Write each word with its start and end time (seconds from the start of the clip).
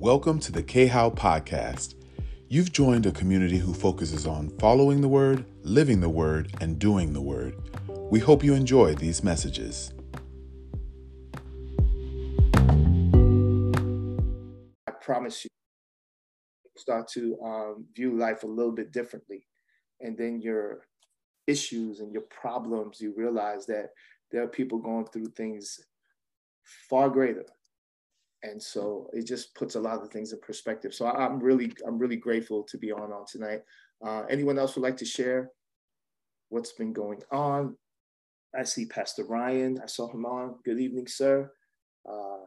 Welcome 0.00 0.40
to 0.40 0.50
the 0.50 0.62
K 0.62 0.86
How 0.86 1.10
Podcast. 1.10 1.94
You've 2.48 2.72
joined 2.72 3.04
a 3.04 3.12
community 3.12 3.58
who 3.58 3.74
focuses 3.74 4.26
on 4.26 4.48
following 4.58 5.02
the 5.02 5.08
Word, 5.08 5.44
living 5.62 6.00
the 6.00 6.08
Word, 6.08 6.54
and 6.62 6.78
doing 6.78 7.12
the 7.12 7.20
Word. 7.20 7.54
We 8.10 8.18
hope 8.18 8.42
you 8.42 8.54
enjoy 8.54 8.94
these 8.94 9.22
messages. 9.22 9.92
I 14.86 14.92
promise 15.02 15.44
you, 15.44 15.50
start 16.78 17.06
to 17.08 17.38
um, 17.44 17.84
view 17.94 18.16
life 18.16 18.42
a 18.42 18.46
little 18.46 18.72
bit 18.72 18.92
differently. 18.92 19.46
And 20.00 20.16
then 20.16 20.40
your 20.40 20.86
issues 21.46 22.00
and 22.00 22.10
your 22.10 22.24
problems, 22.30 23.02
you 23.02 23.12
realize 23.14 23.66
that 23.66 23.90
there 24.32 24.42
are 24.42 24.48
people 24.48 24.78
going 24.78 25.04
through 25.08 25.26
things 25.36 25.78
far 26.88 27.10
greater 27.10 27.44
and 28.42 28.62
so 28.62 29.08
it 29.12 29.26
just 29.26 29.54
puts 29.54 29.74
a 29.74 29.80
lot 29.80 30.02
of 30.02 30.10
things 30.10 30.32
in 30.32 30.40
perspective. 30.40 30.94
So 30.94 31.06
I'm 31.06 31.40
really, 31.40 31.72
I'm 31.86 31.98
really 31.98 32.16
grateful 32.16 32.62
to 32.64 32.78
be 32.78 32.90
on 32.92 33.12
on 33.12 33.24
tonight. 33.30 33.60
Uh, 34.04 34.22
anyone 34.30 34.58
else 34.58 34.74
would 34.76 34.82
like 34.82 34.96
to 34.98 35.04
share 35.04 35.50
what's 36.48 36.72
been 36.72 36.92
going 36.92 37.20
on? 37.30 37.76
I 38.58 38.64
see 38.64 38.86
Pastor 38.86 39.24
Ryan. 39.24 39.78
I 39.82 39.86
saw 39.86 40.10
him 40.10 40.24
on. 40.24 40.56
Good 40.64 40.80
evening, 40.80 41.06
sir. 41.06 41.52
Uh, 42.08 42.38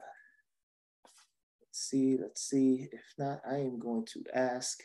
let's 1.61 1.89
see, 1.89 2.17
let's 2.19 2.49
see. 2.49 2.87
If 2.91 3.05
not, 3.17 3.41
I 3.49 3.57
am 3.57 3.79
going 3.79 4.05
to 4.13 4.23
ask 4.33 4.79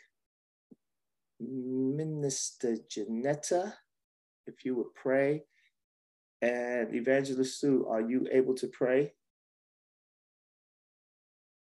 Minister 1.41 2.77
Janetta 2.91 3.75
if 4.47 4.65
you 4.65 4.77
would 4.77 4.95
pray. 4.95 5.45
And 6.43 6.95
Evangelist 6.95 7.61
Sue, 7.61 7.87
are 7.89 8.01
you 8.03 8.27
able 8.31 8.55
to 8.55 8.69
pray? 8.69 9.13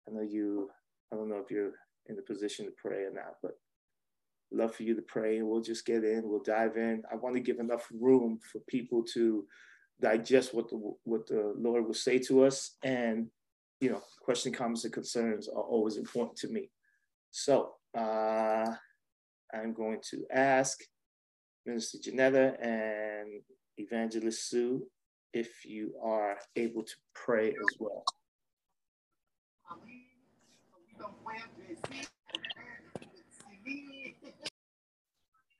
I 0.08 0.14
know 0.14 0.22
you, 0.22 0.70
I 1.12 1.16
don't 1.16 1.28
know 1.28 1.40
if 1.44 1.50
you're 1.50 1.72
in 2.06 2.16
the 2.16 2.22
position 2.22 2.64
to 2.66 2.72
pray 2.72 3.02
or 3.02 3.12
not, 3.12 3.36
but 3.42 3.58
love 4.50 4.74
for 4.74 4.82
you 4.82 4.94
to 4.94 5.02
pray 5.02 5.42
we'll 5.42 5.60
just 5.60 5.84
get 5.84 6.04
in, 6.04 6.22
we'll 6.24 6.42
dive 6.42 6.76
in. 6.76 7.02
I 7.12 7.16
want 7.16 7.34
to 7.36 7.40
give 7.40 7.58
enough 7.58 7.86
room 8.00 8.38
for 8.50 8.60
people 8.60 9.02
to 9.14 9.44
digest 10.00 10.54
what 10.54 10.70
the 10.70 10.76
what 11.04 11.26
the 11.26 11.52
Lord 11.56 11.86
will 11.86 11.94
say 11.94 12.18
to 12.20 12.44
us. 12.44 12.76
And 12.82 13.28
you 13.80 13.90
know, 13.90 14.02
question, 14.22 14.52
comments, 14.52 14.84
and 14.84 14.92
concerns 14.92 15.48
are 15.48 15.62
always 15.62 15.96
important 15.96 16.36
to 16.38 16.48
me. 16.48 16.70
So 17.30 17.74
uh, 17.96 18.66
I'm 19.52 19.72
going 19.74 20.00
to 20.10 20.24
ask 20.32 20.80
Minister 21.66 21.98
Janetta 22.02 22.60
and 22.60 23.42
Evangelist 23.76 24.48
Sue 24.48 24.86
if 25.32 25.64
you 25.64 25.94
are 26.02 26.38
able 26.56 26.82
to 26.82 26.94
pray 27.14 27.50
as 27.50 27.78
well. 27.78 28.04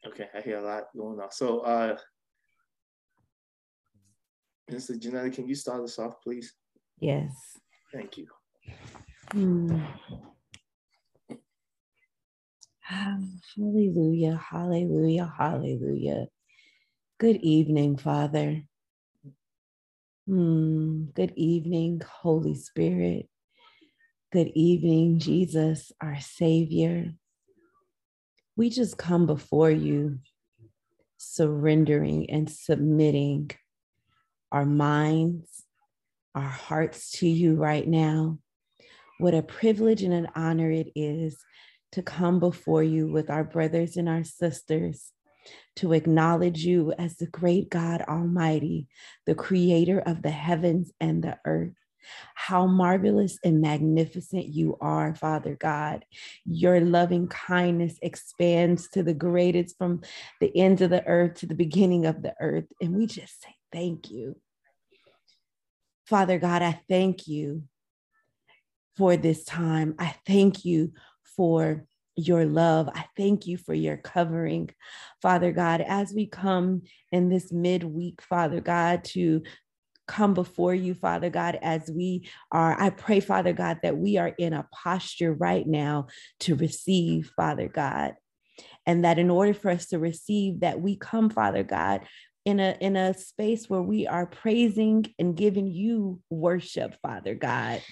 Okay, 0.06 0.28
I 0.34 0.40
hear 0.40 0.58
a 0.58 0.62
lot 0.62 0.84
going 0.96 1.20
on. 1.20 1.30
So, 1.30 1.60
uh, 1.60 1.96
Mr. 4.70 4.98
Janetta, 4.98 5.30
can 5.30 5.48
you 5.48 5.54
start 5.54 5.82
us 5.82 5.98
off, 5.98 6.14
please? 6.22 6.54
Yes. 6.98 7.32
Thank 7.92 8.18
you. 8.18 8.26
Hmm. 9.32 9.80
Hallelujah, 12.80 14.40
hallelujah, 14.50 15.32
hallelujah. 15.36 16.26
Good 17.18 17.36
evening, 17.36 17.96
Father. 17.96 18.62
Hmm. 20.26 21.04
Good 21.14 21.32
evening, 21.36 22.00
Holy 22.06 22.54
Spirit. 22.54 23.28
Good 24.30 24.52
evening, 24.54 25.20
Jesus, 25.20 25.90
our 26.02 26.20
Savior. 26.20 27.14
We 28.56 28.68
just 28.68 28.98
come 28.98 29.24
before 29.24 29.70
you, 29.70 30.18
surrendering 31.16 32.28
and 32.28 32.50
submitting 32.50 33.52
our 34.52 34.66
minds, 34.66 35.64
our 36.34 36.42
hearts 36.42 37.10
to 37.12 37.26
you 37.26 37.54
right 37.54 37.88
now. 37.88 38.36
What 39.16 39.32
a 39.32 39.40
privilege 39.40 40.02
and 40.02 40.12
an 40.12 40.28
honor 40.36 40.70
it 40.70 40.92
is 40.94 41.38
to 41.92 42.02
come 42.02 42.38
before 42.38 42.82
you 42.82 43.10
with 43.10 43.30
our 43.30 43.44
brothers 43.44 43.96
and 43.96 44.10
our 44.10 44.24
sisters, 44.24 45.10
to 45.76 45.94
acknowledge 45.94 46.66
you 46.66 46.92
as 46.98 47.16
the 47.16 47.28
great 47.28 47.70
God 47.70 48.02
Almighty, 48.02 48.88
the 49.24 49.34
creator 49.34 50.00
of 50.00 50.20
the 50.20 50.28
heavens 50.28 50.92
and 51.00 51.24
the 51.24 51.38
earth. 51.46 51.77
How 52.34 52.66
marvelous 52.66 53.38
and 53.44 53.60
magnificent 53.60 54.46
you 54.46 54.76
are, 54.80 55.14
Father 55.14 55.56
God. 55.56 56.04
Your 56.44 56.80
loving 56.80 57.28
kindness 57.28 57.98
expands 58.02 58.88
to 58.90 59.02
the 59.02 59.14
greatest 59.14 59.76
from 59.78 60.02
the 60.40 60.56
ends 60.56 60.82
of 60.82 60.90
the 60.90 61.06
earth 61.06 61.34
to 61.36 61.46
the 61.46 61.54
beginning 61.54 62.06
of 62.06 62.22
the 62.22 62.34
earth. 62.40 62.66
And 62.80 62.96
we 62.96 63.06
just 63.06 63.42
say 63.42 63.54
thank 63.72 64.10
you. 64.10 64.36
Father 66.06 66.38
God, 66.38 66.62
I 66.62 66.80
thank 66.88 67.28
you 67.28 67.64
for 68.96 69.16
this 69.16 69.44
time. 69.44 69.94
I 69.98 70.14
thank 70.26 70.64
you 70.64 70.92
for 71.36 71.86
your 72.16 72.44
love. 72.44 72.88
I 72.92 73.04
thank 73.16 73.46
you 73.46 73.56
for 73.56 73.72
your 73.74 73.96
covering, 73.96 74.70
Father 75.22 75.52
God, 75.52 75.80
as 75.80 76.12
we 76.12 76.26
come 76.26 76.82
in 77.12 77.28
this 77.28 77.52
midweek, 77.52 78.20
Father 78.20 78.60
God, 78.60 79.04
to 79.04 79.42
come 80.08 80.34
before 80.34 80.74
you, 80.74 80.94
Father 80.94 81.30
God, 81.30 81.58
as 81.62 81.90
we 81.94 82.28
are. 82.50 82.80
I 82.80 82.90
pray, 82.90 83.20
Father 83.20 83.52
God, 83.52 83.78
that 83.82 83.96
we 83.96 84.16
are 84.16 84.28
in 84.38 84.52
a 84.52 84.66
posture 84.72 85.32
right 85.32 85.66
now 85.66 86.08
to 86.40 86.56
receive, 86.56 87.30
Father 87.36 87.68
God. 87.68 88.14
And 88.86 89.04
that 89.04 89.18
in 89.18 89.30
order 89.30 89.54
for 89.54 89.70
us 89.70 89.86
to 89.88 89.98
receive, 89.98 90.60
that 90.60 90.80
we 90.80 90.96
come, 90.96 91.30
Father 91.30 91.62
God, 91.62 92.00
in 92.48 92.60
a 92.60 92.74
in 92.80 92.96
a 92.96 93.12
space 93.12 93.68
where 93.68 93.82
we 93.82 94.06
are 94.06 94.24
praising 94.24 95.04
and 95.18 95.36
giving 95.36 95.66
you 95.66 96.18
worship 96.30 96.96
father 97.02 97.34
god. 97.34 97.82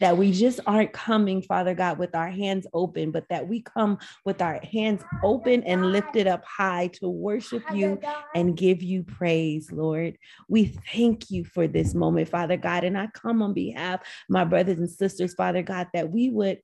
That 0.00 0.16
we 0.16 0.32
just 0.32 0.58
aren't 0.66 0.94
coming 0.94 1.42
father 1.42 1.74
god 1.74 1.98
with 1.98 2.14
our 2.14 2.30
hands 2.30 2.66
open 2.72 3.10
but 3.10 3.24
that 3.28 3.46
we 3.46 3.60
come 3.60 3.98
with 4.24 4.40
our 4.40 4.58
hands 4.72 5.02
open 5.22 5.62
and 5.64 5.92
lifted 5.92 6.26
up 6.26 6.42
high 6.46 6.86
to 6.94 7.10
worship 7.10 7.62
you 7.74 8.00
and 8.34 8.56
give 8.56 8.82
you 8.82 9.02
praise 9.02 9.70
lord. 9.70 10.16
We 10.48 10.74
thank 10.94 11.30
you 11.30 11.44
for 11.44 11.68
this 11.68 11.94
moment 11.94 12.30
father 12.30 12.56
god. 12.56 12.84
And 12.84 12.96
i 12.96 13.08
come 13.08 13.42
on 13.42 13.52
behalf 13.52 14.00
my 14.30 14.44
brothers 14.44 14.78
and 14.78 14.88
sisters 14.88 15.34
father 15.34 15.62
god 15.62 15.88
that 15.92 16.10
we 16.10 16.30
would 16.30 16.60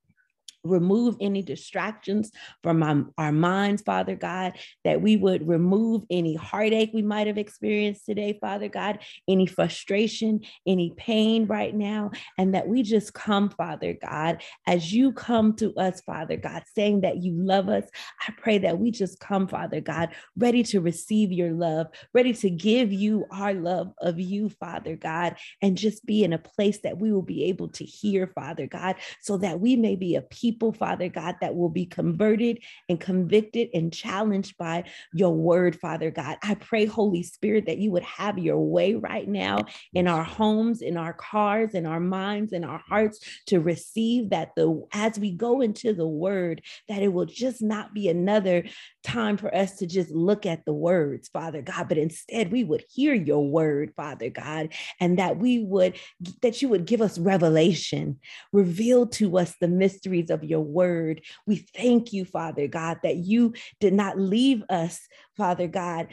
remove 0.65 1.17
any 1.21 1.43
distractions 1.43 2.31
from 2.63 2.83
our, 2.83 3.05
our, 3.19 3.33
minds, 3.33 3.83
Father 3.83 4.15
God, 4.15 4.53
that 4.85 5.01
we 5.01 5.17
would 5.17 5.49
remove 5.49 6.05
any 6.11 6.35
heartache 6.35 6.91
we 6.93 7.03
might 7.03 7.27
have 7.27 7.39
experienced 7.39 8.07
today, 8.07 8.39
Father 8.41 8.69
God, 8.69 9.01
any 9.27 9.47
frustration, 9.47 10.41
any 10.67 10.93
pain 10.97 11.47
right 11.47 11.75
now, 11.75 12.11
and 12.39 12.55
that 12.55 12.69
we 12.69 12.83
just 12.83 13.13
come, 13.15 13.49
Father 13.51 13.95
God, 14.01 14.43
as 14.67 14.93
you 14.93 15.13
come 15.13 15.55
to 15.57 15.75
us, 15.75 16.01
Father 16.03 16.37
God, 16.37 16.63
saying 16.75 17.01
that 17.01 17.23
you 17.23 17.33
love 17.33 17.69
us. 17.69 17.85
I 18.29 18.33
pray 18.37 18.59
that 18.59 18.79
we 18.79 18.91
just 18.91 19.19
come, 19.19 19.49
Father 19.49 19.81
God, 19.81 20.11
ready 20.37 20.63
to 20.65 20.81
receive 20.81 21.33
your 21.33 21.53
love, 21.53 21.89
ready 22.13 22.35
to 22.35 22.51
give 22.51 22.93
you 22.93 23.27
our 23.31 23.55
love 23.55 23.93
of 23.99 24.21
you, 24.21 24.49
Father 24.49 24.97
God, 24.97 25.37
and 25.61 25.77
just 25.77 26.05
be 26.07 26.23
in 26.23 26.33
a 26.33 26.39
place 26.39 26.81
that 26.83 26.99
we 26.99 27.13
will 27.13 27.23
be 27.23 27.45
able 27.45 27.69
to 27.71 27.85
hear, 27.85 28.27
Father 28.29 28.67
God, 28.67 28.97
so 29.21 29.39
that 29.39 29.59
we 29.59 29.77
may 29.77 29.97
be 29.97 30.15
a 30.15 30.23
people 30.23 30.52
people, 30.53 30.73
Father 30.73 31.09
God, 31.09 31.37
that 31.41 31.57
will 31.57 31.71
be 31.71 31.87
converted 31.87 32.59
and 32.91 33.01
convicted 33.01 33.71
and 33.73 33.91
challenged 33.91 34.59
by 34.59 34.85
your 35.15 35.35
word, 35.35 35.81
Father 35.81 36.11
God. 36.11 36.37
I 36.43 36.57
pray, 36.57 36.85
Holy 36.85 37.23
Spirit, 37.23 37.65
that 37.67 37.79
you 37.79 37.91
would 37.93 38.03
have 38.03 38.39
your 38.39 38.59
way 38.59 38.95
right 38.95 39.27
now 39.27 39.61
in 39.95 40.07
our 40.07 40.23
homes, 40.23 40.83
in 40.83 40.99
our 40.99 41.15
cars, 41.15 41.73
in 41.73 41.87
our 41.87 42.01
minds, 42.01 42.53
in 42.53 42.65
our 42.65 42.83
hearts 42.87 43.21
to 43.47 43.61
receive 43.61 44.29
that 44.31 44.51
the 44.55 44.83
as 44.93 45.19
we 45.19 45.33
go 45.33 45.63
into 45.63 45.95
the 45.95 46.07
word, 46.07 46.61
that 46.89 47.03
it 47.03 47.09
will 47.09 47.25
just 47.25 47.63
not 47.63 47.95
be 47.95 48.09
another 48.09 48.65
time 49.03 49.39
for 49.39 49.55
us 49.55 49.77
to 49.77 49.87
just 49.87 50.11
look 50.11 50.45
at 50.45 50.67
the 50.67 50.75
words, 50.75 51.29
Father 51.29 51.63
God, 51.63 51.89
but 51.89 51.97
instead 51.97 52.53
we 52.53 52.63
would 52.63 52.85
hear 52.91 53.15
your 53.15 53.49
word, 53.49 53.95
Father 53.97 54.29
God, 54.29 54.69
and 55.01 55.19
that 55.19 55.39
we 55.39 55.61
would, 55.61 55.97
that 56.43 56.61
you 56.61 56.69
would 56.69 56.85
give 56.85 57.01
us 57.01 57.19
revelation, 57.19 58.19
reveal 58.53 59.07
to 59.07 59.39
us 59.39 59.55
the 59.61 59.69
mysteries 59.69 60.29
of 60.29 60.42
your 60.45 60.61
word. 60.61 61.23
We 61.47 61.57
thank 61.57 62.13
you, 62.13 62.25
Father 62.25 62.69
God, 62.69 62.99
that 63.03 63.17
you 63.17 63.55
did 63.81 63.93
not 63.93 64.19
leave 64.19 64.63
us, 64.69 65.01
Father 65.37 65.69
God, 65.69 66.09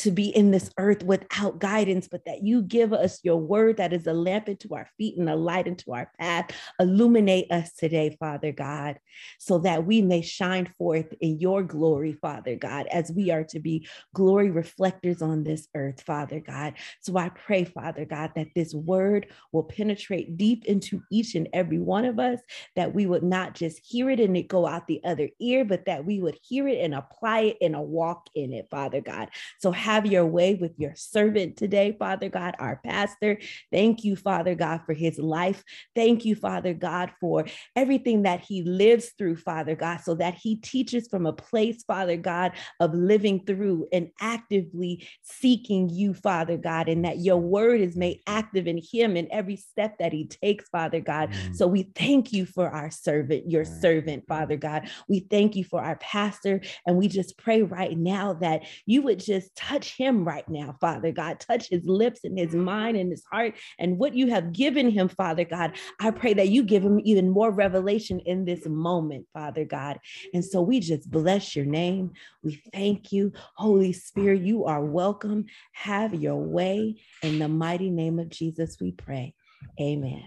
to 0.00 0.10
be 0.10 0.28
in 0.34 0.50
this 0.50 0.70
earth 0.78 1.02
without 1.02 1.58
guidance, 1.58 2.08
but 2.08 2.24
that 2.24 2.42
you 2.42 2.62
give 2.62 2.92
us 2.92 3.20
your 3.22 3.36
word 3.36 3.76
that 3.76 3.92
is 3.92 4.06
a 4.06 4.12
lamp 4.14 4.48
into 4.48 4.74
our 4.74 4.88
feet 4.96 5.18
and 5.18 5.28
a 5.28 5.36
light 5.36 5.66
into 5.66 5.92
our 5.92 6.10
path. 6.18 6.50
Illuminate 6.78 7.50
us 7.52 7.72
today, 7.74 8.16
Father 8.18 8.50
God, 8.50 8.98
so 9.38 9.58
that 9.58 9.84
we 9.84 10.00
may 10.00 10.22
shine 10.22 10.72
forth 10.78 11.12
in 11.20 11.38
your 11.38 11.62
glory, 11.62 12.14
Father 12.14 12.56
God, 12.56 12.86
as 12.86 13.12
we 13.12 13.30
are 13.30 13.44
to 13.44 13.60
be 13.60 13.86
glory 14.14 14.50
reflectors 14.50 15.20
on 15.20 15.44
this 15.44 15.68
earth, 15.74 16.00
Father 16.00 16.40
God. 16.40 16.74
So 17.00 17.18
I 17.18 17.28
pray, 17.28 17.64
Father 17.64 18.06
God, 18.06 18.32
that 18.36 18.48
this 18.54 18.72
word 18.72 19.26
will 19.52 19.64
penetrate 19.64 20.38
deep 20.38 20.64
into 20.64 21.02
each 21.10 21.34
and 21.34 21.48
every 21.52 21.78
one 21.78 22.06
of 22.06 22.18
us, 22.18 22.40
that 22.74 22.94
we 22.94 23.04
would 23.04 23.22
not 23.22 23.54
just 23.54 23.80
hear 23.84 24.08
it 24.08 24.20
and 24.20 24.34
it 24.36 24.48
go 24.48 24.66
out 24.66 24.86
the 24.86 25.02
other 25.04 25.28
ear, 25.40 25.64
but 25.64 25.84
that 25.84 26.06
we 26.06 26.20
would 26.20 26.38
hear 26.42 26.66
it 26.68 26.80
and 26.80 26.94
apply 26.94 27.40
it 27.40 27.58
and 27.60 27.76
a 27.76 27.80
walk 27.80 28.28
in 28.34 28.54
it, 28.54 28.68
Father 28.70 29.02
God. 29.02 29.28
So 29.58 29.72
have 29.90 30.06
your 30.06 30.24
way 30.24 30.54
with 30.54 30.78
your 30.78 30.94
servant 30.94 31.56
today, 31.56 31.96
Father 31.98 32.28
God, 32.28 32.54
our 32.60 32.80
pastor. 32.84 33.38
Thank 33.72 34.04
you, 34.04 34.14
Father 34.14 34.54
God, 34.54 34.82
for 34.86 34.92
his 34.92 35.18
life. 35.18 35.64
Thank 35.96 36.24
you, 36.24 36.36
Father 36.36 36.74
God, 36.74 37.10
for 37.20 37.46
everything 37.74 38.22
that 38.22 38.40
he 38.40 38.62
lives 38.62 39.10
through, 39.18 39.36
Father 39.36 39.74
God, 39.74 39.96
so 39.96 40.14
that 40.14 40.34
he 40.34 40.56
teaches 40.56 41.08
from 41.08 41.26
a 41.26 41.32
place, 41.32 41.82
Father 41.82 42.16
God, 42.16 42.52
of 42.78 42.94
living 42.94 43.44
through 43.44 43.88
and 43.92 44.10
actively 44.20 45.08
seeking 45.22 45.88
you, 45.88 46.14
Father 46.14 46.56
God, 46.56 46.88
and 46.88 47.04
that 47.04 47.18
your 47.18 47.38
word 47.38 47.80
is 47.80 47.96
made 47.96 48.20
active 48.28 48.68
in 48.68 48.78
him 48.78 49.16
in 49.16 49.26
every 49.32 49.56
step 49.56 49.98
that 49.98 50.12
he 50.12 50.26
takes, 50.26 50.68
Father 50.68 51.00
God. 51.00 51.30
Mm. 51.30 51.56
So 51.56 51.66
we 51.66 51.90
thank 51.96 52.32
you 52.32 52.46
for 52.46 52.70
our 52.70 52.92
servant, 52.92 53.50
your 53.50 53.64
servant, 53.64 54.24
Father 54.28 54.56
God. 54.56 54.88
We 55.08 55.26
thank 55.28 55.56
you 55.56 55.64
for 55.64 55.82
our 55.82 55.96
pastor. 55.96 56.60
And 56.86 56.96
we 56.96 57.08
just 57.08 57.36
pray 57.36 57.62
right 57.62 57.98
now 57.98 58.34
that 58.34 58.62
you 58.86 59.02
would 59.02 59.18
just 59.18 59.56
touch 59.56 59.79
him 59.88 60.24
right 60.24 60.48
now, 60.48 60.76
Father 60.80 61.12
God, 61.12 61.40
touch 61.40 61.68
his 61.68 61.84
lips 61.84 62.20
and 62.24 62.38
his 62.38 62.54
mind 62.54 62.96
and 62.96 63.10
his 63.10 63.24
heart 63.30 63.54
and 63.78 63.98
what 63.98 64.14
you 64.14 64.28
have 64.28 64.52
given 64.52 64.90
him, 64.90 65.08
Father 65.08 65.44
God. 65.44 65.76
I 66.00 66.10
pray 66.10 66.34
that 66.34 66.48
you 66.48 66.62
give 66.62 66.82
him 66.82 67.00
even 67.04 67.30
more 67.30 67.50
revelation 67.50 68.20
in 68.20 68.44
this 68.44 68.66
moment, 68.66 69.26
Father 69.32 69.64
God. 69.64 69.98
And 70.34 70.44
so 70.44 70.60
we 70.60 70.80
just 70.80 71.10
bless 71.10 71.54
your 71.54 71.66
name. 71.66 72.12
We 72.42 72.62
thank 72.72 73.12
you. 73.12 73.32
Holy 73.54 73.92
Spirit, 73.92 74.42
you 74.42 74.64
are 74.64 74.84
welcome. 74.84 75.46
Have 75.72 76.14
your 76.14 76.36
way. 76.36 77.00
In 77.22 77.38
the 77.38 77.48
mighty 77.48 77.90
name 77.90 78.18
of 78.18 78.28
Jesus, 78.28 78.76
we 78.80 78.92
pray. 78.92 79.34
Amen. 79.80 80.24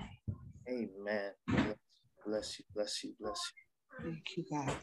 Amen. 0.70 1.32
Bless 2.26 2.58
you, 2.58 2.66
bless 2.74 3.04
you, 3.04 3.14
bless 3.20 3.40
you. 3.52 4.12
Thank 4.12 4.38
you, 4.38 4.46
God. 4.50 4.76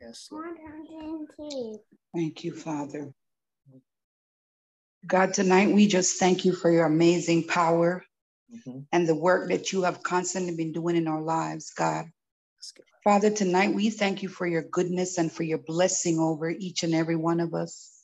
Yes, 0.00 0.28
Lord. 0.30 0.56
Thank 2.14 2.44
you, 2.44 2.54
Father. 2.54 3.12
God, 5.06 5.34
tonight 5.34 5.70
we 5.70 5.86
just 5.86 6.18
thank 6.18 6.44
you 6.44 6.52
for 6.52 6.70
your 6.70 6.86
amazing 6.86 7.44
power 7.44 8.04
mm-hmm. 8.52 8.80
and 8.92 9.08
the 9.08 9.14
work 9.14 9.48
that 9.50 9.72
you 9.72 9.82
have 9.82 10.02
constantly 10.02 10.54
been 10.56 10.72
doing 10.72 10.96
in 10.96 11.06
our 11.06 11.22
lives, 11.22 11.70
God. 11.70 12.06
Father, 13.04 13.30
tonight 13.30 13.74
we 13.74 13.90
thank 13.90 14.22
you 14.22 14.28
for 14.28 14.46
your 14.46 14.62
goodness 14.62 15.18
and 15.18 15.30
for 15.30 15.44
your 15.44 15.58
blessing 15.58 16.18
over 16.18 16.50
each 16.50 16.82
and 16.82 16.94
every 16.94 17.16
one 17.16 17.40
of 17.40 17.54
us. 17.54 17.94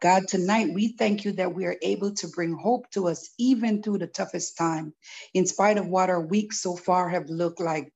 God, 0.00 0.28
tonight 0.28 0.74
we 0.74 0.88
thank 0.88 1.24
you 1.24 1.32
that 1.32 1.54
we 1.54 1.64
are 1.64 1.76
able 1.82 2.12
to 2.14 2.28
bring 2.28 2.54
hope 2.54 2.88
to 2.90 3.08
us 3.08 3.30
even 3.38 3.82
through 3.82 3.98
the 3.98 4.06
toughest 4.06 4.56
time, 4.58 4.92
in 5.32 5.46
spite 5.46 5.78
of 5.78 5.88
what 5.88 6.10
our 6.10 6.20
weeks 6.20 6.60
so 6.60 6.76
far 6.76 7.08
have 7.08 7.30
looked 7.30 7.60
like. 7.60 7.92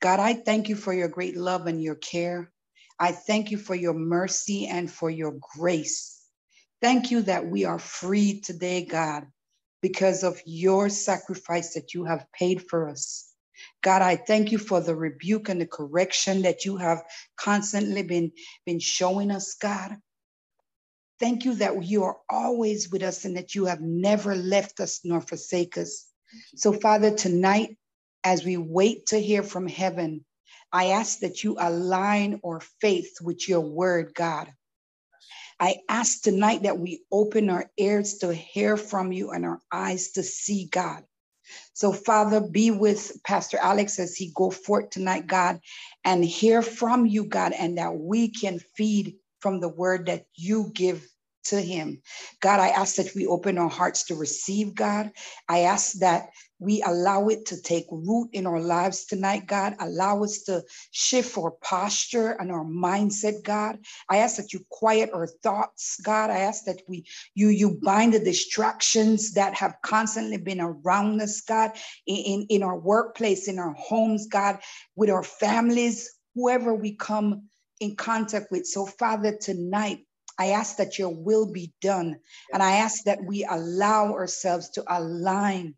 God, 0.00 0.20
I 0.20 0.34
thank 0.34 0.68
you 0.68 0.76
for 0.76 0.94
your 0.94 1.08
great 1.08 1.36
love 1.36 1.66
and 1.66 1.82
your 1.82 1.96
care. 1.96 2.52
I 2.98 3.10
thank 3.12 3.50
you 3.50 3.58
for 3.58 3.74
your 3.74 3.94
mercy 3.94 4.68
and 4.68 4.90
for 4.90 5.10
your 5.10 5.36
grace. 5.56 6.11
Thank 6.82 7.12
you 7.12 7.22
that 7.22 7.46
we 7.46 7.64
are 7.64 7.78
free 7.78 8.40
today, 8.40 8.84
God, 8.84 9.28
because 9.82 10.24
of 10.24 10.42
your 10.44 10.88
sacrifice 10.88 11.74
that 11.74 11.94
you 11.94 12.04
have 12.04 12.26
paid 12.32 12.68
for 12.68 12.88
us. 12.90 13.32
God, 13.84 14.02
I 14.02 14.16
thank 14.16 14.50
you 14.50 14.58
for 14.58 14.80
the 14.80 14.96
rebuke 14.96 15.48
and 15.48 15.60
the 15.60 15.66
correction 15.66 16.42
that 16.42 16.64
you 16.64 16.76
have 16.78 17.04
constantly 17.36 18.02
been, 18.02 18.32
been 18.66 18.80
showing 18.80 19.30
us, 19.30 19.54
God. 19.54 19.96
Thank 21.20 21.44
you 21.44 21.54
that 21.56 21.84
you 21.84 22.02
are 22.02 22.16
always 22.28 22.90
with 22.90 23.04
us 23.04 23.24
and 23.24 23.36
that 23.36 23.54
you 23.54 23.66
have 23.66 23.80
never 23.80 24.34
left 24.34 24.80
us 24.80 25.00
nor 25.04 25.20
forsake 25.20 25.78
us. 25.78 26.08
So, 26.56 26.72
Father, 26.72 27.14
tonight, 27.14 27.76
as 28.24 28.44
we 28.44 28.56
wait 28.56 29.06
to 29.06 29.20
hear 29.20 29.44
from 29.44 29.68
heaven, 29.68 30.24
I 30.72 30.86
ask 30.86 31.20
that 31.20 31.44
you 31.44 31.56
align 31.60 32.40
our 32.44 32.60
faith 32.80 33.18
with 33.22 33.48
your 33.48 33.60
word, 33.60 34.14
God. 34.14 34.52
I 35.62 35.76
ask 35.88 36.22
tonight 36.22 36.64
that 36.64 36.80
we 36.80 37.04
open 37.12 37.48
our 37.48 37.70
ears 37.78 38.18
to 38.18 38.34
hear 38.34 38.76
from 38.76 39.12
you 39.12 39.30
and 39.30 39.46
our 39.46 39.60
eyes 39.70 40.10
to 40.12 40.24
see 40.24 40.66
God. 40.66 41.04
So, 41.72 41.92
Father, 41.92 42.40
be 42.40 42.72
with 42.72 43.12
Pastor 43.24 43.58
Alex 43.58 44.00
as 44.00 44.16
he 44.16 44.32
go 44.34 44.50
forth 44.50 44.90
tonight, 44.90 45.28
God, 45.28 45.60
and 46.04 46.24
hear 46.24 46.62
from 46.62 47.06
you, 47.06 47.26
God, 47.26 47.52
and 47.52 47.78
that 47.78 47.94
we 47.94 48.30
can 48.30 48.58
feed 48.76 49.18
from 49.38 49.60
the 49.60 49.68
word 49.68 50.06
that 50.06 50.26
you 50.34 50.72
give 50.74 51.06
to 51.44 51.60
him. 51.60 52.02
God, 52.40 52.58
I 52.58 52.70
ask 52.70 52.96
that 52.96 53.14
we 53.14 53.28
open 53.28 53.56
our 53.56 53.70
hearts 53.70 54.06
to 54.06 54.16
receive, 54.16 54.74
God. 54.74 55.12
I 55.48 55.60
ask 55.60 56.00
that 56.00 56.30
we 56.62 56.80
allow 56.82 57.26
it 57.28 57.46
to 57.46 57.60
take 57.60 57.86
root 57.90 58.30
in 58.32 58.46
our 58.46 58.60
lives 58.60 59.04
tonight, 59.04 59.46
God. 59.46 59.74
Allow 59.80 60.22
us 60.22 60.42
to 60.42 60.62
shift 60.92 61.36
our 61.36 61.50
posture 61.50 62.30
and 62.30 62.52
our 62.52 62.64
mindset, 62.64 63.42
God. 63.42 63.78
I 64.08 64.18
ask 64.18 64.36
that 64.36 64.52
you 64.52 64.64
quiet 64.70 65.10
our 65.12 65.26
thoughts, 65.26 66.00
God. 66.00 66.30
I 66.30 66.38
ask 66.38 66.64
that 66.66 66.82
we 66.86 67.04
you 67.34 67.48
you 67.48 67.80
bind 67.82 68.14
the 68.14 68.20
distractions 68.20 69.32
that 69.32 69.54
have 69.54 69.74
constantly 69.82 70.36
been 70.36 70.60
around 70.60 71.20
us, 71.20 71.40
God, 71.40 71.72
in, 72.06 72.46
in 72.48 72.62
our 72.62 72.78
workplace, 72.78 73.48
in 73.48 73.58
our 73.58 73.74
homes, 73.74 74.28
God, 74.28 74.60
with 74.94 75.10
our 75.10 75.24
families, 75.24 76.10
whoever 76.36 76.74
we 76.74 76.94
come 76.94 77.48
in 77.80 77.96
contact 77.96 78.52
with. 78.52 78.66
So, 78.66 78.86
Father, 78.86 79.36
tonight, 79.36 80.06
I 80.38 80.50
ask 80.50 80.76
that 80.76 80.98
your 80.98 81.10
will 81.10 81.50
be 81.52 81.72
done. 81.80 82.18
And 82.52 82.62
I 82.62 82.76
ask 82.76 83.04
that 83.04 83.24
we 83.24 83.44
allow 83.44 84.12
ourselves 84.12 84.70
to 84.70 84.84
align 84.88 85.74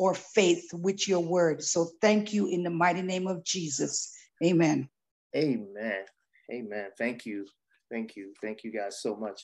our 0.00 0.14
faith 0.14 0.64
with 0.72 1.08
your 1.08 1.20
word. 1.20 1.62
So 1.62 1.90
thank 2.00 2.32
you 2.32 2.48
in 2.48 2.62
the 2.62 2.70
mighty 2.70 3.02
name 3.02 3.26
of 3.26 3.44
Jesus. 3.44 4.12
Amen. 4.44 4.88
Amen. 5.36 6.04
Amen. 6.52 6.88
Thank 6.98 7.26
you. 7.26 7.46
Thank 7.90 8.16
you. 8.16 8.32
Thank 8.42 8.64
you 8.64 8.72
guys 8.72 9.00
so 9.00 9.16
much 9.16 9.42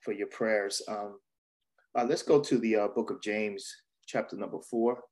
for 0.00 0.12
your 0.12 0.28
prayers. 0.28 0.82
Um, 0.88 1.18
uh, 1.94 2.04
let's 2.08 2.22
go 2.22 2.40
to 2.40 2.58
the 2.58 2.76
uh, 2.76 2.88
book 2.88 3.10
of 3.10 3.22
James, 3.22 3.70
chapter 4.06 4.36
number 4.36 4.58
four. 4.70 5.02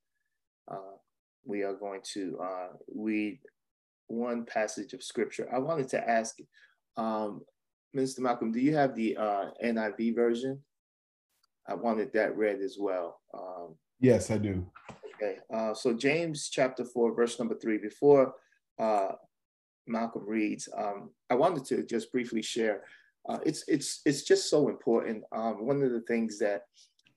Uh, 0.69 0.97
we 1.45 1.63
are 1.63 1.73
going 1.73 2.01
to 2.13 2.39
uh, 2.41 2.67
read 2.93 3.39
one 4.07 4.45
passage 4.45 4.93
of 4.93 5.03
scripture. 5.03 5.47
I 5.53 5.59
wanted 5.59 5.89
to 5.89 6.09
ask 6.09 6.35
um, 6.97 7.41
Mr. 7.95 8.19
Malcolm, 8.19 8.51
do 8.51 8.59
you 8.59 8.75
have 8.75 8.95
the 8.95 9.17
uh, 9.17 9.45
NIV 9.63 10.15
version? 10.15 10.59
I 11.67 11.75
wanted 11.75 12.13
that 12.13 12.37
read 12.37 12.61
as 12.61 12.77
well. 12.79 13.19
Um, 13.33 13.75
yes, 14.01 14.29
I 14.29 14.37
do. 14.37 14.67
Okay, 15.15 15.37
uh, 15.53 15.73
so 15.73 15.93
James 15.93 16.49
chapter 16.49 16.83
four, 16.83 17.13
verse 17.13 17.39
number 17.39 17.55
three. 17.55 17.77
Before 17.77 18.33
uh, 18.77 19.13
Malcolm 19.87 20.23
reads, 20.27 20.67
um, 20.77 21.11
I 21.29 21.35
wanted 21.35 21.63
to 21.65 21.83
just 21.83 22.11
briefly 22.11 22.41
share. 22.41 22.83
Uh, 23.29 23.37
it's 23.45 23.63
it's 23.67 24.01
it's 24.05 24.23
just 24.23 24.49
so 24.49 24.67
important. 24.67 25.23
Um, 25.31 25.65
one 25.65 25.81
of 25.81 25.91
the 25.91 26.01
things 26.01 26.39
that 26.39 26.63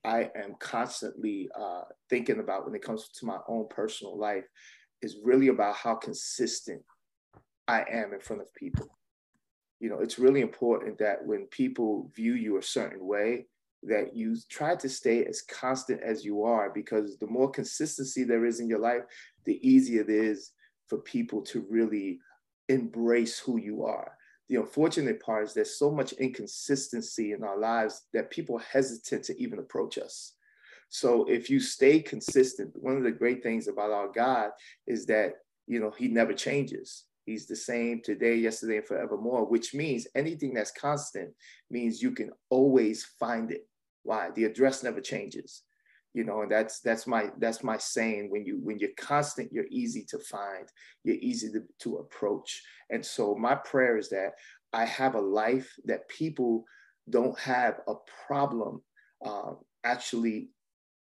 I 0.04 0.30
am 0.36 0.54
constantly 0.60 1.48
uh, 1.58 1.82
thinking 2.08 2.38
about 2.38 2.64
when 2.64 2.74
it 2.74 2.82
comes 2.82 3.08
to 3.08 3.26
my 3.26 3.38
own 3.48 3.66
personal 3.68 4.16
life 4.16 4.44
is 5.02 5.16
really 5.24 5.48
about 5.48 5.74
how 5.74 5.96
consistent 5.96 6.82
I 7.66 7.84
am 7.90 8.12
in 8.12 8.20
front 8.20 8.42
of 8.42 8.54
people 8.54 8.94
you 9.84 9.90
know, 9.90 9.98
it's 9.98 10.18
really 10.18 10.40
important 10.40 10.98
that 10.98 11.26
when 11.26 11.44
people 11.48 12.10
view 12.16 12.32
you 12.32 12.56
a 12.56 12.62
certain 12.62 13.06
way, 13.06 13.44
that 13.88 14.16
you 14.16 14.36
try 14.48 14.74
to 14.76 14.88
stay 14.88 15.24
as 15.24 15.42
constant 15.42 16.00
as 16.02 16.24
you 16.24 16.44
are, 16.44 16.70
because 16.70 17.18
the 17.18 17.26
more 17.26 17.50
consistency 17.50 18.24
there 18.24 18.44
is 18.44 18.60
in 18.60 18.68
your 18.68 18.78
life, 18.78 19.02
the 19.44 19.60
easier 19.66 20.02
it 20.02 20.10
is 20.10 20.52
for 20.88 20.98
people 20.98 21.42
to 21.42 21.66
really 21.68 22.18
embrace 22.68 23.38
who 23.38 23.58
you 23.58 23.84
are. 23.84 24.12
The 24.48 24.56
unfortunate 24.56 25.20
part 25.20 25.44
is 25.44 25.54
there's 25.54 25.78
so 25.78 25.90
much 25.90 26.12
inconsistency 26.14 27.32
in 27.32 27.42
our 27.42 27.58
lives 27.58 28.02
that 28.12 28.30
people 28.30 28.58
hesitate 28.58 29.22
to 29.24 29.42
even 29.42 29.58
approach 29.58 29.98
us. 29.98 30.34
So 30.90 31.24
if 31.28 31.50
you 31.50 31.60
stay 31.60 32.00
consistent, 32.00 32.70
one 32.74 32.96
of 32.96 33.04
the 33.04 33.10
great 33.10 33.42
things 33.42 33.68
about 33.68 33.90
our 33.90 34.08
God 34.08 34.50
is 34.86 35.06
that, 35.06 35.32
you 35.66 35.80
know, 35.80 35.90
he 35.90 36.08
never 36.08 36.34
changes. 36.34 37.04
He's 37.24 37.46
the 37.46 37.56
same 37.56 38.02
today, 38.04 38.36
yesterday, 38.36 38.76
and 38.76 38.86
forevermore, 38.86 39.46
which 39.46 39.74
means 39.74 40.06
anything 40.14 40.52
that's 40.52 40.70
constant 40.70 41.30
means 41.70 42.02
you 42.02 42.10
can 42.10 42.30
always 42.50 43.04
find 43.18 43.50
it. 43.50 43.66
Why? 44.04 44.30
The 44.34 44.44
address 44.44 44.82
never 44.82 45.00
changes. 45.00 45.62
You 46.12 46.22
know, 46.22 46.42
and 46.42 46.50
that's 46.50 46.78
that's 46.78 47.08
my 47.08 47.30
that's 47.38 47.64
my 47.64 47.76
saying. 47.76 48.30
When 48.30 48.46
you 48.46 48.60
when 48.62 48.78
you're 48.78 48.90
constant, 48.96 49.52
you're 49.52 49.66
easy 49.70 50.04
to 50.10 50.18
find, 50.20 50.68
you're 51.02 51.16
easy 51.16 51.50
to, 51.50 51.62
to 51.80 51.96
approach. 51.96 52.62
And 52.90 53.04
so 53.04 53.34
my 53.34 53.56
prayer 53.56 53.98
is 53.98 54.10
that 54.10 54.34
I 54.72 54.84
have 54.84 55.16
a 55.16 55.20
life 55.20 55.74
that 55.86 56.08
people 56.08 56.64
don't 57.10 57.36
have 57.40 57.80
a 57.88 57.94
problem 58.26 58.80
uh, 59.24 59.52
actually 59.82 60.50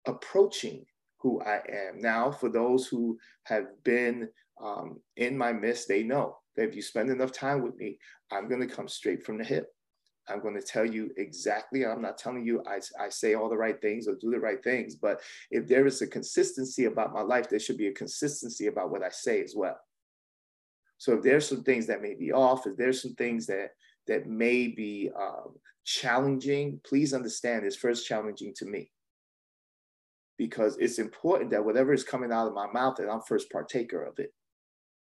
approaching 0.07 0.85
who 1.19 1.41
I 1.41 1.61
am. 1.69 1.99
Now, 1.99 2.31
for 2.31 2.49
those 2.49 2.87
who 2.87 3.17
have 3.43 3.65
been 3.83 4.29
um, 4.63 5.01
in 5.17 5.37
my 5.37 5.51
midst, 5.51 5.87
they 5.87 6.03
know 6.03 6.37
that 6.55 6.69
if 6.69 6.75
you 6.75 6.81
spend 6.81 7.09
enough 7.09 7.31
time 7.31 7.63
with 7.63 7.75
me, 7.77 7.97
I'm 8.31 8.47
going 8.47 8.61
to 8.61 8.73
come 8.73 8.87
straight 8.87 9.25
from 9.25 9.37
the 9.37 9.43
hip. 9.43 9.67
I'm 10.27 10.41
going 10.41 10.55
to 10.55 10.61
tell 10.61 10.85
you 10.85 11.11
exactly. 11.17 11.85
I'm 11.85 12.01
not 12.01 12.17
telling 12.17 12.45
you 12.45 12.63
I, 12.67 12.79
I 12.99 13.09
say 13.09 13.35
all 13.35 13.49
the 13.49 13.57
right 13.57 13.79
things 13.79 14.07
or 14.07 14.15
do 14.15 14.31
the 14.31 14.39
right 14.39 14.63
things, 14.63 14.95
but 14.95 15.21
if 15.51 15.67
there 15.67 15.85
is 15.85 16.01
a 16.01 16.07
consistency 16.07 16.85
about 16.85 17.13
my 17.13 17.21
life, 17.21 17.49
there 17.49 17.59
should 17.59 17.77
be 17.77 17.87
a 17.87 17.93
consistency 17.93 18.67
about 18.67 18.91
what 18.91 19.03
I 19.03 19.09
say 19.09 19.43
as 19.43 19.53
well. 19.55 19.77
So 20.97 21.13
if 21.13 21.23
there's 21.23 21.47
some 21.47 21.63
things 21.63 21.87
that 21.87 22.01
may 22.01 22.15
be 22.15 22.31
off, 22.31 22.65
if 22.65 22.77
there's 22.77 23.01
some 23.01 23.15
things 23.15 23.45
that 23.47 23.71
that 24.07 24.27
may 24.27 24.67
be 24.67 25.09
um, 25.19 25.55
challenging, 25.83 26.79
please 26.85 27.13
understand 27.13 27.65
it's 27.65 27.75
first 27.75 28.07
challenging 28.07 28.53
to 28.57 28.65
me. 28.65 28.91
Because 30.37 30.77
it's 30.77 30.99
important 30.99 31.51
that 31.51 31.63
whatever 31.63 31.93
is 31.93 32.03
coming 32.03 32.31
out 32.31 32.47
of 32.47 32.53
my 32.53 32.67
mouth, 32.71 32.97
that 32.97 33.09
I'm 33.09 33.21
first 33.21 33.51
partaker 33.51 34.03
of 34.03 34.19
it. 34.19 34.33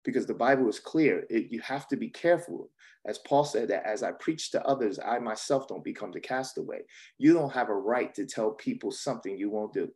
Because 0.04 0.26
the 0.26 0.34
Bible 0.34 0.68
is 0.68 0.80
clear, 0.80 1.26
it, 1.30 1.52
you 1.52 1.62
have 1.62 1.88
to 1.90 1.98
be 1.98 2.10
careful. 2.10 2.70
As 3.06 3.20
Paul 3.20 3.46
said, 3.46 3.68
that 3.70 3.86
as 3.86 4.04
I 4.04 4.12
preach 4.14 4.52
to 4.52 4.66
others, 4.66 5.00
I 5.00 5.20
myself 5.20 5.68
don't 5.68 5.84
become 5.84 6.12
the 6.12 6.20
castaway. 6.20 6.80
You 7.18 7.34
don't 7.34 7.54
have 7.54 7.70
a 7.70 7.76
right 7.76 8.14
to 8.16 8.26
tell 8.26 8.52
people 8.52 8.92
something 8.92 9.38
you 9.38 9.50
won't 9.50 9.74
do. 9.74 9.90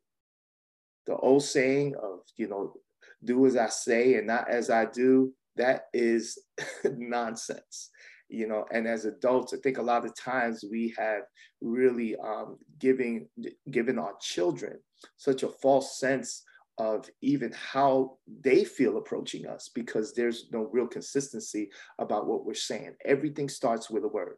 The 1.07 1.15
old 1.15 1.43
saying 1.43 1.95
of, 2.01 2.19
you 2.37 2.47
know, 2.47 2.73
do 3.23 3.45
as 3.45 3.55
I 3.55 3.69
say 3.69 4.15
and 4.15 4.27
not 4.27 4.49
as 4.49 4.69
I 4.69 4.85
do, 4.85 5.33
that 5.55 5.85
is 5.93 6.37
nonsense 6.83 7.89
you 8.29 8.47
know 8.47 8.65
and 8.71 8.87
as 8.87 9.05
adults 9.05 9.53
i 9.53 9.57
think 9.57 9.77
a 9.77 9.81
lot 9.81 10.05
of 10.05 10.15
times 10.15 10.65
we 10.69 10.93
have 10.97 11.21
really 11.61 12.15
um, 12.17 12.57
giving 12.79 13.27
given 13.71 13.99
our 13.99 14.13
children 14.19 14.77
such 15.17 15.43
a 15.43 15.49
false 15.61 15.99
sense 15.99 16.43
of 16.77 17.09
even 17.21 17.53
how 17.53 18.17
they 18.41 18.65
feel 18.65 18.97
approaching 18.97 19.47
us 19.47 19.69
because 19.73 20.13
there's 20.13 20.47
no 20.51 20.69
real 20.71 20.87
consistency 20.87 21.69
about 21.99 22.27
what 22.27 22.45
we're 22.45 22.53
saying. 22.53 22.93
Everything 23.05 23.47
starts 23.47 23.89
with 23.89 24.03
a 24.03 24.09
word. 24.09 24.37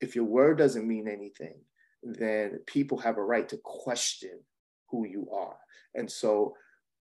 If 0.00 0.14
your 0.14 0.24
word 0.24 0.58
doesn't 0.58 0.86
mean 0.86 1.08
anything 1.08 1.60
then 2.02 2.60
people 2.66 2.98
have 2.98 3.18
a 3.18 3.24
right 3.24 3.48
to 3.48 3.58
question 3.62 4.40
who 4.88 5.06
you 5.06 5.28
are. 5.32 5.56
And 5.94 6.10
so 6.10 6.54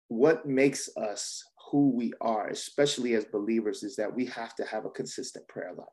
what 0.07 0.45
makes 0.45 0.89
us 0.97 1.43
who 1.71 1.91
we 1.91 2.13
are, 2.21 2.47
especially 2.47 3.13
as 3.13 3.25
believers, 3.25 3.83
is 3.83 3.95
that 3.95 4.13
we 4.13 4.25
have 4.27 4.55
to 4.55 4.65
have 4.65 4.85
a 4.85 4.89
consistent 4.89 5.47
prayer 5.47 5.73
life. 5.77 5.87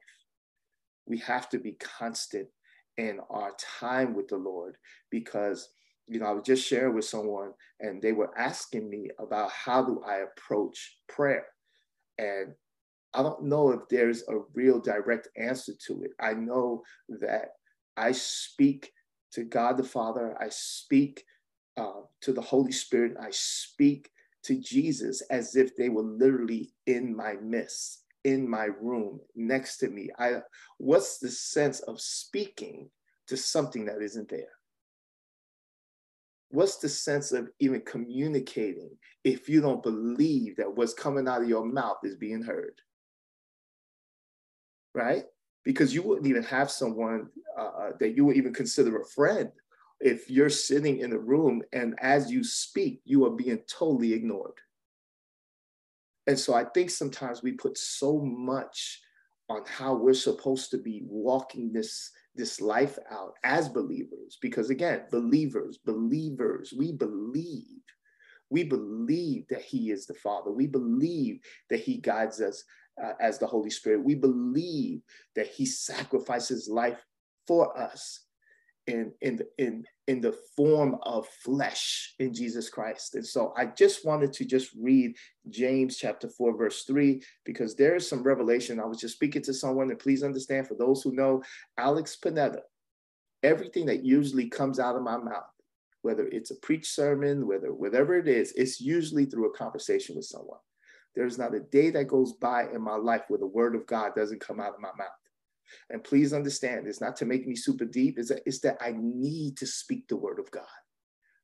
We 1.07 1.19
have 1.19 1.49
to 1.51 1.59
be 1.59 1.73
constant 1.73 2.49
in 2.97 3.21
our 3.31 3.53
time 3.79 4.15
with 4.15 4.29
the 4.29 4.39
Lord 4.39 4.77
because, 5.11 5.69
you 6.09 6.21
know, 6.21 6.27
I 6.27 6.33
was 6.33 6.45
just 6.45 6.67
sharing 6.67 6.95
with 6.95 7.05
someone 7.05 7.53
and 7.81 8.01
they 8.01 8.13
were 8.13 8.37
asking 8.39 8.89
me 8.89 9.11
about 9.19 9.51
how 9.51 9.83
do 9.85 10.03
I 10.07 10.19
approach 10.19 10.99
prayer. 11.09 11.47
And 12.19 12.55
I 13.13 13.23
don't 13.23 13.45
know 13.45 13.71
if 13.71 13.81
there's 13.89 14.23
a 14.29 14.39
real 14.55 14.79
direct 14.81 15.29
answer 15.37 15.73
to 15.87 16.03
it. 16.03 16.13
I 16.21 16.35
know 16.35 16.83
that 17.09 17.53
I 17.97 18.13
speak 18.13 18.93
to 19.33 19.45
God 19.45 19.77
the 19.77 19.85
Father, 19.85 20.37
I 20.41 20.49
speak 20.51 21.25
uh, 21.77 22.03
to 22.23 22.33
the 22.33 22.41
Holy 22.41 22.73
Spirit, 22.73 23.17
I 23.21 23.31
speak 23.31 24.11
to 24.45 24.61
Jesus 24.61 25.23
as 25.31 25.57
if 25.57 25.77
they 25.77 25.89
were 25.89 26.03
literally 26.03 26.73
in 26.87 27.15
my 27.17 27.35
midst, 27.43 28.05
in 28.25 28.49
my 28.49 28.69
room, 28.81 29.21
next 29.35 29.79
to 29.79 29.89
me. 29.89 30.11
I 30.19 30.43
what's 30.79 31.19
the 31.19 31.31
sense 31.31 31.81
of 31.81 32.01
speaking 32.01 32.91
to 33.29 33.37
something 33.37 33.87
that 33.87 34.03
isn't 34.03 34.29
there? 34.29 34.56
What's 36.51 36.77
the 36.77 36.89
sense 36.89 37.33
of 37.33 37.49
even 37.59 37.83
communicating 37.83 38.91
if 39.25 39.49
you 39.49 39.61
don't 39.61 39.83
believe 39.83 40.57
that 40.57 40.75
what's 40.75 40.95
coming 40.95 41.29
out 41.29 41.43
of 41.43 41.49
your 41.49 41.65
mouth 41.65 41.99
is 42.05 42.17
being 42.17 42.43
heard? 42.43 42.81
Right? 44.95 45.25
Because 45.65 45.93
you 45.93 46.03
wouldn't 46.03 46.29
even 46.29 46.45
have 46.45 46.71
someone 46.71 47.29
uh, 47.59 47.63
uh 47.63 47.91
that 48.01 48.17
you 48.17 48.25
would 48.25 48.37
even 48.37 48.55
consider 48.55 49.01
a 49.01 49.05
friend 49.05 49.51
if 50.01 50.31
you're 50.31 50.51
sitting 50.51 50.99
in 50.99 51.13
a 51.13 51.19
room 51.19 51.63
and 51.73 51.95
as 52.01 52.31
you 52.31 52.45
speak, 52.45 53.01
you 53.05 53.25
are 53.25 53.31
being 53.31 53.59
totally 53.67 54.13
ignored. 54.13 54.53
And 56.27 56.39
so 56.39 56.55
I 56.55 56.65
think 56.65 56.91
sometimes 56.91 57.43
we 57.43 57.53
put 57.53 57.79
so 57.79 58.21
much 58.21 59.01
on 59.49 59.63
how 59.67 59.95
we're 59.95 60.15
supposed 60.15 60.71
to 60.73 60.79
be 60.79 61.03
walking 61.07 61.73
this, 61.73 62.11
this 62.37 62.61
life 62.61 62.99
out 63.11 63.35
as 63.45 63.69
believers. 63.69 64.39
Because 64.41 64.71
again, 64.71 65.03
believers, 65.11 65.79
believers, 65.85 66.73
we 66.77 66.93
believe. 66.93 67.83
We 68.51 68.65
believe 68.65 69.47
that 69.49 69.63
He 69.63 69.91
is 69.91 70.07
the 70.07 70.15
Father. 70.15 70.51
We 70.51 70.67
believe 70.67 71.41
that 71.71 71.81
He 71.81 71.99
guides 71.99 72.41
us 72.41 72.63
uh, 73.03 73.13
as 73.21 73.39
the 73.39 73.47
Holy 73.47 73.71
Spirit. 73.71 74.05
We 74.05 74.15
believe 74.15 75.01
that 75.35 75.49
He 75.49 75.67
sacrifices 75.67 76.69
life 76.69 77.05
for 77.47 77.77
us 77.79 78.26
in 78.87 79.13
in 79.21 79.41
in 79.59 79.85
in 80.07 80.21
the 80.21 80.37
form 80.57 80.97
of 81.03 81.27
flesh 81.45 82.15
in 82.19 82.33
Jesus 82.33 82.69
Christ. 82.69 83.15
And 83.15 83.27
so 83.27 83.53
I 83.57 83.67
just 83.67 84.05
wanted 84.05 84.33
to 84.35 84.45
just 84.45 84.71
read 84.81 85.17
James 85.49 85.97
chapter 85.97 86.29
4 86.29 86.57
verse 86.57 86.85
3 86.85 87.21
because 87.45 87.75
there 87.75 87.97
is 87.97 88.09
some 88.09 88.23
revelation. 88.23 88.79
I 88.79 88.87
was 88.87 89.01
just 89.01 89.15
speaking 89.15 89.43
to 89.43 89.55
someone 89.55 89.91
and 89.91 89.99
please 89.99 90.23
understand 90.23 90.69
for 90.69 90.75
those 90.75 91.03
who 91.03 91.13
know 91.13 91.43
Alex 91.77 92.17
Pineda, 92.17 92.61
everything 93.43 93.87
that 93.87 94.05
usually 94.05 94.49
comes 94.49 94.79
out 94.79 94.97
of 94.97 95.03
my 95.03 95.17
mouth, 95.17 95.51
whether 96.03 96.27
it's 96.29 96.53
a 96.53 96.57
preach 96.57 96.89
sermon, 96.89 97.47
whether 97.47 97.73
whatever 97.73 98.17
it 98.17 98.29
is, 98.29 98.53
it's 98.53 98.81
usually 98.81 99.25
through 99.25 99.51
a 99.51 99.57
conversation 99.57 100.15
with 100.15 100.27
someone. 100.27 100.61
There's 101.17 101.39
not 101.39 101.55
a 101.55 101.61
day 101.61 101.91
that 101.91 102.09
goes 102.09 102.35
by 102.35 102.67
in 102.73 102.83
my 102.83 102.97
life 102.97 103.23
where 103.29 103.41
the 103.41 103.47
word 103.47 103.75
of 103.75 103.87
God 103.87 104.15
doesn't 104.15 104.41
come 104.41 104.61
out 104.61 104.75
of 104.75 104.81
my 104.81 104.91
mouth. 104.97 105.09
And 105.91 106.05
please 106.05 106.33
understand, 106.33 106.87
it's 106.87 107.01
not 107.01 107.17
to 107.17 107.25
make 107.25 107.47
me 107.47 107.57
super 107.57 107.85
deep, 107.85 108.19
it's 108.19 108.29
that, 108.31 108.43
it's 108.47 108.61
that 108.61 108.79
I 108.81 108.95
need 108.97 109.57
to 109.59 109.67
speak 109.67 110.09
the 110.09 110.17
word 110.17 110.39
of 110.39 110.51
God. 110.51 110.65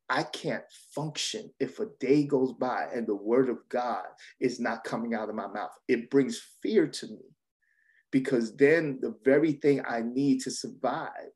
I 0.09 0.25
can't 0.25 0.65
function 0.95 1.51
if 1.59 1.81
a 1.81 1.87
day 1.99 2.25
goes 2.25 2.53
by 2.53 2.89
and 2.95 3.07
the 3.07 3.15
word 3.15 3.49
of 3.49 3.59
God 3.71 4.05
is 4.41 4.61
not 4.61 4.85
coming 4.85 5.15
out 5.15 5.31
of 5.31 5.35
my 5.35 5.47
mouth. 5.47 5.73
It 5.89 6.11
brings 6.11 6.43
fear 6.63 6.87
to 6.87 7.07
me 7.07 7.35
because 8.11 8.55
then 8.57 8.99
the 9.01 9.15
very 9.25 9.53
thing 9.53 9.83
I 9.89 10.03
need 10.03 10.43
to 10.43 10.51
survive 10.51 11.33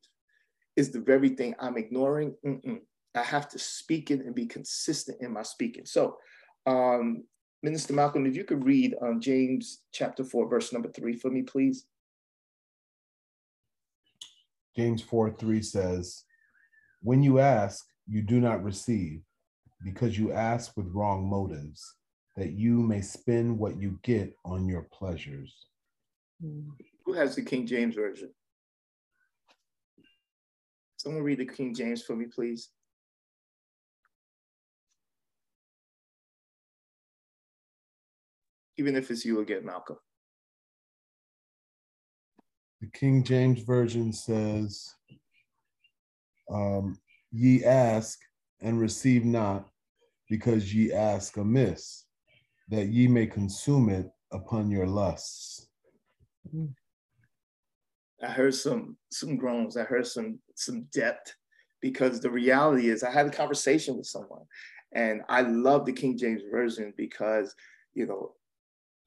is 0.76 0.90
the 0.90 1.00
very 1.00 1.30
thing 1.30 1.54
I'm 1.58 1.78
ignoring. 1.78 2.34
Mm-mm. 2.44 2.80
I 3.14 3.22
have 3.22 3.48
to 3.48 3.58
speak 3.58 4.10
it 4.10 4.20
and 4.20 4.34
be 4.34 4.46
consistent 4.46 5.22
in 5.22 5.32
my 5.32 5.42
speaking. 5.42 5.86
So, 5.86 6.18
um, 6.66 7.24
Minister 7.62 7.94
Malcolm, 7.94 8.26
if 8.26 8.36
you 8.36 8.44
could 8.44 8.64
read 8.64 8.94
um, 9.00 9.20
James 9.20 9.82
chapter 9.92 10.22
4, 10.22 10.48
verse 10.48 10.72
number 10.72 10.90
3 10.90 11.16
for 11.16 11.30
me, 11.30 11.42
please. 11.42 11.86
James 14.76 15.02
4 15.02 15.30
3 15.30 15.62
says, 15.62 16.24
When 17.02 17.22
you 17.22 17.38
ask, 17.38 17.86
you 18.06 18.22
do 18.22 18.40
not 18.40 18.62
receive, 18.62 19.22
because 19.82 20.18
you 20.18 20.32
ask 20.32 20.72
with 20.76 20.92
wrong 20.92 21.28
motives, 21.28 21.82
that 22.36 22.52
you 22.52 22.82
may 22.82 23.00
spend 23.00 23.58
what 23.58 23.80
you 23.80 23.98
get 24.02 24.36
on 24.44 24.68
your 24.68 24.82
pleasures. 24.92 25.66
Who 26.42 27.14
has 27.14 27.34
the 27.34 27.42
King 27.42 27.66
James 27.66 27.94
Version? 27.94 28.30
Someone 30.98 31.22
read 31.22 31.38
the 31.38 31.46
King 31.46 31.74
James 31.74 32.02
for 32.02 32.14
me, 32.14 32.26
please. 32.26 32.68
Even 38.76 38.94
if 38.94 39.10
it's 39.10 39.24
you 39.24 39.40
again, 39.40 39.64
Malcolm. 39.64 39.96
The 42.86 42.98
King 42.98 43.24
James 43.24 43.62
Version 43.62 44.12
says, 44.12 44.94
um, 46.48 46.96
Ye 47.32 47.64
ask 47.64 48.16
and 48.60 48.80
receive 48.80 49.24
not, 49.24 49.68
because 50.30 50.72
ye 50.72 50.92
ask 50.92 51.36
amiss, 51.36 52.04
that 52.68 52.86
ye 52.86 53.08
may 53.08 53.26
consume 53.26 53.88
it 53.88 54.08
upon 54.30 54.70
your 54.70 54.86
lusts. 54.86 55.66
I 58.22 58.28
heard 58.28 58.54
some 58.54 58.96
some 59.10 59.36
groans. 59.36 59.76
I 59.76 59.82
heard 59.82 60.06
some 60.06 60.38
some 60.54 60.86
depth 60.92 61.34
because 61.82 62.20
the 62.20 62.30
reality 62.30 62.88
is 62.88 63.02
I 63.02 63.10
had 63.10 63.26
a 63.26 63.30
conversation 63.30 63.96
with 63.96 64.06
someone 64.06 64.44
and 64.92 65.22
I 65.28 65.40
love 65.40 65.86
the 65.86 65.92
King 65.92 66.16
James 66.16 66.42
Version 66.52 66.94
because 66.96 67.52
you 67.94 68.06
know 68.06 68.34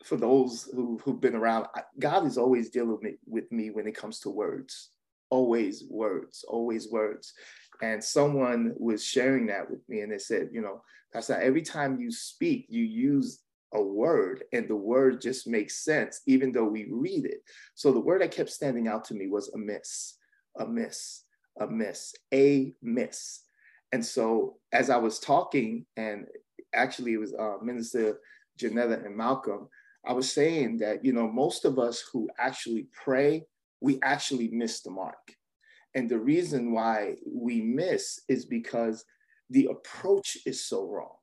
for 0.03 0.15
those 0.15 0.69
who, 0.73 0.99
who've 1.03 1.19
been 1.19 1.35
around, 1.35 1.67
God 1.97 2.25
is 2.25 2.37
always 2.37 2.69
dealing 2.69 2.91
with 2.91 3.01
me, 3.03 3.15
with 3.25 3.51
me 3.51 3.69
when 3.69 3.87
it 3.87 3.95
comes 3.95 4.19
to 4.21 4.29
words. 4.29 4.91
Always 5.29 5.83
words, 5.89 6.43
always 6.47 6.89
words. 6.89 7.33
And 7.81 8.03
someone 8.03 8.73
was 8.77 9.03
sharing 9.03 9.47
that 9.47 9.69
with 9.69 9.87
me, 9.87 10.01
and 10.01 10.11
they 10.11 10.17
said, 10.17 10.49
you 10.51 10.61
know, 10.61 10.81
Pastor, 11.13 11.39
every 11.39 11.61
time 11.61 11.99
you 11.99 12.11
speak, 12.11 12.65
you 12.69 12.83
use 12.83 13.41
a 13.73 13.81
word, 13.81 14.43
and 14.53 14.67
the 14.67 14.75
word 14.75 15.21
just 15.21 15.47
makes 15.47 15.83
sense, 15.83 16.21
even 16.25 16.51
though 16.51 16.65
we 16.65 16.87
read 16.89 17.25
it. 17.25 17.43
So 17.75 17.91
the 17.91 17.99
word 17.99 18.21
that 18.21 18.31
kept 18.31 18.49
standing 18.49 18.87
out 18.87 19.03
to 19.05 19.13
me 19.13 19.27
was 19.27 19.49
amiss. 19.49 20.17
a 20.57 20.65
miss, 20.65 21.23
a 21.59 21.67
miss, 21.67 22.13
a 22.33 22.73
miss. 22.81 23.41
And 23.91 24.05
so 24.05 24.57
as 24.71 24.89
I 24.89 24.97
was 24.97 25.19
talking, 25.19 25.85
and 25.97 26.25
actually 26.73 27.13
it 27.13 27.17
was 27.17 27.33
uh, 27.33 27.57
Minister 27.61 28.19
Janetta 28.57 29.01
and 29.05 29.15
Malcolm, 29.15 29.69
I 30.05 30.13
was 30.13 30.31
saying 30.31 30.77
that, 30.77 31.03
you 31.03 31.13
know, 31.13 31.27
most 31.27 31.65
of 31.65 31.77
us 31.77 32.03
who 32.11 32.29
actually 32.37 32.87
pray, 32.93 33.45
we 33.81 33.99
actually 34.01 34.49
miss 34.49 34.81
the 34.81 34.91
mark. 34.91 35.35
And 35.95 36.09
the 36.09 36.19
reason 36.19 36.71
why 36.71 37.15
we 37.25 37.61
miss 37.61 38.21
is 38.27 38.45
because 38.45 39.03
the 39.49 39.65
approach 39.65 40.37
is 40.45 40.63
so 40.65 40.87
wrong. 40.87 41.15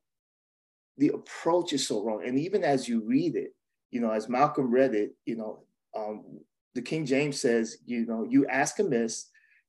The 0.99 1.09
approach 1.09 1.73
is 1.73 1.87
so 1.87 2.05
wrong. 2.05 2.23
And 2.27 2.39
even 2.39 2.65
as 2.65 2.89
you 2.89 3.03
read 3.03 3.37
it, 3.37 3.55
you 3.91 4.01
know, 4.01 4.11
as 4.11 4.29
Malcolm 4.29 4.71
read 4.71 4.95
it, 4.95 5.13
you 5.25 5.37
know, 5.37 5.61
um, 5.97 6.41
the 6.75 6.83
King 6.83 7.07
James 7.07 7.41
says, 7.41 7.79
you 7.87 8.05
know, 8.07 8.27
you 8.29 8.47
ask 8.49 8.79
amiss 8.79 9.27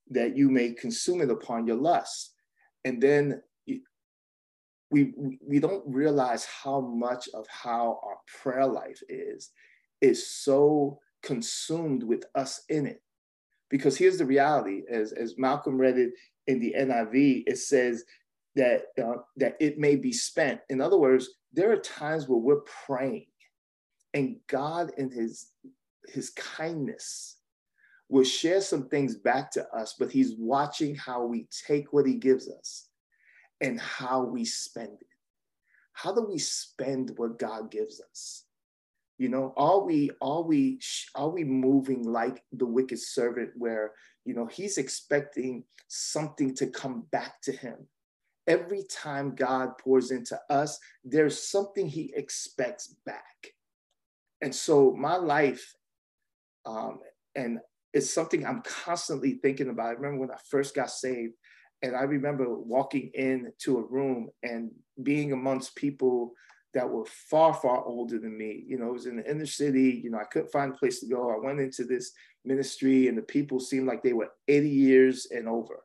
that 0.10 0.36
you 0.36 0.50
may 0.50 0.72
consume 0.72 1.22
it 1.22 1.30
upon 1.30 1.68
your 1.68 1.78
lust. 1.78 2.34
And 2.84 3.02
then 3.02 3.42
we, 4.89 5.13
we 5.46 5.60
don't 5.60 5.84
realize 5.86 6.46
how 6.46 6.82
much 6.82 7.27
of 7.34 7.46
how 7.48 8.00
our 8.03 8.17
prayer 8.41 8.65
life 8.65 9.01
is, 9.10 9.51
is 10.01 10.27
so 10.27 11.00
consumed 11.24 12.03
with 12.03 12.25
us 12.36 12.63
in 12.70 12.86
it. 12.86 13.01
Because 13.70 13.98
here's 13.98 14.17
the 14.17 14.25
reality, 14.25 14.84
as, 14.89 15.12
as 15.12 15.38
Malcolm 15.38 15.77
read 15.77 15.98
it 15.98 16.12
in 16.48 16.60
the 16.60 16.74
NIV, 16.77 17.44
it 17.48 17.58
says 17.58 18.06
that, 18.56 18.84
uh, 19.01 19.22
that 19.36 19.58
it 19.60 19.77
may 19.77 19.98
be 19.98 20.13
spent. 20.13 20.62
In 20.70 20.79
other 20.79 20.98
words, 20.98 21.29
there 21.51 21.72
are 21.72 21.77
times 21.77 22.27
where 22.27 22.39
we're 22.39 22.62
praying 22.86 23.27
and 24.13 24.38
God 24.48 24.91
in 24.98 25.12
his, 25.12 25.51
his 26.08 26.29
kindness 26.29 27.38
will 28.10 28.24
share 28.24 28.62
some 28.62 28.88
things 28.88 29.17
back 29.17 29.51
to 29.51 29.67
us, 29.75 29.96
but 30.00 30.10
he's 30.10 30.36
watching 30.38 30.96
how 30.96 31.25
we 31.25 31.46
take 31.67 31.91
what 31.91 32.06
he 32.06 32.15
gives 32.15 32.50
us 32.50 32.87
and 33.62 33.80
how 33.80 34.24
we 34.24 34.46
spend 34.46 35.02
it. 35.02 35.08
How 35.94 36.14
do 36.14 36.22
we 36.22 36.38
spend 36.38 37.14
what 37.18 37.40
God 37.40 37.72
gives 37.72 38.02
us? 38.02 38.44
You 39.18 39.30
know, 39.30 39.54
are 39.58 39.80
we 39.80 40.12
are 40.22 40.44
we 40.44 40.80
are 41.16 41.30
we 41.30 41.44
moving 41.44 42.04
like 42.04 42.44
the 42.52 42.68
wicked 42.68 43.00
servant 43.00 43.52
where, 43.58 43.94
you 44.26 44.36
know, 44.36 44.46
he's 44.46 44.78
expecting 44.78 45.64
something 45.88 46.54
to 46.56 46.68
come 46.68 47.08
back 47.12 47.42
to 47.44 47.52
him. 47.52 47.88
Every 48.46 48.84
time 48.84 49.36
God 49.36 49.78
pours 49.80 50.12
into 50.12 50.40
us, 50.50 50.80
there's 51.04 51.50
something 51.50 51.88
he 51.88 52.14
expects 52.16 52.96
back. 53.06 53.54
And 54.42 54.54
so 54.54 54.96
my 54.96 55.16
life, 55.16 55.74
um, 56.66 57.00
and 57.36 57.60
it's 57.94 58.14
something 58.14 58.46
I'm 58.46 58.62
constantly 58.62 59.40
thinking 59.42 59.70
about. 59.70 59.88
I 59.88 59.92
remember 59.92 60.20
when 60.20 60.32
I 60.32 60.38
first 60.50 60.76
got 60.76 60.92
saved, 60.92 61.34
and 61.81 61.96
I 61.96 62.03
remember 62.03 62.46
walking 62.50 63.12
into 63.13 63.77
a 63.77 63.86
room 63.86 64.29
and 64.43 64.72
being 65.03 65.31
amongst 65.31 65.75
people 65.75 66.34
that 66.74 66.89
were 66.89 67.05
far, 67.05 67.53
far 67.53 67.84
older 67.86 68.19
than 68.19 68.38
me. 68.38 68.63
You 68.67 68.77
know, 68.77 68.89
it 68.89 68.93
was 68.93 69.05
in 69.05 69.17
the 69.17 69.29
inner 69.29 69.46
city. 69.46 70.01
You 70.03 70.12
know, 70.12 70.17
I 70.17 70.25
couldn't 70.25 70.51
find 70.51 70.74
a 70.74 70.77
place 70.77 71.00
to 71.00 71.07
go. 71.07 71.31
I 71.31 71.43
went 71.43 71.60
into 71.60 71.86
this 71.86 72.12
ministry, 72.46 73.07
and 73.07 73.17
the 73.17 73.24
people 73.24 73.60
seemed 73.60 73.88
like 73.88 74.03
they 74.03 74.13
were 74.13 74.31
80 74.48 74.69
years 74.69 75.27
and 75.31 75.48
over. 75.48 75.84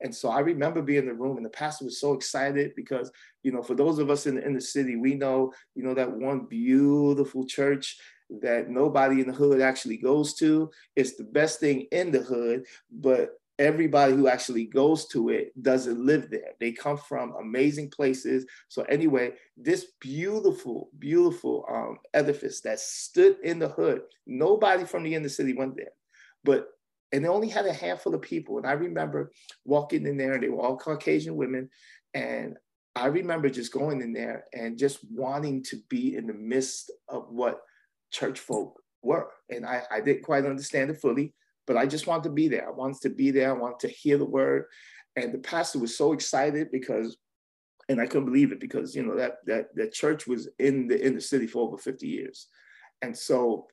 And 0.00 0.14
so 0.14 0.28
I 0.28 0.40
remember 0.40 0.82
being 0.82 1.00
in 1.00 1.06
the 1.06 1.14
room, 1.14 1.36
and 1.36 1.46
the 1.46 1.50
pastor 1.50 1.86
was 1.86 2.00
so 2.00 2.12
excited 2.12 2.72
because, 2.76 3.10
you 3.42 3.52
know, 3.52 3.62
for 3.62 3.74
those 3.74 3.98
of 3.98 4.10
us 4.10 4.26
in 4.26 4.34
the 4.34 4.46
inner 4.46 4.60
city, 4.60 4.96
we 4.96 5.14
know, 5.14 5.52
you 5.74 5.82
know, 5.82 5.94
that 5.94 6.10
one 6.10 6.46
beautiful 6.46 7.46
church 7.46 7.98
that 8.42 8.68
nobody 8.68 9.20
in 9.20 9.28
the 9.28 9.32
hood 9.32 9.60
actually 9.60 9.96
goes 9.96 10.34
to. 10.34 10.70
It's 10.96 11.16
the 11.16 11.24
best 11.24 11.60
thing 11.60 11.86
in 11.92 12.10
the 12.10 12.20
hood, 12.20 12.66
but 12.90 13.30
everybody 13.58 14.12
who 14.12 14.28
actually 14.28 14.66
goes 14.66 15.06
to 15.08 15.30
it 15.30 15.50
doesn't 15.62 16.04
live 16.04 16.30
there. 16.30 16.52
They 16.60 16.72
come 16.72 16.98
from 16.98 17.34
amazing 17.40 17.90
places. 17.90 18.44
So 18.68 18.82
anyway, 18.82 19.32
this 19.56 19.86
beautiful, 20.00 20.90
beautiful 20.98 21.64
um, 21.70 21.98
edifice 22.12 22.60
that 22.62 22.80
stood 22.80 23.36
in 23.42 23.58
the 23.58 23.68
hood, 23.68 24.02
nobody 24.26 24.84
from 24.84 25.04
the 25.04 25.14
inner 25.14 25.28
city 25.28 25.54
went 25.54 25.76
there. 25.76 25.92
But 26.44 26.68
and 27.12 27.24
they 27.24 27.28
only 27.28 27.48
had 27.48 27.66
a 27.66 27.72
handful 27.72 28.14
of 28.14 28.22
people. 28.22 28.58
And 28.58 28.66
I 28.66 28.72
remember 28.72 29.30
walking 29.64 30.06
in 30.06 30.16
there, 30.16 30.34
and 30.34 30.42
they 30.42 30.48
were 30.48 30.60
all 30.60 30.76
Caucasian 30.76 31.36
women. 31.36 31.70
And 32.14 32.56
I 32.96 33.06
remember 33.06 33.48
just 33.48 33.72
going 33.72 34.02
in 34.02 34.12
there 34.12 34.44
and 34.52 34.76
just 34.76 34.98
wanting 35.10 35.62
to 35.64 35.76
be 35.88 36.16
in 36.16 36.26
the 36.26 36.34
midst 36.34 36.90
of 37.08 37.28
what 37.30 37.60
church 38.10 38.40
folk 38.40 38.82
were. 39.02 39.28
And 39.48 39.64
I, 39.64 39.82
I 39.90 40.00
didn't 40.00 40.24
quite 40.24 40.44
understand 40.44 40.90
it 40.90 41.00
fully 41.00 41.32
but 41.66 41.76
I 41.76 41.86
just 41.86 42.06
wanted 42.06 42.24
to 42.24 42.30
be 42.30 42.48
there. 42.48 42.68
I 42.68 42.72
wanted 42.72 43.00
to 43.02 43.10
be 43.10 43.30
there. 43.30 43.50
I 43.50 43.58
wanted 43.58 43.80
to 43.80 43.88
hear 43.88 44.18
the 44.18 44.24
word. 44.24 44.64
And 45.16 45.32
the 45.32 45.38
pastor 45.38 45.78
was 45.78 45.96
so 45.96 46.12
excited 46.12 46.70
because, 46.70 47.16
and 47.88 48.00
I 48.00 48.06
couldn't 48.06 48.26
believe 48.26 48.52
it 48.52 48.60
because, 48.60 48.94
you 48.94 49.04
know, 49.04 49.16
that, 49.16 49.36
that, 49.46 49.74
that 49.74 49.92
church 49.92 50.26
was 50.26 50.48
in 50.58 50.88
the, 50.88 51.04
in 51.04 51.14
the 51.14 51.20
city 51.20 51.46
for 51.46 51.66
over 51.66 51.78
50 51.78 52.06
years. 52.06 52.48
And 53.02 53.16
so 53.16 53.66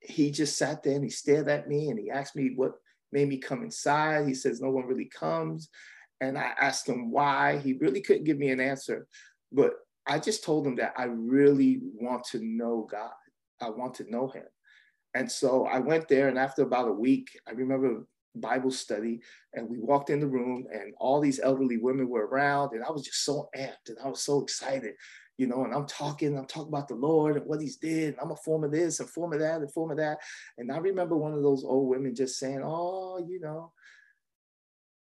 he 0.00 0.30
just 0.30 0.56
sat 0.56 0.82
there 0.82 0.94
and 0.94 1.04
he 1.04 1.10
stared 1.10 1.48
at 1.48 1.68
me 1.68 1.88
and 1.88 1.98
he 1.98 2.10
asked 2.10 2.36
me 2.36 2.52
what 2.54 2.72
made 3.12 3.28
me 3.28 3.38
come 3.38 3.62
inside. 3.62 4.26
He 4.26 4.34
says, 4.34 4.60
no 4.60 4.70
one 4.70 4.86
really 4.86 5.06
comes. 5.08 5.68
And 6.20 6.38
I 6.38 6.52
asked 6.60 6.88
him 6.88 7.10
why. 7.10 7.58
He 7.58 7.74
really 7.74 8.00
couldn't 8.00 8.24
give 8.24 8.38
me 8.38 8.50
an 8.50 8.60
answer. 8.60 9.06
But 9.50 9.72
I 10.06 10.18
just 10.18 10.44
told 10.44 10.66
him 10.66 10.76
that 10.76 10.94
I 10.96 11.04
really 11.04 11.80
want 11.82 12.24
to 12.32 12.40
know 12.42 12.86
God. 12.90 13.10
I 13.60 13.70
want 13.70 13.94
to 13.94 14.10
know 14.10 14.28
him. 14.28 14.44
And 15.14 15.30
so 15.30 15.66
I 15.66 15.78
went 15.78 16.08
there, 16.08 16.28
and 16.28 16.38
after 16.38 16.62
about 16.62 16.88
a 16.88 16.92
week, 16.92 17.38
I 17.46 17.52
remember 17.52 18.06
Bible 18.34 18.70
study, 18.70 19.20
and 19.52 19.68
we 19.68 19.78
walked 19.78 20.10
in 20.10 20.20
the 20.20 20.26
room, 20.26 20.66
and 20.72 20.94
all 20.98 21.20
these 21.20 21.40
elderly 21.40 21.76
women 21.76 22.08
were 22.08 22.26
around, 22.26 22.72
and 22.72 22.82
I 22.82 22.90
was 22.90 23.02
just 23.02 23.24
so 23.24 23.50
amped, 23.56 23.88
and 23.88 23.98
I 24.02 24.08
was 24.08 24.22
so 24.22 24.40
excited, 24.40 24.94
you 25.36 25.46
know. 25.46 25.64
And 25.64 25.74
I'm 25.74 25.86
talking, 25.86 26.38
I'm 26.38 26.46
talking 26.46 26.72
about 26.72 26.88
the 26.88 26.94
Lord 26.94 27.36
and 27.36 27.46
what 27.46 27.60
He's 27.60 27.76
did. 27.76 28.14
And 28.14 28.16
I'm 28.22 28.30
a 28.30 28.36
form 28.36 28.64
of 28.64 28.72
this, 28.72 29.00
a 29.00 29.06
form 29.06 29.34
of 29.34 29.40
that, 29.40 29.62
a 29.62 29.68
form 29.68 29.90
of 29.90 29.98
that. 29.98 30.18
And 30.56 30.72
I 30.72 30.78
remember 30.78 31.16
one 31.16 31.34
of 31.34 31.42
those 31.42 31.64
old 31.64 31.90
women 31.90 32.14
just 32.14 32.38
saying, 32.38 32.62
"Oh, 32.64 33.18
you 33.18 33.40
know, 33.40 33.72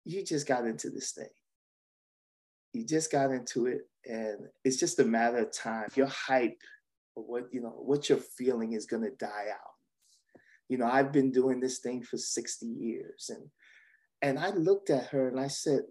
you 0.04 0.22
just 0.22 0.46
got 0.46 0.66
into 0.66 0.90
this 0.90 1.12
thing. 1.12 1.28
You 2.74 2.84
just 2.84 3.10
got 3.10 3.30
into 3.30 3.66
it, 3.66 3.88
and 4.04 4.48
it's 4.64 4.76
just 4.76 4.98
a 4.98 5.04
matter 5.04 5.38
of 5.38 5.52
time. 5.52 5.88
Your 5.94 6.08
hype." 6.08 6.60
Or 7.16 7.22
what 7.22 7.44
you 7.52 7.60
know 7.62 7.70
what 7.70 8.08
you're 8.08 8.18
feeling 8.18 8.72
is 8.72 8.86
going 8.86 9.04
to 9.04 9.12
die 9.12 9.46
out 9.52 9.74
you 10.68 10.79
know, 10.79 10.87
I've 10.87 11.12
been 11.12 11.31
doing 11.31 11.61
this 11.61 11.79
thing 11.79 12.03
for 12.03 12.16
60 12.16 12.66
years. 12.66 13.31
And 13.31 13.50
and 14.22 14.38
I 14.38 14.50
looked 14.50 14.88
at 14.88 15.09
her 15.09 15.29
and 15.29 15.38
I 15.38 15.48
said, 15.48 15.83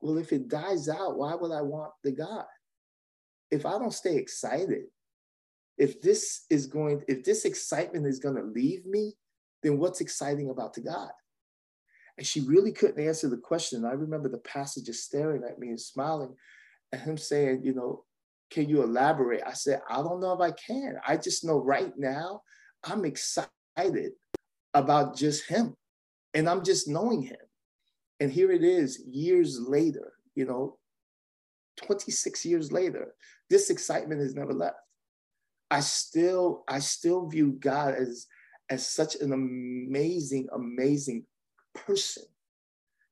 Well, 0.00 0.16
if 0.16 0.32
it 0.32 0.48
dies 0.48 0.88
out, 0.88 1.18
why 1.18 1.34
would 1.34 1.52
I 1.52 1.60
want 1.60 1.92
the 2.02 2.12
God? 2.12 2.46
If 3.50 3.66
I 3.66 3.72
don't 3.72 3.92
stay 3.92 4.16
excited, 4.16 4.84
if 5.76 6.00
this 6.00 6.46
is 6.48 6.66
going, 6.66 7.02
if 7.08 7.24
this 7.24 7.44
excitement 7.44 8.06
is 8.06 8.18
going 8.18 8.36
to 8.36 8.42
leave 8.42 8.86
me, 8.86 9.12
then 9.62 9.78
what's 9.78 10.00
exciting 10.00 10.48
about 10.48 10.72
the 10.72 10.80
God? 10.80 11.10
And 12.16 12.26
she 12.26 12.40
really 12.40 12.72
couldn't 12.72 13.04
answer 13.04 13.28
the 13.28 13.36
question. 13.36 13.84
I 13.84 13.92
remember 13.92 14.28
the 14.28 14.38
pastor 14.38 14.80
just 14.84 15.04
staring 15.04 15.42
at 15.44 15.58
me 15.58 15.68
and 15.68 15.80
smiling 15.80 16.34
and 16.92 17.02
him 17.02 17.16
saying, 17.18 17.62
you 17.64 17.74
know, 17.74 18.04
can 18.50 18.68
you 18.68 18.82
elaborate? 18.82 19.42
I 19.46 19.54
said, 19.54 19.80
I 19.88 19.96
don't 19.96 20.20
know 20.20 20.32
if 20.32 20.40
I 20.40 20.52
can. 20.52 20.96
I 21.06 21.16
just 21.16 21.44
know 21.44 21.58
right 21.58 21.92
now 21.96 22.42
I'm 22.84 23.04
excited 23.04 24.12
about 24.74 25.16
just 25.16 25.46
him 25.46 25.74
and 26.34 26.48
I'm 26.48 26.64
just 26.64 26.88
knowing 26.88 27.22
him. 27.22 27.36
And 28.20 28.30
here 28.30 28.50
it 28.50 28.62
is 28.62 29.02
years 29.06 29.60
later, 29.60 30.12
you 30.34 30.44
know, 30.44 30.78
26 31.76 32.44
years 32.44 32.72
later, 32.72 33.14
this 33.50 33.70
excitement 33.70 34.20
has 34.20 34.34
never 34.34 34.52
left. 34.52 34.76
I 35.70 35.80
still, 35.80 36.64
I 36.68 36.78
still 36.78 37.28
view 37.28 37.56
God 37.58 37.94
as, 37.94 38.26
as 38.68 38.86
such 38.86 39.16
an 39.16 39.32
amazing, 39.32 40.48
amazing 40.54 41.24
person 41.74 42.24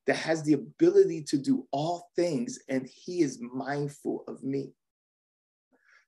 that 0.07 0.17
has 0.17 0.43
the 0.43 0.55
ability 0.55 1.23
to 1.23 1.39
do 1.39 1.67
all 1.73 2.11
things 2.17 2.59
and 2.69 2.87
he 2.87 3.23
is 3.23 3.41
mindful 3.41 4.25
of 4.29 4.43
me. 4.43 4.73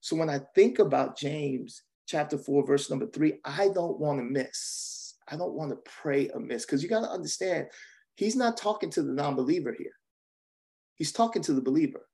So 0.00 0.16
when 0.16 0.28
I 0.28 0.40
think 0.54 0.78
about 0.78 1.16
James 1.16 1.82
chapter 2.12 2.36
4, 2.36 2.66
verse 2.66 2.90
number 2.90 3.06
3, 3.06 3.38
I 3.42 3.68
don't 3.68 3.98
want 3.98 4.18
to 4.18 4.22
miss. 4.22 5.14
I 5.28 5.36
don't 5.36 5.54
want 5.54 5.70
to 5.70 5.90
pray 5.90 6.28
amiss 6.28 6.66
because 6.66 6.82
you 6.82 6.88
got 6.90 7.00
to 7.00 7.10
understand, 7.10 7.68
he's 8.16 8.36
not 8.36 8.58
talking 8.58 8.90
to 8.90 9.02
the 9.02 9.14
non 9.14 9.34
believer 9.34 9.74
here. 9.76 9.94
He's 10.96 11.12
talking 11.12 11.40
to 11.42 11.54
the 11.54 11.62
believer. 11.62 12.06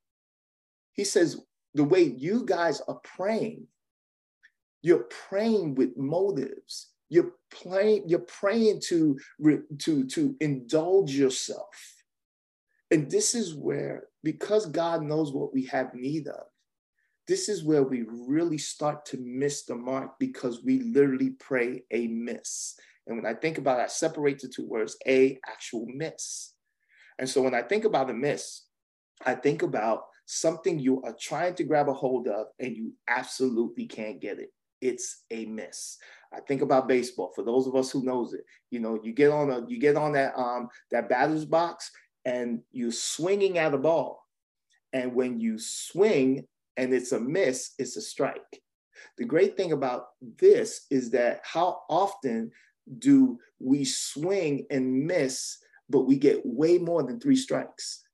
He 0.93 1.03
says, 1.03 1.41
the 1.75 1.83
way 1.83 2.03
you 2.03 2.47
guys 2.47 2.81
are 2.87 3.01
praying, 3.03 3.67
you're 4.83 5.09
praying 5.29 5.75
with 5.75 5.97
motives. 5.97 6.91
You're 7.09 7.33
praying, 7.51 8.05
you're 8.07 8.21
praying 8.21 8.83
to, 8.89 9.19
to, 9.79 10.07
to 10.07 10.37
indulge 10.41 11.11
yourself. 11.11 11.67
And 12.93 13.11
this 13.11 13.35
is 13.35 13.55
where, 13.55 14.05
because 14.23 14.67
God 14.67 15.03
knows 15.03 15.33
what 15.33 15.53
we 15.53 15.65
have 15.67 15.93
need 15.95 16.29
of, 16.29 16.45
this 17.29 17.51
is 17.51 17.63
where 17.63 17.83
we 17.83 18.07
really 18.09 18.59
start 18.59 19.05
to 19.07 19.19
miss 19.19 19.65
the 19.65 19.77
mark 19.77 20.19
because 20.19 20.65
we 20.65 20.81
literally 20.81 21.31
pray 21.39 21.83
a 21.91 22.09
miss. 22.09 22.75
And 23.07 23.17
when 23.17 23.27
I 23.27 23.35
think 23.35 23.59
about 23.59 23.81
it, 23.81 23.85
I 23.85 23.87
separate 23.87 24.41
the 24.41 24.49
two 24.49 24.67
words, 24.67 24.97
a 25.07 25.39
actual 25.47 25.87
miss. 25.87 26.55
And 27.19 27.29
so 27.29 27.43
when 27.43 27.55
I 27.55 27.63
think 27.63 27.85
about 27.85 28.11
a 28.11 28.15
miss, 28.15 28.63
I 29.25 29.35
think 29.35 29.63
about 29.63 30.05
something 30.25 30.79
you 30.79 31.03
are 31.03 31.17
trying 31.19 31.55
to 31.57 31.65
grab 31.65 31.89
a 31.89 31.93
hold 31.93 32.29
of 32.29 32.47
and 32.59 32.75
you 32.75 32.95
absolutely 33.09 33.87
can't 33.87 34.21
get 34.21 34.39
it. 34.39 34.53
It's 34.81 35.25
a 35.31 35.45
miss. 35.45 35.99
I 36.33 36.41
think 36.41 36.63
about 36.63 36.89
baseball. 36.89 37.33
For 37.35 37.43
those 37.45 37.67
of 37.67 37.75
us 37.75 37.91
who 37.91 38.05
knows 38.05 38.33
it, 38.33 38.45
you 38.71 38.81
know, 38.81 38.99
you 39.03 39.13
get 39.13 39.33
on 39.33 39.51
a 39.51 39.67
you 39.67 39.79
get 39.79 39.97
on 39.97 40.13
that 40.13 40.39
um 40.39 40.69
that 40.91 41.09
batter's 41.09 41.45
box 41.45 41.91
and 42.25 42.61
you're 42.71 42.93
swinging 42.93 43.59
at 43.59 43.75
a 43.75 43.79
ball. 43.79 44.23
And 44.93 45.15
when 45.15 45.41
you 45.41 45.59
swing 45.59 46.47
and 46.79 46.95
it's 46.95 47.13
a 47.13 47.21
miss, 47.21 47.73
it's 47.79 47.97
a 47.97 48.01
strike. 48.01 48.63
The 49.19 49.25
great 49.25 49.57
thing 49.57 49.73
about 49.73 50.07
this 50.41 50.87
is 50.91 51.11
that 51.11 51.41
how 51.43 51.81
often 51.91 52.51
do 52.99 53.39
we 53.59 53.85
swing 53.85 54.65
and 54.71 55.07
miss, 55.07 55.59
but 55.91 56.07
we 56.07 56.17
get 56.17 56.41
way 56.45 56.79
more 56.79 57.03
than 57.03 57.21
three 57.21 57.37
strikes? 57.37 58.05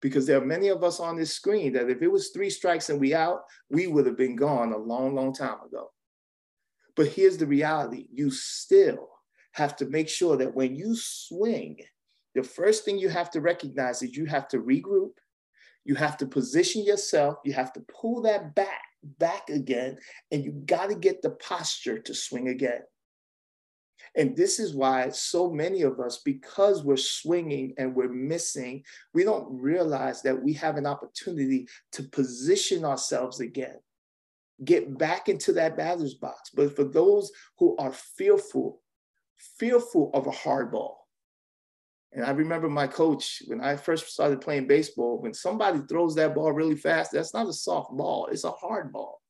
Because 0.00 0.26
there 0.26 0.38
are 0.38 0.44
many 0.44 0.68
of 0.68 0.82
us 0.82 1.00
on 1.00 1.16
this 1.16 1.32
screen 1.32 1.74
that 1.74 1.90
if 1.90 2.02
it 2.02 2.10
was 2.10 2.30
three 2.30 2.50
strikes 2.50 2.88
and 2.90 2.98
we 2.98 3.14
out, 3.14 3.42
we 3.70 3.86
would 3.86 4.06
have 4.06 4.16
been 4.16 4.36
gone 4.36 4.72
a 4.72 4.78
long, 4.78 5.14
long 5.14 5.32
time 5.32 5.58
ago. 5.66 5.90
But 6.96 7.08
here's 7.08 7.36
the 7.36 7.46
reality 7.46 8.08
you 8.12 8.30
still 8.30 9.08
have 9.52 9.76
to 9.76 9.86
make 9.86 10.08
sure 10.08 10.36
that 10.36 10.54
when 10.54 10.74
you 10.74 10.96
swing, 10.96 11.78
the 12.34 12.42
first 12.42 12.84
thing 12.84 12.98
you 12.98 13.08
have 13.08 13.30
to 13.32 13.40
recognize 13.40 14.02
is 14.02 14.16
you 14.16 14.26
have 14.26 14.48
to 14.48 14.58
regroup, 14.58 15.12
you 15.84 15.94
have 15.94 16.16
to 16.18 16.26
position 16.26 16.84
yourself, 16.84 17.36
you 17.44 17.52
have 17.52 17.72
to 17.74 17.80
pull 17.80 18.22
that 18.22 18.54
back 18.54 18.80
back 19.18 19.50
again, 19.50 19.98
and 20.32 20.44
you 20.44 20.52
got 20.64 20.88
to 20.88 20.94
get 20.94 21.22
the 21.22 21.30
posture 21.30 21.98
to 21.98 22.14
swing 22.14 22.48
again. 22.48 22.80
And 24.16 24.36
this 24.36 24.60
is 24.60 24.74
why 24.74 25.08
so 25.10 25.50
many 25.50 25.82
of 25.82 25.98
us, 25.98 26.18
because 26.24 26.84
we're 26.84 26.96
swinging 26.96 27.74
and 27.78 27.94
we're 27.94 28.12
missing, 28.12 28.84
we 29.12 29.24
don't 29.24 29.46
realize 29.50 30.22
that 30.22 30.40
we 30.40 30.52
have 30.54 30.76
an 30.76 30.86
opportunity 30.86 31.66
to 31.92 32.04
position 32.04 32.84
ourselves 32.84 33.40
again, 33.40 33.76
get 34.64 34.96
back 34.96 35.28
into 35.28 35.52
that 35.54 35.76
batter's 35.76 36.14
box. 36.14 36.50
But 36.54 36.76
for 36.76 36.84
those 36.84 37.32
who 37.58 37.76
are 37.76 37.92
fearful, 37.92 38.80
fearful 39.58 40.10
of 40.14 40.26
a 40.28 40.32
hard 40.32 40.70
ball, 40.70 41.03
and 42.14 42.24
I 42.24 42.30
remember 42.30 42.68
my 42.68 42.86
coach 42.86 43.42
when 43.46 43.60
I 43.60 43.74
first 43.74 44.08
started 44.08 44.40
playing 44.40 44.68
baseball, 44.68 45.20
when 45.20 45.34
somebody 45.34 45.80
throws 45.80 46.14
that 46.14 46.34
ball 46.34 46.52
really 46.52 46.76
fast, 46.76 47.10
that's 47.10 47.34
not 47.34 47.48
a 47.48 47.52
soft 47.52 47.90
ball, 47.90 48.28
it's 48.30 48.44
a 48.44 48.52
hard 48.52 48.92
ball. 48.92 49.20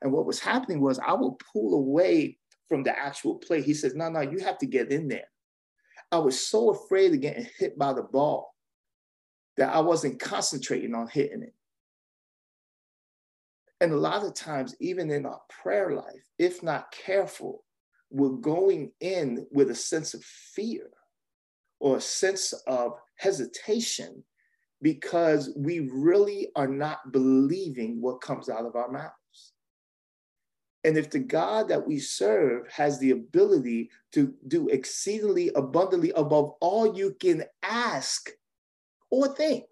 And 0.00 0.12
what 0.12 0.26
was 0.26 0.38
happening 0.38 0.80
was 0.80 1.00
I 1.00 1.12
would 1.12 1.34
pull 1.52 1.74
away 1.74 2.38
from 2.68 2.84
the 2.84 2.96
actual 2.96 3.34
play. 3.36 3.62
He 3.62 3.74
says, 3.74 3.96
No, 3.96 4.08
no, 4.08 4.20
you 4.20 4.38
have 4.38 4.58
to 4.58 4.66
get 4.66 4.92
in 4.92 5.08
there. 5.08 5.26
I 6.12 6.18
was 6.18 6.40
so 6.40 6.70
afraid 6.70 7.12
of 7.12 7.20
getting 7.20 7.48
hit 7.58 7.76
by 7.76 7.92
the 7.92 8.02
ball 8.02 8.54
that 9.56 9.74
I 9.74 9.80
wasn't 9.80 10.20
concentrating 10.20 10.94
on 10.94 11.08
hitting 11.08 11.42
it. 11.42 11.54
And 13.80 13.92
a 13.92 13.96
lot 13.96 14.24
of 14.24 14.34
times, 14.34 14.76
even 14.80 15.10
in 15.10 15.26
our 15.26 15.40
prayer 15.48 15.96
life, 15.96 16.24
if 16.38 16.62
not 16.62 16.92
careful, 16.92 17.64
we're 18.10 18.28
going 18.30 18.92
in 19.00 19.46
with 19.50 19.70
a 19.70 19.74
sense 19.74 20.14
of 20.14 20.22
fear 20.22 20.90
or 21.80 21.96
a 21.96 22.00
sense 22.00 22.52
of 22.66 22.92
hesitation 23.16 24.22
because 24.82 25.52
we 25.56 25.90
really 25.92 26.48
are 26.56 26.68
not 26.68 27.12
believing 27.12 28.00
what 28.00 28.20
comes 28.20 28.48
out 28.48 28.64
of 28.64 28.76
our 28.76 28.90
mouths. 28.90 29.52
And 30.84 30.96
if 30.96 31.10
the 31.10 31.18
God 31.18 31.68
that 31.68 31.86
we 31.86 31.98
serve 31.98 32.66
has 32.68 32.98
the 32.98 33.10
ability 33.10 33.90
to 34.12 34.32
do 34.48 34.68
exceedingly 34.68 35.50
abundantly 35.54 36.10
above 36.12 36.52
all 36.60 36.96
you 36.96 37.14
can 37.20 37.44
ask 37.62 38.30
or 39.10 39.28
think, 39.28 39.66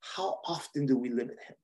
how 0.00 0.38
often 0.46 0.86
do 0.86 0.96
we 0.96 1.10
limit 1.10 1.36
him? 1.46 1.56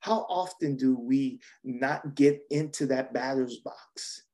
How 0.00 0.26
often 0.28 0.76
do 0.76 0.98
we 0.98 1.40
not 1.62 2.16
get 2.16 2.40
into 2.50 2.86
that 2.86 3.12
batter's 3.12 3.58
box 3.58 4.24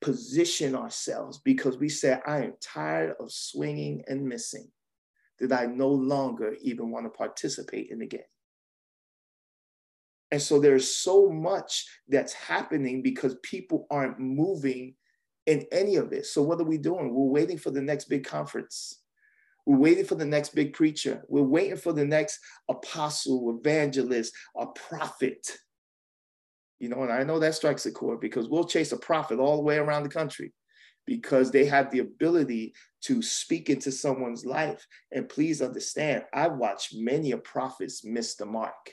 position 0.00 0.74
ourselves 0.74 1.38
because 1.38 1.78
we 1.78 1.88
say, 1.88 2.18
I 2.26 2.38
am 2.44 2.54
tired 2.60 3.14
of 3.20 3.32
swinging 3.32 4.02
and 4.08 4.26
missing, 4.26 4.70
that 5.40 5.52
I 5.52 5.66
no 5.66 5.88
longer 5.88 6.56
even 6.60 6.90
want 6.90 7.06
to 7.06 7.10
participate 7.10 7.90
in 7.90 7.98
the 7.98 8.06
game. 8.06 8.20
And 10.30 10.42
so 10.42 10.60
there's 10.60 10.94
so 10.94 11.30
much 11.30 11.86
that's 12.06 12.34
happening 12.34 13.02
because 13.02 13.36
people 13.42 13.86
aren't 13.90 14.18
moving 14.18 14.94
in 15.46 15.66
any 15.72 15.96
of 15.96 16.10
this. 16.10 16.32
So 16.32 16.42
what 16.42 16.60
are 16.60 16.64
we 16.64 16.76
doing? 16.76 17.14
We're 17.14 17.40
waiting 17.40 17.56
for 17.56 17.70
the 17.70 17.80
next 17.80 18.10
big 18.10 18.24
conference. 18.24 19.00
We're 19.64 19.78
waiting 19.78 20.04
for 20.04 20.14
the 20.14 20.26
next 20.26 20.54
big 20.54 20.74
preacher. 20.74 21.24
We're 21.28 21.42
waiting 21.42 21.78
for 21.78 21.92
the 21.92 22.04
next 22.04 22.38
apostle, 22.68 23.58
evangelist, 23.58 24.34
a 24.56 24.66
prophet 24.66 25.56
you 26.78 26.88
know, 26.88 27.02
and 27.02 27.12
I 27.12 27.24
know 27.24 27.38
that 27.38 27.54
strikes 27.54 27.86
a 27.86 27.92
chord 27.92 28.20
because 28.20 28.48
we'll 28.48 28.64
chase 28.64 28.92
a 28.92 28.96
prophet 28.96 29.38
all 29.38 29.56
the 29.56 29.62
way 29.62 29.76
around 29.78 30.04
the 30.04 30.08
country 30.08 30.52
because 31.06 31.50
they 31.50 31.64
have 31.64 31.90
the 31.90 32.00
ability 32.00 32.74
to 33.00 33.22
speak 33.22 33.70
into 33.70 33.90
someone's 33.90 34.44
life. 34.44 34.86
And 35.10 35.28
please 35.28 35.62
understand, 35.62 36.24
I've 36.34 36.56
watched 36.56 36.94
many 36.94 37.32
of 37.32 37.42
prophets 37.42 38.04
miss 38.04 38.36
the 38.36 38.46
mark. 38.46 38.92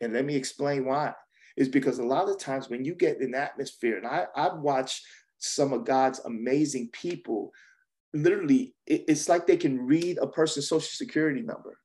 And 0.00 0.12
let 0.12 0.24
me 0.24 0.36
explain 0.36 0.84
why. 0.84 1.14
Is 1.56 1.70
because 1.70 1.98
a 1.98 2.04
lot 2.04 2.28
of 2.28 2.38
times 2.38 2.68
when 2.68 2.84
you 2.84 2.94
get 2.94 3.22
in 3.22 3.34
atmosphere, 3.34 3.96
and 3.96 4.06
I, 4.06 4.26
I've 4.36 4.58
watched 4.58 5.06
some 5.38 5.72
of 5.72 5.86
God's 5.86 6.20
amazing 6.20 6.90
people, 6.92 7.50
literally, 8.12 8.74
it, 8.86 9.04
it's 9.08 9.26
like 9.26 9.46
they 9.46 9.56
can 9.56 9.86
read 9.86 10.18
a 10.18 10.26
person's 10.26 10.68
social 10.68 10.86
security 10.86 11.40
number. 11.40 11.78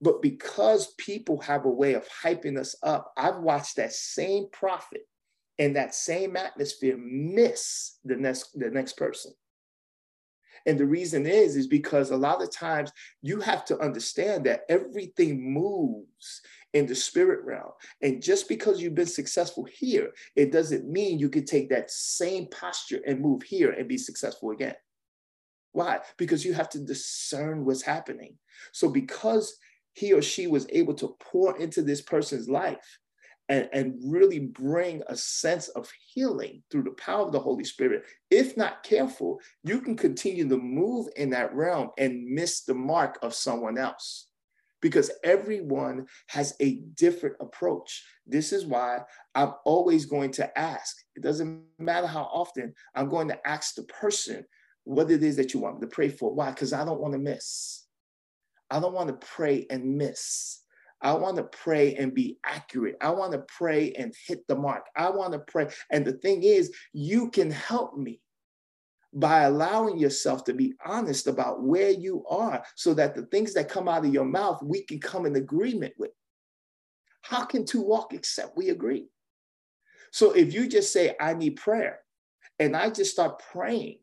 But 0.00 0.22
because 0.22 0.94
people 0.98 1.40
have 1.40 1.64
a 1.64 1.70
way 1.70 1.94
of 1.94 2.08
hyping 2.08 2.58
us 2.58 2.74
up, 2.82 3.12
I've 3.16 3.38
watched 3.38 3.76
that 3.76 3.92
same 3.92 4.46
prophet 4.52 5.02
in 5.58 5.72
that 5.74 5.94
same 5.94 6.36
atmosphere 6.36 6.96
miss 6.98 7.98
the 8.04 8.16
next 8.16 8.58
the 8.58 8.70
next 8.70 8.96
person. 8.96 9.32
And 10.66 10.78
the 10.78 10.86
reason 10.86 11.26
is 11.26 11.56
is 11.56 11.66
because 11.66 12.10
a 12.10 12.16
lot 12.16 12.42
of 12.42 12.50
times 12.50 12.90
you 13.22 13.40
have 13.40 13.64
to 13.66 13.78
understand 13.78 14.44
that 14.44 14.62
everything 14.68 15.52
moves 15.52 16.40
in 16.72 16.86
the 16.86 16.94
spirit 16.94 17.44
realm. 17.44 17.72
And 18.02 18.22
just 18.22 18.48
because 18.48 18.80
you've 18.80 18.94
been 18.94 19.06
successful 19.06 19.64
here, 19.64 20.10
it 20.36 20.52
doesn't 20.52 20.88
mean 20.88 21.18
you 21.18 21.28
can 21.28 21.44
take 21.44 21.68
that 21.70 21.90
same 21.90 22.46
posture 22.48 23.00
and 23.06 23.20
move 23.20 23.42
here 23.42 23.70
and 23.70 23.88
be 23.88 23.98
successful 23.98 24.50
again. 24.50 24.74
Why? 25.72 26.00
Because 26.16 26.44
you 26.44 26.54
have 26.54 26.68
to 26.70 26.78
discern 26.78 27.64
what's 27.64 27.82
happening. 27.82 28.36
So 28.72 28.88
because 28.88 29.56
he 29.94 30.12
or 30.12 30.22
she 30.22 30.46
was 30.46 30.66
able 30.70 30.94
to 30.94 31.16
pour 31.20 31.56
into 31.58 31.82
this 31.82 32.02
person's 32.02 32.48
life 32.48 32.98
and, 33.48 33.68
and 33.72 33.94
really 34.06 34.40
bring 34.40 35.02
a 35.08 35.16
sense 35.16 35.68
of 35.68 35.90
healing 36.12 36.62
through 36.70 36.82
the 36.82 36.92
power 36.92 37.26
of 37.26 37.32
the 37.32 37.40
Holy 37.40 37.64
Spirit. 37.64 38.04
If 38.30 38.56
not 38.56 38.82
careful, 38.82 39.40
you 39.62 39.80
can 39.80 39.96
continue 39.96 40.48
to 40.48 40.56
move 40.56 41.08
in 41.16 41.30
that 41.30 41.54
realm 41.54 41.90
and 41.98 42.26
miss 42.26 42.62
the 42.62 42.74
mark 42.74 43.18
of 43.22 43.34
someone 43.34 43.78
else 43.78 44.28
because 44.80 45.10
everyone 45.24 46.06
has 46.28 46.54
a 46.60 46.80
different 46.94 47.36
approach. 47.40 48.04
This 48.26 48.52
is 48.52 48.66
why 48.66 49.00
I'm 49.34 49.54
always 49.64 50.04
going 50.04 50.30
to 50.32 50.58
ask. 50.58 50.96
It 51.16 51.22
doesn't 51.22 51.62
matter 51.78 52.06
how 52.06 52.24
often, 52.24 52.74
I'm 52.94 53.08
going 53.08 53.28
to 53.28 53.48
ask 53.48 53.74
the 53.74 53.84
person 53.84 54.44
what 54.84 55.10
it 55.10 55.22
is 55.22 55.36
that 55.36 55.54
you 55.54 55.60
want 55.60 55.76
me 55.76 55.80
to 55.82 55.94
pray 55.94 56.10
for. 56.10 56.34
Why? 56.34 56.50
Because 56.50 56.72
I 56.72 56.84
don't 56.84 57.00
want 57.00 57.14
to 57.14 57.18
miss. 57.18 57.83
I 58.70 58.80
don't 58.80 58.94
want 58.94 59.08
to 59.08 59.26
pray 59.26 59.66
and 59.70 59.96
miss. 59.96 60.60
I 61.00 61.12
want 61.12 61.36
to 61.36 61.44
pray 61.44 61.94
and 61.96 62.14
be 62.14 62.38
accurate. 62.44 62.96
I 63.00 63.10
want 63.10 63.32
to 63.32 63.44
pray 63.58 63.92
and 63.92 64.14
hit 64.26 64.46
the 64.48 64.56
mark. 64.56 64.86
I 64.96 65.10
want 65.10 65.32
to 65.34 65.38
pray. 65.38 65.68
And 65.90 66.04
the 66.04 66.14
thing 66.14 66.42
is, 66.42 66.72
you 66.92 67.30
can 67.30 67.50
help 67.50 67.96
me 67.96 68.20
by 69.12 69.42
allowing 69.42 69.98
yourself 69.98 70.44
to 70.44 70.54
be 70.54 70.74
honest 70.84 71.26
about 71.26 71.62
where 71.62 71.90
you 71.90 72.24
are 72.26 72.64
so 72.74 72.94
that 72.94 73.14
the 73.14 73.26
things 73.26 73.54
that 73.54 73.68
come 73.68 73.88
out 73.88 74.04
of 74.04 74.12
your 74.12 74.24
mouth, 74.24 74.62
we 74.62 74.82
can 74.82 74.98
come 74.98 75.26
in 75.26 75.36
agreement 75.36 75.94
with. 75.98 76.10
How 77.22 77.44
can 77.44 77.64
two 77.64 77.82
walk 77.82 78.12
except 78.12 78.56
we 78.56 78.70
agree? 78.70 79.06
So 80.10 80.32
if 80.32 80.52
you 80.54 80.68
just 80.68 80.92
say, 80.92 81.14
I 81.20 81.34
need 81.34 81.56
prayer, 81.56 82.00
and 82.58 82.76
I 82.76 82.90
just 82.90 83.12
start 83.12 83.42
praying, 83.52 83.98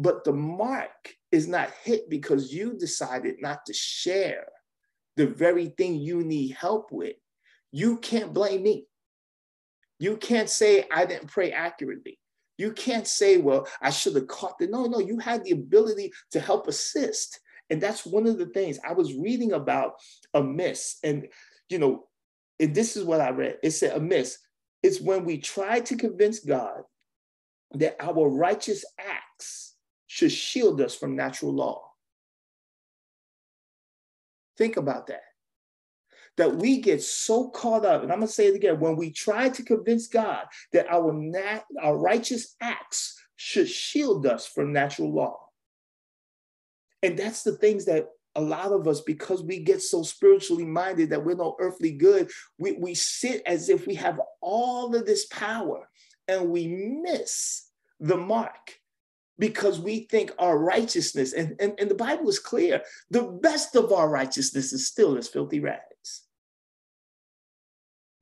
but 0.00 0.24
the 0.24 0.32
mark 0.32 1.14
is 1.30 1.46
not 1.46 1.70
hit 1.84 2.08
because 2.08 2.54
you 2.54 2.72
decided 2.72 3.36
not 3.38 3.66
to 3.66 3.74
share 3.74 4.46
the 5.18 5.26
very 5.26 5.66
thing 5.76 5.96
you 5.96 6.24
need 6.24 6.52
help 6.52 6.90
with. 6.90 7.16
You 7.70 7.98
can't 7.98 8.32
blame 8.32 8.62
me. 8.62 8.86
You 9.98 10.16
can't 10.16 10.48
say 10.48 10.86
I 10.90 11.04
didn't 11.04 11.28
pray 11.28 11.52
accurately. 11.52 12.18
You 12.56 12.72
can't 12.72 13.06
say, 13.06 13.36
well, 13.36 13.68
I 13.82 13.90
should 13.90 14.14
have 14.14 14.26
caught 14.26 14.58
the. 14.58 14.68
No, 14.68 14.86
no, 14.86 15.00
you 15.00 15.18
had 15.18 15.44
the 15.44 15.50
ability 15.50 16.12
to 16.30 16.40
help 16.40 16.66
assist. 16.66 17.38
And 17.68 17.78
that's 17.78 18.06
one 18.06 18.26
of 18.26 18.38
the 18.38 18.46
things 18.46 18.78
I 18.82 18.94
was 18.94 19.12
reading 19.12 19.52
about 19.52 19.92
a 20.32 20.42
miss. 20.42 20.96
And, 21.04 21.28
you 21.68 21.78
know, 21.78 22.06
and 22.58 22.74
this 22.74 22.96
is 22.96 23.04
what 23.04 23.20
I 23.20 23.30
read. 23.30 23.58
It 23.62 23.72
said 23.72 23.94
a 23.94 24.00
miss. 24.00 24.38
It's 24.82 25.00
when 25.00 25.26
we 25.26 25.36
try 25.36 25.80
to 25.80 25.96
convince 25.96 26.40
God 26.40 26.84
that 27.72 27.96
our 28.00 28.30
righteous 28.30 28.82
acts 28.98 29.69
should 30.12 30.32
shield 30.32 30.80
us 30.80 30.92
from 30.92 31.14
natural 31.14 31.54
law. 31.54 31.88
Think 34.58 34.76
about 34.76 35.06
that. 35.06 35.22
That 36.36 36.56
we 36.56 36.80
get 36.80 37.00
so 37.00 37.48
caught 37.50 37.84
up, 37.84 38.02
and 38.02 38.10
I'm 38.10 38.20
to 38.20 38.26
say 38.26 38.48
it 38.48 38.56
again 38.56 38.80
when 38.80 38.96
we 38.96 39.12
try 39.12 39.50
to 39.50 39.62
convince 39.62 40.08
God 40.08 40.46
that 40.72 40.88
our, 40.90 41.12
nat- 41.12 41.64
our 41.80 41.96
righteous 41.96 42.56
acts 42.60 43.22
should 43.36 43.68
shield 43.68 44.26
us 44.26 44.48
from 44.48 44.72
natural 44.72 45.12
law. 45.12 45.38
And 47.04 47.16
that's 47.16 47.44
the 47.44 47.52
things 47.52 47.84
that 47.84 48.08
a 48.34 48.40
lot 48.40 48.72
of 48.72 48.88
us, 48.88 49.02
because 49.02 49.44
we 49.44 49.60
get 49.60 49.80
so 49.80 50.02
spiritually 50.02 50.66
minded 50.66 51.10
that 51.10 51.24
we're 51.24 51.36
no 51.36 51.54
earthly 51.60 51.92
good, 51.92 52.32
we, 52.58 52.72
we 52.72 52.94
sit 52.94 53.42
as 53.46 53.68
if 53.68 53.86
we 53.86 53.94
have 53.94 54.20
all 54.40 54.92
of 54.92 55.06
this 55.06 55.26
power 55.26 55.88
and 56.26 56.50
we 56.50 56.66
miss 56.66 57.70
the 58.00 58.16
mark 58.16 58.79
because 59.40 59.80
we 59.80 60.00
think 60.00 60.30
our 60.38 60.56
righteousness, 60.56 61.32
and, 61.32 61.56
and, 61.58 61.74
and 61.80 61.90
the 61.90 61.94
Bible 61.96 62.28
is 62.28 62.38
clear, 62.38 62.82
the 63.10 63.22
best 63.22 63.74
of 63.74 63.90
our 63.90 64.08
righteousness 64.08 64.72
is 64.72 64.86
still 64.86 65.16
as 65.16 65.26
filthy 65.26 65.58
rags. 65.58 65.89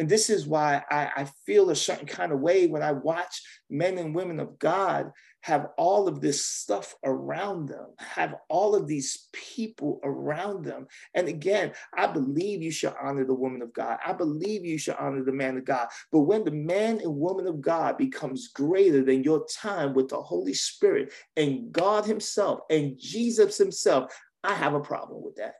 And 0.00 0.08
this 0.08 0.30
is 0.30 0.46
why 0.46 0.82
I, 0.90 1.10
I 1.16 1.28
feel 1.44 1.70
a 1.70 1.76
certain 1.76 2.06
kind 2.06 2.32
of 2.32 2.40
way 2.40 2.66
when 2.66 2.82
I 2.82 2.92
watch 2.92 3.42
men 3.68 3.98
and 3.98 4.14
women 4.14 4.38
of 4.38 4.58
God 4.58 5.10
have 5.42 5.68
all 5.76 6.08
of 6.08 6.20
this 6.20 6.44
stuff 6.44 6.94
around 7.04 7.68
them, 7.68 7.86
have 7.98 8.34
all 8.48 8.74
of 8.74 8.86
these 8.86 9.28
people 9.32 10.00
around 10.04 10.64
them. 10.64 10.86
And 11.14 11.28
again, 11.28 11.72
I 11.96 12.06
believe 12.06 12.62
you 12.62 12.70
should 12.70 12.94
honor 13.00 13.24
the 13.24 13.34
woman 13.34 13.62
of 13.62 13.72
God. 13.72 13.98
I 14.04 14.12
believe 14.12 14.64
you 14.64 14.78
should 14.78 14.96
honor 14.96 15.24
the 15.24 15.32
man 15.32 15.56
of 15.56 15.64
God. 15.64 15.88
But 16.12 16.20
when 16.20 16.44
the 16.44 16.50
man 16.50 17.00
and 17.00 17.16
woman 17.16 17.46
of 17.46 17.60
God 17.60 17.96
becomes 17.98 18.48
greater 18.48 19.02
than 19.02 19.24
your 19.24 19.46
time 19.46 19.94
with 19.94 20.08
the 20.08 20.20
Holy 20.20 20.54
Spirit 20.54 21.12
and 21.36 21.72
God 21.72 22.04
Himself 22.04 22.60
and 22.68 22.98
Jesus 22.98 23.58
Himself, 23.58 24.12
I 24.44 24.54
have 24.54 24.74
a 24.74 24.80
problem 24.80 25.22
with 25.22 25.36
that. 25.36 25.54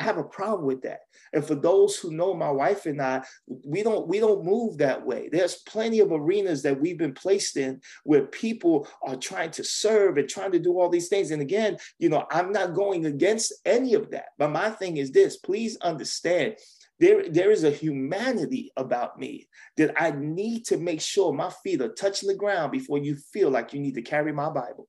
I 0.00 0.02
have 0.04 0.16
a 0.16 0.24
problem 0.24 0.66
with 0.66 0.82
that. 0.82 1.00
And 1.34 1.44
for 1.44 1.54
those 1.54 1.96
who 1.96 2.10
know 2.10 2.32
my 2.32 2.50
wife 2.50 2.86
and 2.86 3.00
I, 3.02 3.22
we 3.46 3.82
don't 3.82 4.08
we 4.08 4.18
don't 4.18 4.44
move 4.44 4.78
that 4.78 5.04
way. 5.04 5.28
There's 5.30 5.56
plenty 5.56 6.00
of 6.00 6.10
arenas 6.10 6.62
that 6.62 6.80
we've 6.80 6.96
been 6.96 7.12
placed 7.12 7.58
in 7.58 7.80
where 8.04 8.26
people 8.26 8.88
are 9.02 9.16
trying 9.16 9.50
to 9.52 9.64
serve 9.64 10.16
and 10.16 10.28
trying 10.28 10.52
to 10.52 10.58
do 10.58 10.80
all 10.80 10.88
these 10.88 11.08
things. 11.08 11.30
And 11.30 11.42
again, 11.42 11.76
you 11.98 12.08
know, 12.08 12.26
I'm 12.30 12.50
not 12.50 12.74
going 12.74 13.04
against 13.04 13.52
any 13.66 13.92
of 13.94 14.10
that. 14.12 14.30
But 14.38 14.52
my 14.52 14.70
thing 14.70 14.96
is 14.96 15.12
this, 15.12 15.36
please 15.36 15.76
understand 15.82 16.56
there, 16.98 17.28
there 17.28 17.50
is 17.50 17.64
a 17.64 17.70
humanity 17.70 18.72
about 18.76 19.18
me 19.18 19.48
that 19.76 19.94
I 20.00 20.12
need 20.12 20.66
to 20.66 20.76
make 20.76 21.00
sure 21.00 21.32
my 21.32 21.50
feet 21.62 21.80
are 21.80 21.92
touching 21.92 22.28
the 22.28 22.34
ground 22.34 22.72
before 22.72 22.98
you 22.98 23.16
feel 23.32 23.50
like 23.50 23.72
you 23.72 23.80
need 23.80 23.94
to 23.94 24.02
carry 24.02 24.32
my 24.32 24.50
Bible. 24.50 24.88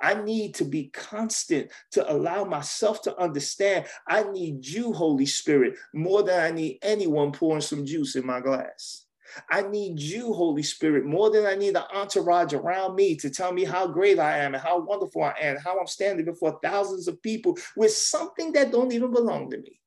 I 0.00 0.14
need 0.14 0.54
to 0.56 0.64
be 0.64 0.88
constant 0.88 1.70
to 1.92 2.10
allow 2.10 2.44
myself 2.44 3.02
to 3.02 3.18
understand 3.18 3.86
I 4.06 4.24
need 4.24 4.66
you, 4.66 4.92
Holy 4.92 5.26
Spirit, 5.26 5.74
more 5.94 6.22
than 6.22 6.40
I 6.40 6.50
need 6.50 6.78
anyone 6.82 7.32
pouring 7.32 7.60
some 7.60 7.84
juice 7.84 8.16
in 8.16 8.26
my 8.26 8.40
glass. 8.40 9.04
I 9.50 9.62
need 9.62 10.00
you, 10.00 10.32
Holy 10.32 10.62
Spirit, 10.62 11.04
more 11.04 11.30
than 11.30 11.46
I 11.46 11.54
need 11.54 11.74
the 11.74 11.86
entourage 11.94 12.54
around 12.54 12.94
me 12.94 13.14
to 13.16 13.30
tell 13.30 13.52
me 13.52 13.64
how 13.64 13.86
great 13.86 14.18
I 14.18 14.38
am 14.38 14.54
and 14.54 14.62
how 14.62 14.80
wonderful 14.80 15.22
I 15.22 15.34
am, 15.40 15.56
how 15.58 15.78
I'm 15.78 15.86
standing 15.86 16.24
before 16.24 16.58
thousands 16.62 17.08
of 17.08 17.22
people 17.22 17.58
with 17.76 17.92
something 17.92 18.52
that 18.52 18.72
don't 18.72 18.92
even 18.92 19.12
belong 19.12 19.50
to 19.50 19.58
me. 19.58 19.80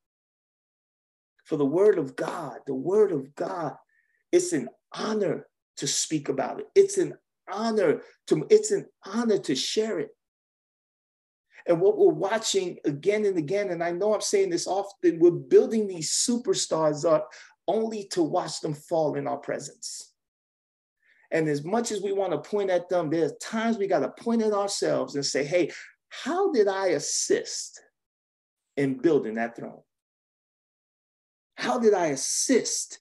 For 1.44 1.56
the 1.56 1.66
word 1.66 1.98
of 1.98 2.14
God, 2.14 2.58
the 2.66 2.74
word 2.74 3.12
of 3.12 3.34
God, 3.34 3.74
it's 4.30 4.52
an 4.52 4.68
honor 4.92 5.46
to 5.78 5.86
speak 5.86 6.28
about 6.28 6.60
it. 6.60 6.66
It's 6.74 6.98
an 6.98 7.14
honor 7.50 8.02
to 8.28 8.46
it's 8.50 8.70
an 8.70 8.86
honor 9.04 9.38
to 9.38 9.54
share 9.54 9.98
it. 9.98 10.10
And 11.66 11.80
what 11.80 11.96
we're 11.96 12.12
watching 12.12 12.78
again 12.84 13.24
and 13.24 13.38
again, 13.38 13.70
and 13.70 13.82
I 13.82 13.92
know 13.92 14.14
I'm 14.14 14.20
saying 14.20 14.50
this 14.50 14.66
often, 14.66 15.20
we're 15.20 15.30
building 15.30 15.86
these 15.86 16.10
superstars 16.10 17.08
up 17.08 17.30
only 17.68 18.08
to 18.08 18.22
watch 18.22 18.60
them 18.60 18.74
fall 18.74 19.14
in 19.14 19.28
our 19.28 19.36
presence. 19.36 20.12
And 21.30 21.48
as 21.48 21.64
much 21.64 21.92
as 21.92 22.02
we 22.02 22.12
want 22.12 22.32
to 22.32 22.38
point 22.50 22.70
at 22.70 22.88
them, 22.88 23.10
there's 23.10 23.32
times 23.40 23.78
we 23.78 23.86
got 23.86 24.00
to 24.00 24.22
point 24.22 24.42
at 24.42 24.52
ourselves 24.52 25.14
and 25.14 25.24
say, 25.24 25.44
hey, 25.44 25.70
how 26.08 26.52
did 26.52 26.68
I 26.68 26.88
assist 26.88 27.80
in 28.76 28.98
building 28.98 29.34
that 29.34 29.56
throne? 29.56 29.80
How 31.56 31.78
did 31.78 31.94
I 31.94 32.08
assist 32.08 32.98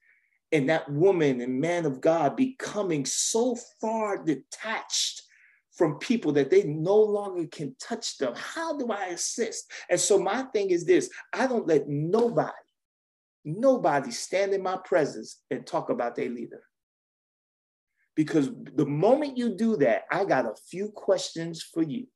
and 0.52 0.70
that 0.70 0.90
woman 0.92 1.42
and 1.42 1.60
man 1.60 1.86
of 1.86 2.02
God 2.02 2.36
becoming 2.36 3.06
so 3.06 3.58
far 3.80 4.24
detached 4.24 5.24
from 5.72 5.98
people 6.00 6.34
that 6.34 6.50
they 6.50 6.64
no 6.64 6.98
longer 6.98 7.48
can 7.48 7.76
touch 7.80 8.18
them. 8.18 8.34
How 8.36 8.78
do 8.78 8.92
I 8.92 9.06
assist? 9.08 9.72
And 9.90 10.00
so 10.00 10.20
my 10.20 10.44
thing 10.54 10.70
is 10.70 10.86
this 10.86 11.10
I 11.34 11.48
don't 11.48 11.68
let 11.68 11.88
nobody, 11.88 12.52
nobody 13.46 14.12
stand 14.12 14.54
in 14.54 14.62
my 14.62 14.78
presence 14.84 15.40
and 15.50 15.66
talk 15.66 15.90
about 15.90 16.16
their 16.16 16.30
leader. 16.30 16.62
Because 18.16 18.52
the 18.76 18.86
moment 18.86 19.38
you 19.38 19.56
do 19.56 19.78
that, 19.78 20.04
I 20.12 20.26
got 20.26 20.46
a 20.46 20.54
few 20.70 20.90
questions 20.90 21.64
for 21.64 21.82
you. 21.82 22.08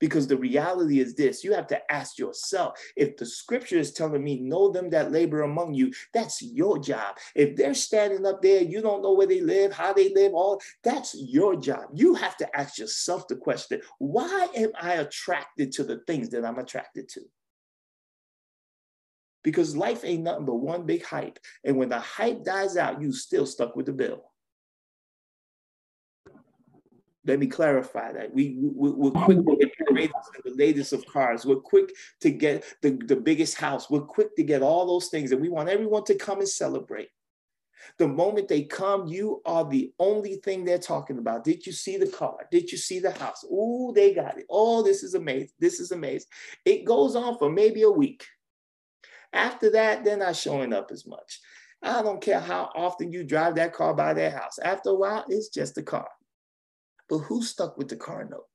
Because 0.00 0.26
the 0.26 0.36
reality 0.36 1.00
is 1.00 1.14
this 1.14 1.44
you 1.44 1.52
have 1.54 1.66
to 1.68 1.92
ask 1.92 2.18
yourself 2.18 2.78
if 2.96 3.16
the 3.16 3.26
scripture 3.26 3.78
is 3.78 3.92
telling 3.92 4.22
me, 4.22 4.40
know 4.40 4.70
them 4.70 4.90
that 4.90 5.12
labor 5.12 5.42
among 5.42 5.74
you, 5.74 5.92
that's 6.12 6.42
your 6.42 6.78
job. 6.78 7.16
If 7.34 7.56
they're 7.56 7.74
standing 7.74 8.26
up 8.26 8.42
there, 8.42 8.62
you 8.62 8.82
don't 8.82 9.02
know 9.02 9.14
where 9.14 9.26
they 9.26 9.40
live, 9.40 9.72
how 9.72 9.92
they 9.92 10.12
live, 10.12 10.34
all 10.34 10.60
that's 10.82 11.14
your 11.14 11.56
job. 11.56 11.84
You 11.94 12.14
have 12.14 12.36
to 12.38 12.56
ask 12.56 12.78
yourself 12.78 13.28
the 13.28 13.36
question 13.36 13.80
why 13.98 14.48
am 14.54 14.72
I 14.80 14.94
attracted 14.94 15.72
to 15.72 15.84
the 15.84 16.00
things 16.06 16.30
that 16.30 16.44
I'm 16.44 16.58
attracted 16.58 17.08
to? 17.10 17.20
Because 19.42 19.76
life 19.76 20.04
ain't 20.04 20.22
nothing 20.22 20.46
but 20.46 20.56
one 20.56 20.86
big 20.86 21.04
hype. 21.04 21.38
And 21.64 21.76
when 21.76 21.90
the 21.90 22.00
hype 22.00 22.44
dies 22.44 22.76
out, 22.76 23.00
you 23.00 23.12
still 23.12 23.46
stuck 23.46 23.76
with 23.76 23.86
the 23.86 23.92
bill. 23.92 24.24
Let 27.26 27.38
me 27.38 27.46
clarify 27.46 28.12
that. 28.12 28.34
We, 28.34 28.56
we, 28.58 28.90
we're 28.90 29.10
quick 29.10 29.38
to 29.38 29.56
get 29.56 29.72
the 29.78 29.94
latest, 29.94 30.30
the 30.44 30.54
latest 30.54 30.92
of 30.92 31.06
cars. 31.06 31.46
We're 31.46 31.56
quick 31.56 31.90
to 32.20 32.30
get 32.30 32.64
the, 32.82 32.98
the 33.06 33.16
biggest 33.16 33.56
house. 33.56 33.88
We're 33.88 34.00
quick 34.00 34.36
to 34.36 34.42
get 34.42 34.62
all 34.62 34.86
those 34.86 35.08
things. 35.08 35.32
And 35.32 35.40
we 35.40 35.48
want 35.48 35.70
everyone 35.70 36.04
to 36.04 36.16
come 36.16 36.40
and 36.40 36.48
celebrate. 36.48 37.08
The 37.98 38.08
moment 38.08 38.48
they 38.48 38.62
come, 38.62 39.06
you 39.06 39.40
are 39.46 39.64
the 39.68 39.92
only 39.98 40.36
thing 40.36 40.64
they're 40.64 40.78
talking 40.78 41.18
about. 41.18 41.44
Did 41.44 41.66
you 41.66 41.72
see 41.72 41.96
the 41.96 42.06
car? 42.06 42.36
Did 42.50 42.70
you 42.70 42.78
see 42.78 42.98
the 42.98 43.10
house? 43.10 43.44
Oh, 43.50 43.92
they 43.92 44.12
got 44.12 44.38
it. 44.38 44.46
Oh, 44.50 44.82
this 44.82 45.02
is 45.02 45.14
amazing. 45.14 45.50
This 45.58 45.80
is 45.80 45.92
amazing. 45.92 46.28
It 46.64 46.84
goes 46.84 47.16
on 47.16 47.38
for 47.38 47.50
maybe 47.50 47.82
a 47.82 47.90
week. 47.90 48.26
After 49.32 49.70
that, 49.70 50.04
they're 50.04 50.16
not 50.16 50.36
showing 50.36 50.72
up 50.72 50.90
as 50.92 51.06
much. 51.06 51.40
I 51.82 52.02
don't 52.02 52.20
care 52.20 52.40
how 52.40 52.70
often 52.74 53.12
you 53.12 53.24
drive 53.24 53.56
that 53.56 53.74
car 53.74 53.94
by 53.94 54.14
their 54.14 54.30
house. 54.30 54.58
After 54.58 54.90
a 54.90 54.94
while, 54.94 55.24
it's 55.28 55.48
just 55.48 55.76
a 55.76 55.82
car. 55.82 56.08
But 57.08 57.18
who 57.18 57.42
stuck 57.42 57.76
with 57.76 57.88
the 57.88 57.96
car 57.96 58.26
note? 58.30 58.46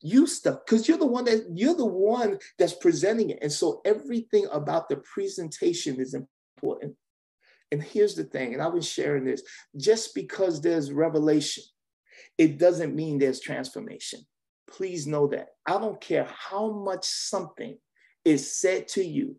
You 0.00 0.26
stuck 0.26 0.66
because 0.66 0.88
you're 0.88 0.98
the 0.98 1.06
one 1.06 1.24
that 1.26 1.46
you're 1.54 1.76
the 1.76 1.86
one 1.86 2.38
that's 2.58 2.74
presenting 2.74 3.30
it. 3.30 3.38
And 3.40 3.52
so 3.52 3.80
everything 3.84 4.48
about 4.50 4.88
the 4.88 4.96
presentation 4.96 6.00
is 6.00 6.14
important. 6.14 6.96
And 7.70 7.82
here's 7.82 8.14
the 8.14 8.24
thing, 8.24 8.52
and 8.52 8.62
I 8.62 8.66
was 8.66 8.86
sharing 8.86 9.24
this 9.24 9.42
just 9.76 10.14
because 10.14 10.60
there's 10.60 10.92
revelation, 10.92 11.64
it 12.36 12.58
doesn't 12.58 12.94
mean 12.94 13.18
there's 13.18 13.40
transformation. 13.40 14.20
Please 14.68 15.06
know 15.06 15.26
that. 15.28 15.48
I 15.66 15.78
don't 15.78 16.00
care 16.00 16.28
how 16.28 16.70
much 16.70 17.04
something 17.04 17.78
is 18.24 18.58
said 18.58 18.88
to 18.88 19.04
you 19.04 19.36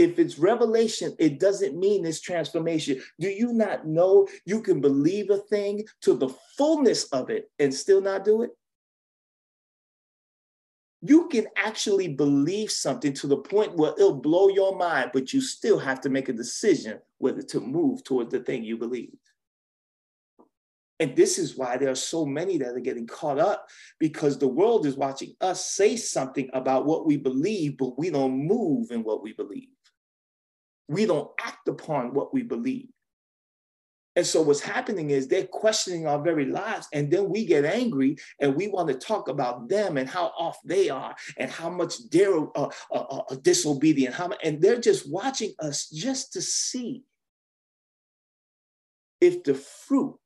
if 0.00 0.18
it's 0.18 0.38
revelation, 0.38 1.14
it 1.18 1.38
doesn't 1.38 1.78
mean 1.78 2.06
it's 2.06 2.22
transformation. 2.22 3.02
Do 3.18 3.28
you 3.28 3.52
not 3.52 3.86
know 3.86 4.26
you 4.46 4.62
can 4.62 4.80
believe 4.80 5.28
a 5.28 5.36
thing 5.36 5.84
to 6.00 6.14
the 6.14 6.30
fullness 6.56 7.04
of 7.12 7.28
it 7.28 7.50
and 7.58 7.72
still 7.72 8.00
not 8.00 8.24
do 8.24 8.40
it? 8.40 8.50
You 11.02 11.28
can 11.28 11.48
actually 11.54 12.08
believe 12.08 12.70
something 12.70 13.12
to 13.12 13.26
the 13.26 13.36
point 13.36 13.76
where 13.76 13.92
it'll 13.92 14.14
blow 14.14 14.48
your 14.48 14.74
mind, 14.74 15.10
but 15.12 15.34
you 15.34 15.42
still 15.42 15.78
have 15.78 16.00
to 16.00 16.08
make 16.08 16.30
a 16.30 16.34
decision 16.34 16.98
whether 17.18 17.42
to 17.42 17.60
move 17.60 18.02
towards 18.02 18.32
the 18.32 18.40
thing 18.40 18.64
you 18.64 18.78
believe. 18.78 19.12
And 20.98 21.14
this 21.14 21.38
is 21.38 21.58
why 21.58 21.76
there 21.76 21.90
are 21.90 21.94
so 21.94 22.24
many 22.24 22.56
that 22.56 22.74
are 22.74 22.80
getting 22.80 23.06
caught 23.06 23.38
up 23.38 23.68
because 23.98 24.38
the 24.38 24.48
world 24.48 24.86
is 24.86 24.96
watching 24.96 25.34
us 25.42 25.66
say 25.66 25.96
something 25.96 26.48
about 26.54 26.86
what 26.86 27.06
we 27.06 27.18
believe, 27.18 27.76
but 27.76 27.98
we 27.98 28.08
don't 28.08 28.46
move 28.46 28.90
in 28.90 29.02
what 29.02 29.22
we 29.22 29.34
believe 29.34 29.68
we 30.90 31.06
don't 31.06 31.30
act 31.40 31.68
upon 31.68 32.12
what 32.12 32.34
we 32.34 32.42
believe. 32.42 32.88
And 34.16 34.26
so 34.26 34.42
what's 34.42 34.60
happening 34.60 35.10
is 35.10 35.28
they're 35.28 35.46
questioning 35.46 36.08
our 36.08 36.20
very 36.20 36.46
lives. 36.46 36.88
And 36.92 37.08
then 37.08 37.28
we 37.30 37.46
get 37.46 37.64
angry 37.64 38.16
and 38.40 38.56
we 38.56 38.66
want 38.66 38.88
to 38.88 38.94
talk 38.94 39.28
about 39.28 39.68
them 39.68 39.96
and 39.96 40.08
how 40.08 40.32
off 40.36 40.58
they 40.64 40.90
are 40.90 41.14
and 41.36 41.48
how 41.48 41.70
much 41.70 42.10
they're 42.10 42.40
uh, 42.58 42.70
uh, 42.90 42.96
uh, 42.96 43.36
disobedient. 43.36 44.16
How, 44.16 44.30
and 44.42 44.60
they're 44.60 44.80
just 44.80 45.08
watching 45.08 45.52
us 45.60 45.88
just 45.88 46.32
to 46.32 46.42
see 46.42 47.04
if 49.20 49.44
the 49.44 49.54
fruit 49.54 50.18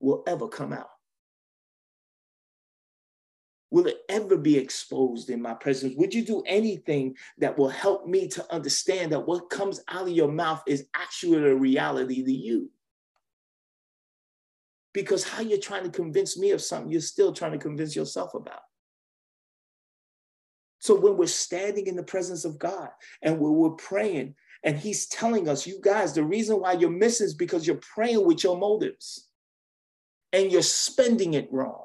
will 0.00 0.24
ever 0.26 0.48
come 0.48 0.72
out. 0.72 0.90
Will 3.70 3.86
it 3.86 3.98
ever 4.08 4.36
be 4.36 4.58
exposed 4.58 5.30
in 5.30 5.40
my 5.40 5.54
presence? 5.54 5.94
Would 5.96 6.12
you 6.12 6.24
do 6.24 6.42
anything 6.46 7.16
that 7.38 7.56
will 7.56 7.68
help 7.68 8.06
me 8.06 8.26
to 8.28 8.52
understand 8.52 9.12
that 9.12 9.26
what 9.26 9.50
comes 9.50 9.80
out 9.88 10.02
of 10.02 10.08
your 10.08 10.30
mouth 10.30 10.62
is 10.66 10.86
actually 10.94 11.38
a 11.38 11.54
reality 11.54 12.24
to 12.24 12.32
you? 12.32 12.70
Because 14.92 15.22
how 15.22 15.40
you're 15.40 15.58
trying 15.58 15.84
to 15.84 15.90
convince 15.90 16.36
me 16.36 16.50
of 16.50 16.60
something, 16.60 16.90
you're 16.90 17.00
still 17.00 17.32
trying 17.32 17.52
to 17.52 17.58
convince 17.58 17.94
yourself 17.94 18.34
about. 18.34 18.62
So 20.80 20.98
when 20.98 21.16
we're 21.16 21.26
standing 21.26 21.86
in 21.86 21.94
the 21.94 22.02
presence 22.02 22.44
of 22.44 22.58
God 22.58 22.88
and 23.22 23.38
we're, 23.38 23.70
praying, 23.70 24.34
and 24.64 24.76
He's 24.76 25.06
telling 25.06 25.48
us, 25.48 25.66
you 25.66 25.78
guys, 25.80 26.12
the 26.14 26.24
reason 26.24 26.60
why 26.60 26.72
you're 26.72 26.90
missing 26.90 27.26
is 27.26 27.34
because 27.34 27.66
you're 27.66 27.80
praying 27.94 28.26
with 28.26 28.42
your 28.42 28.58
motives 28.58 29.28
and 30.32 30.50
you're 30.50 30.62
spending 30.62 31.34
it 31.34 31.52
wrong. 31.52 31.84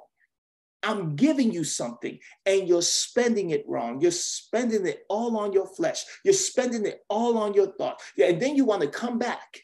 I'm 0.86 1.15
giving 1.15 1.52
you 1.52 1.63
something 1.63 2.19
and 2.45 2.67
you're 2.67 2.84
spending 2.84 3.50
it 3.50 3.65
wrong. 3.67 4.00
You're 4.00 4.12
spending 4.12 4.86
it 4.86 5.00
all 5.10 5.36
on 5.38 5.52
your 5.52 5.67
flesh. 5.67 6.06
You're 6.24 6.36
spending 6.36 6.86
it 6.86 7.00
all 7.10 7.38
on 7.39 7.56
your 7.56 7.71
thought. 7.76 8.02
And 8.24 8.39
then 8.39 8.56
you 8.56 8.65
want 8.65 8.84
to 8.84 8.88
come 8.88 9.17
back 9.17 9.62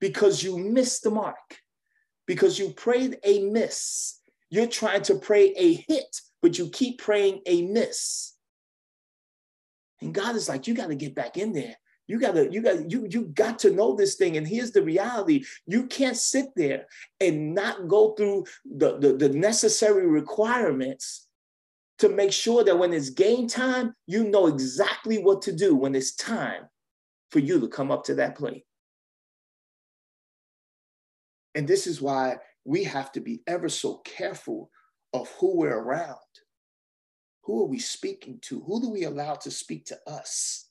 because 0.00 0.42
you 0.42 0.58
missed 0.58 1.02
the 1.02 1.10
mark, 1.10 1.58
because 2.26 2.58
you 2.58 2.70
prayed 2.70 3.18
a 3.22 3.44
miss. 3.50 4.18
You're 4.50 4.66
trying 4.66 5.02
to 5.02 5.16
pray 5.16 5.52
a 5.56 5.74
hit, 5.74 6.20
but 6.40 6.58
you 6.58 6.68
keep 6.70 7.00
praying 7.00 7.40
a 7.46 7.62
miss. 7.66 8.32
And 10.00 10.14
God 10.14 10.36
is 10.36 10.48
like, 10.48 10.66
you 10.66 10.74
got 10.74 10.88
to 10.88 10.94
get 10.94 11.14
back 11.14 11.36
in 11.36 11.52
there. 11.52 11.76
You 12.06 12.20
gotta, 12.20 12.52
you 12.52 12.60
got, 12.60 12.90
you 12.90 13.06
you 13.10 13.26
got 13.26 13.58
to 13.60 13.70
know 13.70 13.94
this 13.94 14.16
thing. 14.16 14.36
And 14.36 14.46
here's 14.46 14.72
the 14.72 14.82
reality: 14.82 15.44
you 15.66 15.86
can't 15.86 16.16
sit 16.16 16.46
there 16.54 16.86
and 17.20 17.54
not 17.54 17.88
go 17.88 18.12
through 18.12 18.44
the, 18.64 18.98
the, 18.98 19.14
the 19.14 19.28
necessary 19.30 20.06
requirements 20.06 21.28
to 21.98 22.08
make 22.08 22.32
sure 22.32 22.64
that 22.64 22.78
when 22.78 22.92
it's 22.92 23.10
game 23.10 23.46
time, 23.46 23.94
you 24.06 24.28
know 24.28 24.48
exactly 24.48 25.18
what 25.18 25.42
to 25.42 25.52
do 25.52 25.74
when 25.74 25.94
it's 25.94 26.14
time 26.14 26.64
for 27.30 27.38
you 27.38 27.60
to 27.60 27.68
come 27.68 27.90
up 27.90 28.04
to 28.04 28.16
that 28.16 28.36
plate. 28.36 28.64
And 31.54 31.66
this 31.66 31.86
is 31.86 32.02
why 32.02 32.36
we 32.64 32.84
have 32.84 33.12
to 33.12 33.20
be 33.20 33.42
ever 33.46 33.68
so 33.68 33.98
careful 34.04 34.70
of 35.12 35.30
who 35.38 35.56
we're 35.56 35.78
around. 35.78 36.18
Who 37.44 37.62
are 37.62 37.66
we 37.66 37.78
speaking 37.78 38.38
to? 38.42 38.60
Who 38.60 38.80
do 38.80 38.90
we 38.90 39.04
allow 39.04 39.34
to 39.36 39.50
speak 39.50 39.86
to 39.86 39.98
us? 40.06 40.63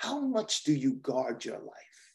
How 0.00 0.18
much 0.18 0.64
do 0.64 0.72
you 0.72 0.94
guard 0.94 1.44
your 1.44 1.58
life? 1.58 2.14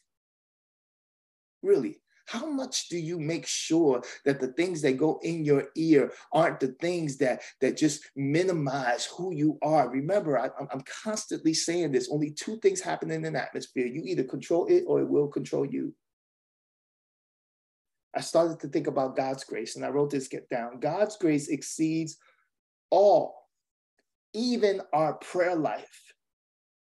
Really, 1.62 2.00
how 2.26 2.44
much 2.44 2.88
do 2.88 2.98
you 2.98 3.20
make 3.20 3.46
sure 3.46 4.02
that 4.24 4.40
the 4.40 4.48
things 4.48 4.82
that 4.82 4.96
go 4.96 5.20
in 5.22 5.44
your 5.44 5.68
ear 5.76 6.10
aren't 6.32 6.58
the 6.58 6.74
things 6.80 7.16
that 7.18 7.42
that 7.60 7.76
just 7.76 8.10
minimize 8.16 9.06
who 9.06 9.32
you 9.32 9.56
are? 9.62 9.88
Remember 9.88 10.36
I, 10.36 10.46
am 10.72 10.82
constantly 11.04 11.54
saying 11.54 11.92
this 11.92 12.08
only 12.10 12.32
two 12.32 12.58
things 12.58 12.80
happen 12.80 13.12
in 13.12 13.24
an 13.24 13.36
atmosphere. 13.36 13.86
You 13.86 14.02
either 14.04 14.24
control 14.24 14.66
it 14.66 14.82
or 14.88 15.00
it 15.00 15.08
will 15.08 15.28
control 15.28 15.64
you. 15.64 15.94
I 18.16 18.20
started 18.20 18.58
to 18.60 18.68
think 18.68 18.88
about 18.88 19.14
god's 19.14 19.44
grace 19.44 19.76
and 19.76 19.84
i 19.84 19.90
wrote 19.90 20.10
this 20.10 20.26
get 20.26 20.48
down. 20.48 20.80
God's 20.80 21.16
grace 21.16 21.46
exceeds 21.46 22.16
all 22.90 23.46
even 24.34 24.82
our 24.92 25.14
prayer 25.14 25.54
life 25.54 26.05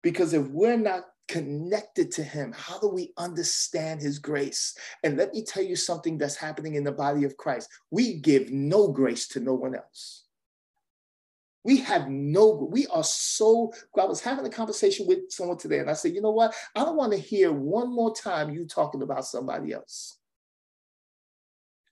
because 0.01 0.33
if 0.33 0.47
we're 0.47 0.77
not 0.77 1.03
connected 1.27 2.11
to 2.11 2.23
him, 2.23 2.53
how 2.55 2.79
do 2.79 2.89
we 2.89 3.13
understand 3.17 4.01
his 4.01 4.19
grace? 4.19 4.75
And 5.03 5.17
let 5.17 5.33
me 5.33 5.43
tell 5.43 5.63
you 5.63 5.75
something 5.75 6.17
that's 6.17 6.35
happening 6.35 6.75
in 6.75 6.83
the 6.83 6.91
body 6.91 7.23
of 7.23 7.37
Christ. 7.37 7.69
We 7.89 8.15
give 8.15 8.51
no 8.51 8.89
grace 8.89 9.27
to 9.29 9.39
no 9.39 9.53
one 9.53 9.75
else. 9.75 10.25
We 11.63 11.77
have 11.77 12.09
no, 12.09 12.67
we 12.71 12.87
are 12.87 13.03
so, 13.03 13.71
I 13.97 14.05
was 14.05 14.19
having 14.19 14.45
a 14.45 14.49
conversation 14.49 15.05
with 15.07 15.29
someone 15.29 15.57
today 15.57 15.77
and 15.79 15.89
I 15.89 15.93
said, 15.93 16.13
you 16.13 16.21
know 16.21 16.31
what? 16.31 16.55
I 16.75 16.83
don't 16.83 16.97
want 16.97 17.11
to 17.13 17.19
hear 17.19 17.51
one 17.51 17.93
more 17.93 18.13
time 18.13 18.49
you 18.49 18.65
talking 18.65 19.03
about 19.03 19.25
somebody 19.25 19.71
else. 19.71 20.17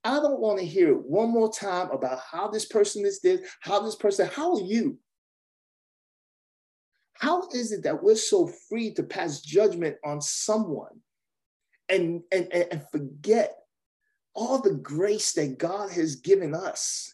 I 0.03 0.15
don't 0.15 0.39
want 0.39 0.59
to 0.59 0.65
hear 0.65 0.95
one 0.95 1.29
more 1.29 1.51
time 1.51 1.91
about 1.91 2.19
how 2.19 2.47
this 2.47 2.65
person 2.65 3.05
is 3.05 3.19
this, 3.19 3.41
how 3.59 3.79
this 3.81 3.95
person, 3.95 4.27
how 4.33 4.55
are 4.55 4.61
you? 4.61 4.97
How 7.19 7.47
is 7.53 7.73
it 7.73 7.83
that 7.83 8.01
we're 8.01 8.15
so 8.15 8.47
free 8.47 8.93
to 8.93 9.03
pass 9.03 9.41
judgment 9.41 9.97
on 10.05 10.21
someone 10.21 11.01
and, 11.89 12.23
and, 12.31 12.51
and 12.51 12.85
forget 12.91 13.55
all 14.33 14.61
the 14.61 14.75
grace 14.75 15.33
that 15.33 15.57
God 15.57 15.91
has 15.91 16.15
given 16.15 16.55
us? 16.55 17.13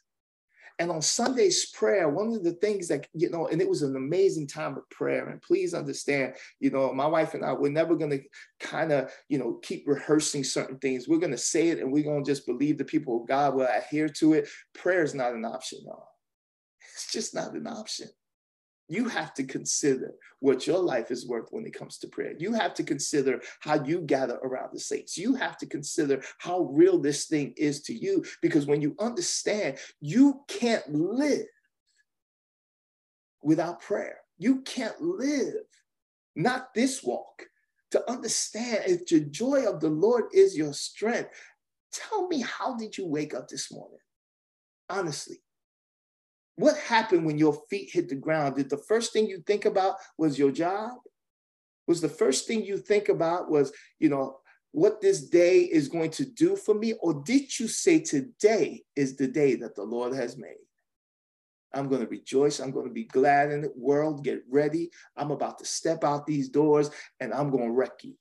And 0.77 0.91
on 0.91 1.01
Sunday's 1.01 1.71
prayer, 1.71 2.07
one 2.09 2.33
of 2.33 2.43
the 2.43 2.51
things 2.51 2.87
that, 2.89 3.07
you 3.13 3.31
know, 3.31 3.47
and 3.47 3.61
it 3.61 3.69
was 3.69 3.81
an 3.81 3.95
amazing 3.95 4.45
time 4.45 4.77
of 4.77 4.87
prayer. 4.89 5.29
And 5.29 5.41
please 5.41 5.73
understand, 5.73 6.35
you 6.59 6.69
know, 6.69 6.93
my 6.93 7.07
wife 7.07 7.33
and 7.33 7.43
I, 7.43 7.53
we're 7.53 7.71
never 7.71 7.95
going 7.95 8.11
to 8.11 8.21
kind 8.59 8.91
of, 8.91 9.11
you 9.27 9.39
know, 9.39 9.59
keep 9.63 9.87
rehearsing 9.87 10.43
certain 10.43 10.77
things. 10.77 11.07
We're 11.07 11.17
going 11.17 11.31
to 11.31 11.37
say 11.37 11.69
it 11.69 11.79
and 11.79 11.91
we're 11.91 12.03
going 12.03 12.23
to 12.23 12.29
just 12.29 12.45
believe 12.45 12.77
the 12.77 12.85
people 12.85 13.21
of 13.21 13.27
God 13.27 13.55
will 13.55 13.67
adhere 13.67 14.09
to 14.09 14.33
it. 14.33 14.49
Prayer 14.75 15.01
is 15.01 15.15
not 15.15 15.33
an 15.33 15.45
option, 15.45 15.79
y'all. 15.83 16.09
It's 16.93 17.11
just 17.11 17.33
not 17.33 17.53
an 17.53 17.65
option. 17.65 18.09
You 18.87 19.07
have 19.09 19.33
to 19.35 19.43
consider 19.43 20.13
what 20.39 20.67
your 20.67 20.77
life 20.77 21.09
is 21.09 21.27
worth 21.27 21.47
when 21.49 21.65
it 21.65 21.73
comes 21.73 21.97
to 21.99 22.07
prayer. 22.07 22.35
You 22.37 22.53
have 22.53 22.75
to 22.75 22.83
consider 22.83 23.41
how 23.59 23.83
you 23.83 24.01
gather 24.01 24.35
around 24.35 24.69
the 24.73 24.79
saints. 24.79 25.17
You 25.17 25.33
have 25.35 25.57
to 25.57 25.65
consider 25.65 26.21
how 26.37 26.69
real 26.71 26.99
this 26.99 27.25
thing 27.25 27.53
is 27.57 27.81
to 27.83 27.93
you 27.93 28.23
because 28.41 28.67
when 28.67 28.81
you 28.81 28.95
understand, 28.99 29.79
you 30.01 30.41
can't 30.47 30.87
live 30.93 31.47
without 33.41 33.81
prayer. 33.81 34.17
You 34.37 34.61
can't 34.61 34.99
live, 35.01 35.65
not 36.35 36.73
this 36.75 37.03
walk, 37.03 37.43
to 37.91 38.11
understand 38.11 38.83
if 38.87 39.07
the 39.07 39.21
joy 39.21 39.65
of 39.67 39.79
the 39.79 39.89
Lord 39.89 40.25
is 40.33 40.57
your 40.57 40.73
strength. 40.73 41.29
Tell 41.91 42.27
me, 42.27 42.41
how 42.41 42.75
did 42.75 42.97
you 42.97 43.07
wake 43.07 43.33
up 43.33 43.47
this 43.47 43.71
morning? 43.71 43.99
Honestly, 44.89 45.37
what 46.55 46.77
happened 46.77 47.25
when 47.25 47.37
your 47.37 47.53
feet 47.69 47.89
hit 47.91 48.09
the 48.09 48.15
ground? 48.15 48.55
Did 48.55 48.69
the 48.69 48.77
first 48.77 49.11
thing 49.11 49.27
you 49.27 49.43
think 49.45 49.65
about 49.65 49.95
was 50.17 50.39
your 50.39 50.51
job? 50.51 50.91
Was 51.87 52.01
the 52.01 52.09
first 52.09 52.47
thing 52.47 52.63
you 52.63 52.77
think 52.77 53.09
about 53.09 53.51
was, 53.51 53.71
you 53.99 54.09
know, 54.09 54.39
what 54.71 55.01
this 55.01 55.21
day 55.21 55.59
is 55.59 55.87
going 55.87 56.11
to 56.11 56.25
do 56.25 56.55
for 56.55 56.73
me? 56.73 56.93
Or 57.01 57.13
did 57.13 57.59
you 57.59 57.67
say 57.67 57.99
today 57.99 58.83
is 58.95 59.15
the 59.15 59.27
day 59.27 59.55
that 59.55 59.75
the 59.75 59.83
Lord 59.83 60.15
has 60.15 60.37
made? 60.37 60.55
I'm 61.73 61.89
going 61.89 62.01
to 62.01 62.07
rejoice. 62.07 62.59
I'm 62.59 62.71
going 62.71 62.87
to 62.87 62.93
be 62.93 63.03
glad 63.03 63.51
in 63.51 63.61
the 63.61 63.71
world. 63.75 64.23
Get 64.23 64.43
ready. 64.49 64.89
I'm 65.17 65.31
about 65.31 65.59
to 65.59 65.65
step 65.65 66.05
out 66.05 66.25
these 66.25 66.49
doors 66.49 66.89
and 67.19 67.33
I'm 67.33 67.51
going 67.51 67.65
to 67.65 67.71
wreck 67.71 68.03
you. 68.03 68.15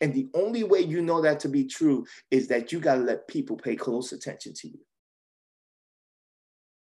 And 0.00 0.14
the 0.14 0.30
only 0.32 0.64
way 0.64 0.80
you 0.80 1.02
know 1.02 1.20
that 1.20 1.40
to 1.40 1.48
be 1.50 1.64
true 1.64 2.06
is 2.30 2.48
that 2.48 2.72
you 2.72 2.80
got 2.80 2.94
to 2.94 3.02
let 3.02 3.28
people 3.28 3.56
pay 3.56 3.76
close 3.76 4.12
attention 4.12 4.54
to 4.54 4.68
you 4.68 4.80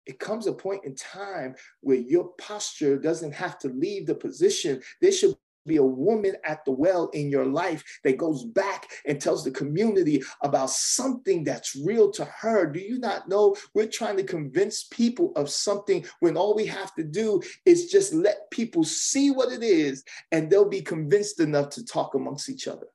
it 0.10 0.18
comes 0.18 0.48
a 0.48 0.54
point 0.54 0.84
in 0.86 0.96
time 0.96 1.54
where 1.82 1.98
your 1.98 2.30
posture 2.40 2.98
doesn't 2.98 3.32
have 3.32 3.60
to 3.60 3.68
leave 3.68 4.08
the 4.08 4.16
position. 4.16 4.82
There 5.02 5.12
should 5.12 5.36
be 5.68 5.76
a 5.76 5.84
woman 5.84 6.36
at 6.44 6.66
the 6.66 6.72
well 6.72 7.10
in 7.10 7.30
your 7.30 7.46
life 7.46 7.84
that 8.04 8.18
goes 8.18 8.44
back 8.44 8.88
and 9.06 9.22
tells 9.22 9.44
the 9.44 9.52
community 9.52 10.24
about 10.42 10.72
something 10.72 11.44
that's 11.44 11.76
real 11.76 12.10
to 12.10 12.26
her. 12.26 12.66
Do 12.66 12.80
you 12.80 12.98
not 12.98 13.30
know 13.30 13.56
we're 13.76 13.86
trying 13.86 14.18
to 14.18 14.24
convince 14.24 14.86
people 14.86 15.32
of 15.36 15.48
something 15.48 16.04
when 16.22 16.38
all 16.38 16.56
we 16.56 16.66
have 16.66 16.96
to 16.96 17.04
do 17.04 17.40
is 17.66 17.92
just 17.92 18.12
let 18.12 18.50
people 18.50 18.84
see 18.84 19.30
what 19.30 19.52
it 19.52 19.62
is 19.62 20.04
and 20.32 20.50
they'll 20.50 20.68
be 20.68 20.82
convinced 20.82 21.40
enough 21.40 21.70
to 21.72 21.86
talk 21.86 22.16
amongst 22.16 22.50
each 22.50 22.68
other? 22.68 22.88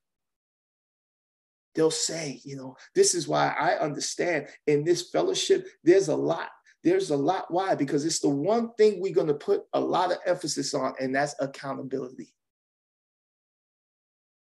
They'll 1.77 1.90
say, 1.90 2.40
you 2.44 2.57
know, 2.57 2.77
this 2.94 3.14
is 3.14 3.29
why 3.29 3.55
I 3.59 3.79
understand 3.79 4.48
in 4.66 4.85
this 4.85 5.11
fellowship, 5.11 5.68
there's 5.85 6.09
a 6.09 6.16
lot 6.16 6.48
there's 6.85 7.11
a 7.11 7.16
lot. 7.16 7.47
Why? 7.49 7.75
Because 7.75 8.05
it's 8.05 8.20
the 8.20 8.29
one 8.29 8.73
thing 8.75 9.01
we're 9.01 9.14
going 9.14 9.27
to 9.27 9.35
put 9.35 9.62
a 9.73 9.81
lot 9.81 10.12
of 10.12 10.18
emphasis 10.27 10.75
on, 10.75 10.94
and 11.01 11.14
that's 11.14 11.35
accountability. 11.40 12.33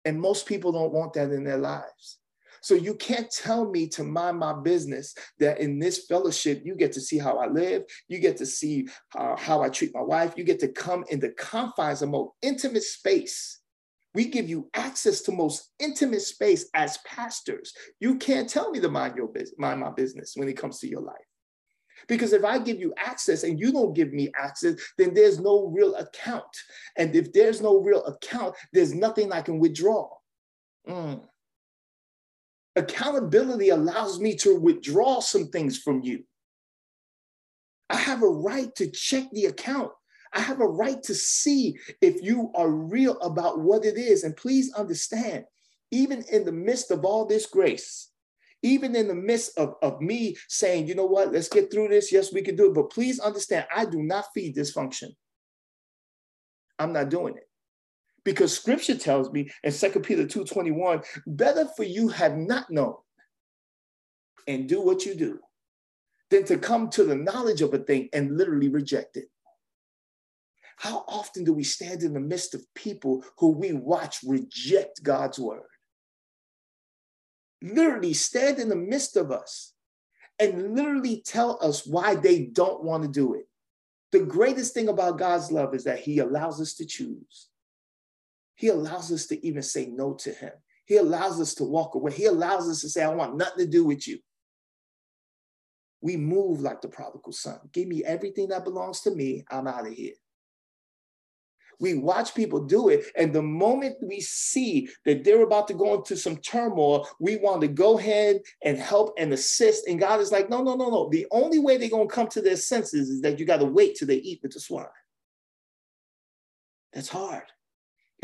And 0.04 0.20
most 0.20 0.46
people 0.46 0.70
don't 0.70 0.92
want 0.92 1.14
that 1.14 1.30
in 1.30 1.44
their 1.44 1.58
lives. 1.58 2.18
So 2.60 2.74
you 2.74 2.94
can't 2.94 3.30
tell 3.30 3.70
me 3.70 3.88
to 3.88 4.04
mind 4.04 4.38
my 4.38 4.52
business 4.52 5.14
that 5.38 5.60
in 5.60 5.78
this 5.78 6.06
fellowship, 6.06 6.62
you 6.64 6.74
get 6.74 6.92
to 6.92 7.00
see 7.00 7.18
how 7.18 7.38
I 7.38 7.46
live, 7.46 7.82
you 8.08 8.18
get 8.18 8.36
to 8.38 8.46
see 8.46 8.88
uh, 9.14 9.36
how 9.36 9.62
I 9.62 9.68
treat 9.68 9.94
my 9.94 10.00
wife, 10.02 10.34
you 10.36 10.44
get 10.44 10.60
to 10.60 10.68
come 10.68 11.04
in 11.10 11.20
the 11.20 11.30
confines 11.30 12.00
of 12.00 12.10
most 12.10 12.32
intimate 12.40 12.82
space. 12.82 13.60
We 14.14 14.26
give 14.26 14.48
you 14.48 14.70
access 14.74 15.22
to 15.22 15.32
most 15.32 15.72
intimate 15.78 16.22
space 16.22 16.68
as 16.74 16.98
pastors. 16.98 17.74
You 18.00 18.16
can't 18.16 18.48
tell 18.48 18.70
me 18.70 18.80
to 18.80 18.88
mind 18.88 19.16
your 19.16 19.28
business, 19.28 19.58
mind 19.58 19.80
my 19.80 19.90
business 19.90 20.32
when 20.34 20.48
it 20.48 20.56
comes 20.56 20.78
to 20.80 20.88
your 20.88 21.02
life. 21.02 21.16
Because 22.08 22.32
if 22.32 22.44
I 22.44 22.58
give 22.58 22.80
you 22.80 22.92
access 22.96 23.44
and 23.44 23.58
you 23.58 23.72
don't 23.72 23.94
give 23.94 24.12
me 24.12 24.30
access, 24.36 24.74
then 24.98 25.14
there's 25.14 25.40
no 25.40 25.66
real 25.66 25.94
account. 25.96 26.44
And 26.96 27.14
if 27.14 27.32
there's 27.32 27.60
no 27.60 27.80
real 27.80 28.04
account, 28.04 28.54
there's 28.72 28.94
nothing 28.94 29.32
I 29.32 29.42
can 29.42 29.58
withdraw. 29.58 30.10
Mm. 30.88 31.22
Accountability 32.76 33.68
allows 33.68 34.18
me 34.20 34.34
to 34.36 34.58
withdraw 34.58 35.20
some 35.20 35.48
things 35.48 35.78
from 35.78 36.02
you. 36.02 36.24
I 37.88 37.96
have 37.96 38.22
a 38.22 38.28
right 38.28 38.74
to 38.76 38.90
check 38.90 39.30
the 39.32 39.46
account. 39.46 39.92
I 40.32 40.40
have 40.40 40.60
a 40.60 40.66
right 40.66 41.00
to 41.04 41.14
see 41.14 41.78
if 42.00 42.20
you 42.22 42.50
are 42.56 42.68
real 42.68 43.18
about 43.20 43.60
what 43.60 43.84
it 43.84 43.96
is. 43.96 44.24
And 44.24 44.36
please 44.36 44.72
understand, 44.74 45.44
even 45.92 46.24
in 46.32 46.44
the 46.44 46.52
midst 46.52 46.90
of 46.90 47.04
all 47.04 47.24
this 47.24 47.46
grace, 47.46 48.10
even 48.64 48.96
in 48.96 49.06
the 49.06 49.14
midst 49.14 49.56
of, 49.58 49.74
of 49.82 50.00
me 50.00 50.34
saying, 50.48 50.88
you 50.88 50.94
know 50.94 51.04
what, 51.04 51.30
let's 51.30 51.50
get 51.50 51.70
through 51.70 51.88
this. 51.88 52.10
Yes, 52.10 52.32
we 52.32 52.40
can 52.40 52.56
do 52.56 52.70
it. 52.70 52.74
But 52.74 52.90
please 52.90 53.20
understand, 53.20 53.66
I 53.74 53.84
do 53.84 54.02
not 54.02 54.24
feed 54.34 54.56
dysfunction. 54.56 55.10
I'm 56.78 56.94
not 56.94 57.10
doing 57.10 57.36
it. 57.36 57.46
Because 58.24 58.56
scripture 58.56 58.96
tells 58.96 59.30
me 59.30 59.50
in 59.62 59.70
2 59.70 60.00
Peter 60.00 60.24
2:21, 60.24 61.04
better 61.26 61.68
for 61.76 61.84
you 61.84 62.08
have 62.08 62.38
not 62.38 62.70
known 62.70 62.96
and 64.48 64.66
do 64.66 64.80
what 64.80 65.04
you 65.04 65.14
do 65.14 65.38
than 66.30 66.44
to 66.44 66.56
come 66.56 66.88
to 66.88 67.04
the 67.04 67.14
knowledge 67.14 67.60
of 67.60 67.74
a 67.74 67.78
thing 67.78 68.08
and 68.14 68.38
literally 68.38 68.70
reject 68.70 69.18
it. 69.18 69.26
How 70.78 71.04
often 71.06 71.44
do 71.44 71.52
we 71.52 71.64
stand 71.64 72.02
in 72.02 72.14
the 72.14 72.20
midst 72.20 72.54
of 72.54 72.64
people 72.74 73.22
who 73.36 73.50
we 73.50 73.72
watch 73.72 74.20
reject 74.26 75.02
God's 75.02 75.38
word? 75.38 75.68
Literally 77.64 78.12
stand 78.12 78.58
in 78.58 78.68
the 78.68 78.76
midst 78.76 79.16
of 79.16 79.32
us 79.32 79.72
and 80.38 80.74
literally 80.74 81.22
tell 81.24 81.58
us 81.62 81.86
why 81.86 82.14
they 82.14 82.44
don't 82.44 82.84
want 82.84 83.04
to 83.04 83.08
do 83.08 83.32
it. 83.32 83.48
The 84.12 84.20
greatest 84.20 84.74
thing 84.74 84.88
about 84.88 85.18
God's 85.18 85.50
love 85.50 85.74
is 85.74 85.84
that 85.84 85.98
He 85.98 86.18
allows 86.18 86.60
us 86.60 86.74
to 86.74 86.84
choose. 86.84 87.48
He 88.54 88.68
allows 88.68 89.10
us 89.10 89.26
to 89.28 89.46
even 89.46 89.62
say 89.62 89.86
no 89.86 90.12
to 90.12 90.30
Him. 90.30 90.52
He 90.84 90.96
allows 90.96 91.40
us 91.40 91.54
to 91.54 91.64
walk 91.64 91.94
away. 91.94 92.12
He 92.12 92.26
allows 92.26 92.68
us 92.68 92.82
to 92.82 92.88
say, 92.90 93.02
I 93.02 93.08
want 93.08 93.36
nothing 93.36 93.64
to 93.64 93.70
do 93.70 93.84
with 93.86 94.06
you. 94.06 94.18
We 96.02 96.18
move 96.18 96.60
like 96.60 96.82
the 96.82 96.88
prodigal 96.88 97.32
son. 97.32 97.58
Give 97.72 97.88
me 97.88 98.04
everything 98.04 98.48
that 98.48 98.64
belongs 98.64 99.00
to 99.00 99.10
me. 99.10 99.42
I'm 99.50 99.66
out 99.66 99.86
of 99.86 99.94
here. 99.94 100.12
We 101.80 101.94
watch 101.94 102.34
people 102.34 102.60
do 102.60 102.88
it. 102.88 103.06
And 103.16 103.32
the 103.32 103.42
moment 103.42 103.96
we 104.02 104.20
see 104.20 104.88
that 105.04 105.24
they're 105.24 105.42
about 105.42 105.68
to 105.68 105.74
go 105.74 105.94
into 105.94 106.16
some 106.16 106.36
turmoil, 106.38 107.08
we 107.20 107.36
want 107.36 107.60
to 107.62 107.68
go 107.68 107.98
ahead 107.98 108.40
and 108.62 108.78
help 108.78 109.14
and 109.18 109.32
assist. 109.32 109.86
And 109.88 109.98
God 109.98 110.20
is 110.20 110.32
like, 110.32 110.50
no, 110.50 110.62
no, 110.62 110.74
no, 110.74 110.90
no. 110.90 111.08
The 111.10 111.26
only 111.30 111.58
way 111.58 111.76
they're 111.76 111.88
going 111.88 112.08
to 112.08 112.14
come 112.14 112.28
to 112.28 112.42
their 112.42 112.56
senses 112.56 113.08
is 113.10 113.20
that 113.22 113.38
you 113.38 113.46
got 113.46 113.60
to 113.60 113.66
wait 113.66 113.96
till 113.96 114.08
they 114.08 114.16
eat 114.16 114.40
with 114.42 114.52
the 114.52 114.60
swine. 114.60 114.86
That's 116.92 117.08
hard. 117.08 117.44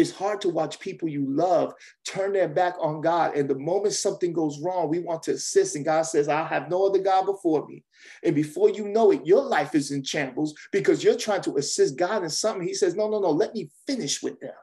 It's 0.00 0.10
hard 0.10 0.40
to 0.40 0.48
watch 0.48 0.80
people 0.80 1.08
you 1.08 1.26
love 1.28 1.74
turn 2.06 2.32
their 2.32 2.48
back 2.48 2.74
on 2.80 3.02
God. 3.02 3.36
And 3.36 3.46
the 3.46 3.58
moment 3.58 3.92
something 3.92 4.32
goes 4.32 4.58
wrong, 4.58 4.88
we 4.88 5.00
want 5.00 5.22
to 5.24 5.32
assist. 5.32 5.76
And 5.76 5.84
God 5.84 6.02
says, 6.02 6.26
I 6.26 6.42
have 6.46 6.70
no 6.70 6.86
other 6.86 7.00
God 7.00 7.26
before 7.26 7.66
me. 7.66 7.84
And 8.24 8.34
before 8.34 8.70
you 8.70 8.88
know 8.88 9.10
it, 9.10 9.26
your 9.26 9.42
life 9.42 9.74
is 9.74 9.90
in 9.90 10.02
shambles 10.02 10.54
because 10.72 11.04
you're 11.04 11.18
trying 11.18 11.42
to 11.42 11.58
assist 11.58 11.98
God 11.98 12.22
in 12.22 12.30
something. 12.30 12.66
He 12.66 12.72
says, 12.72 12.96
No, 12.96 13.10
no, 13.10 13.20
no, 13.20 13.28
let 13.28 13.54
me 13.54 13.68
finish 13.86 14.22
with 14.22 14.40
them. 14.40 14.54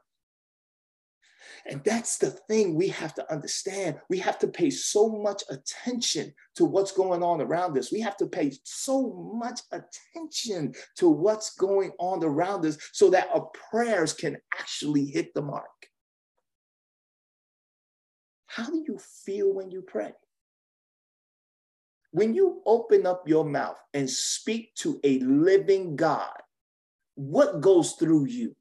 And 1.70 1.84
that's 1.84 2.18
the 2.18 2.32
thing 2.32 2.76
we 2.76 2.88
have 2.90 3.14
to 3.16 3.32
understand. 3.32 3.98
We 4.10 4.20
have 4.20 4.40
to 4.40 4.48
pay 4.48 4.70
so 4.70 5.10
much 5.10 5.44
attention 5.50 6.34
to 6.56 6.64
what's 6.64 6.94
going 6.94 7.22
on 7.22 7.42
around 7.42 7.78
us. 7.78 7.92
We 7.92 8.00
have 8.02 8.16
to 8.18 8.28
pay 8.28 8.54
so 8.64 9.12
much 9.34 9.60
attention 9.74 10.74
to 10.96 11.10
what's 11.10 11.56
going 11.56 11.92
on 12.00 12.24
around 12.24 12.66
us 12.66 12.78
so 12.94 13.10
that 13.10 13.30
our 13.34 13.50
prayers 13.70 14.14
can 14.14 14.38
actually 14.58 15.06
hit 15.06 15.34
the 15.34 15.42
mark. 15.42 15.66
How 18.46 18.70
do 18.70 18.84
you 18.88 18.98
feel 19.26 19.54
when 19.54 19.70
you 19.70 19.82
pray? 19.82 20.14
When 22.12 22.34
you 22.34 22.62
open 22.66 23.06
up 23.06 23.28
your 23.28 23.44
mouth 23.44 23.78
and 23.94 24.10
speak 24.10 24.74
to 24.76 25.02
a 25.04 25.20
living 25.20 25.98
God, 25.98 26.32
what 27.16 27.60
goes 27.60 27.94
through 27.94 28.28
you? 28.28 28.56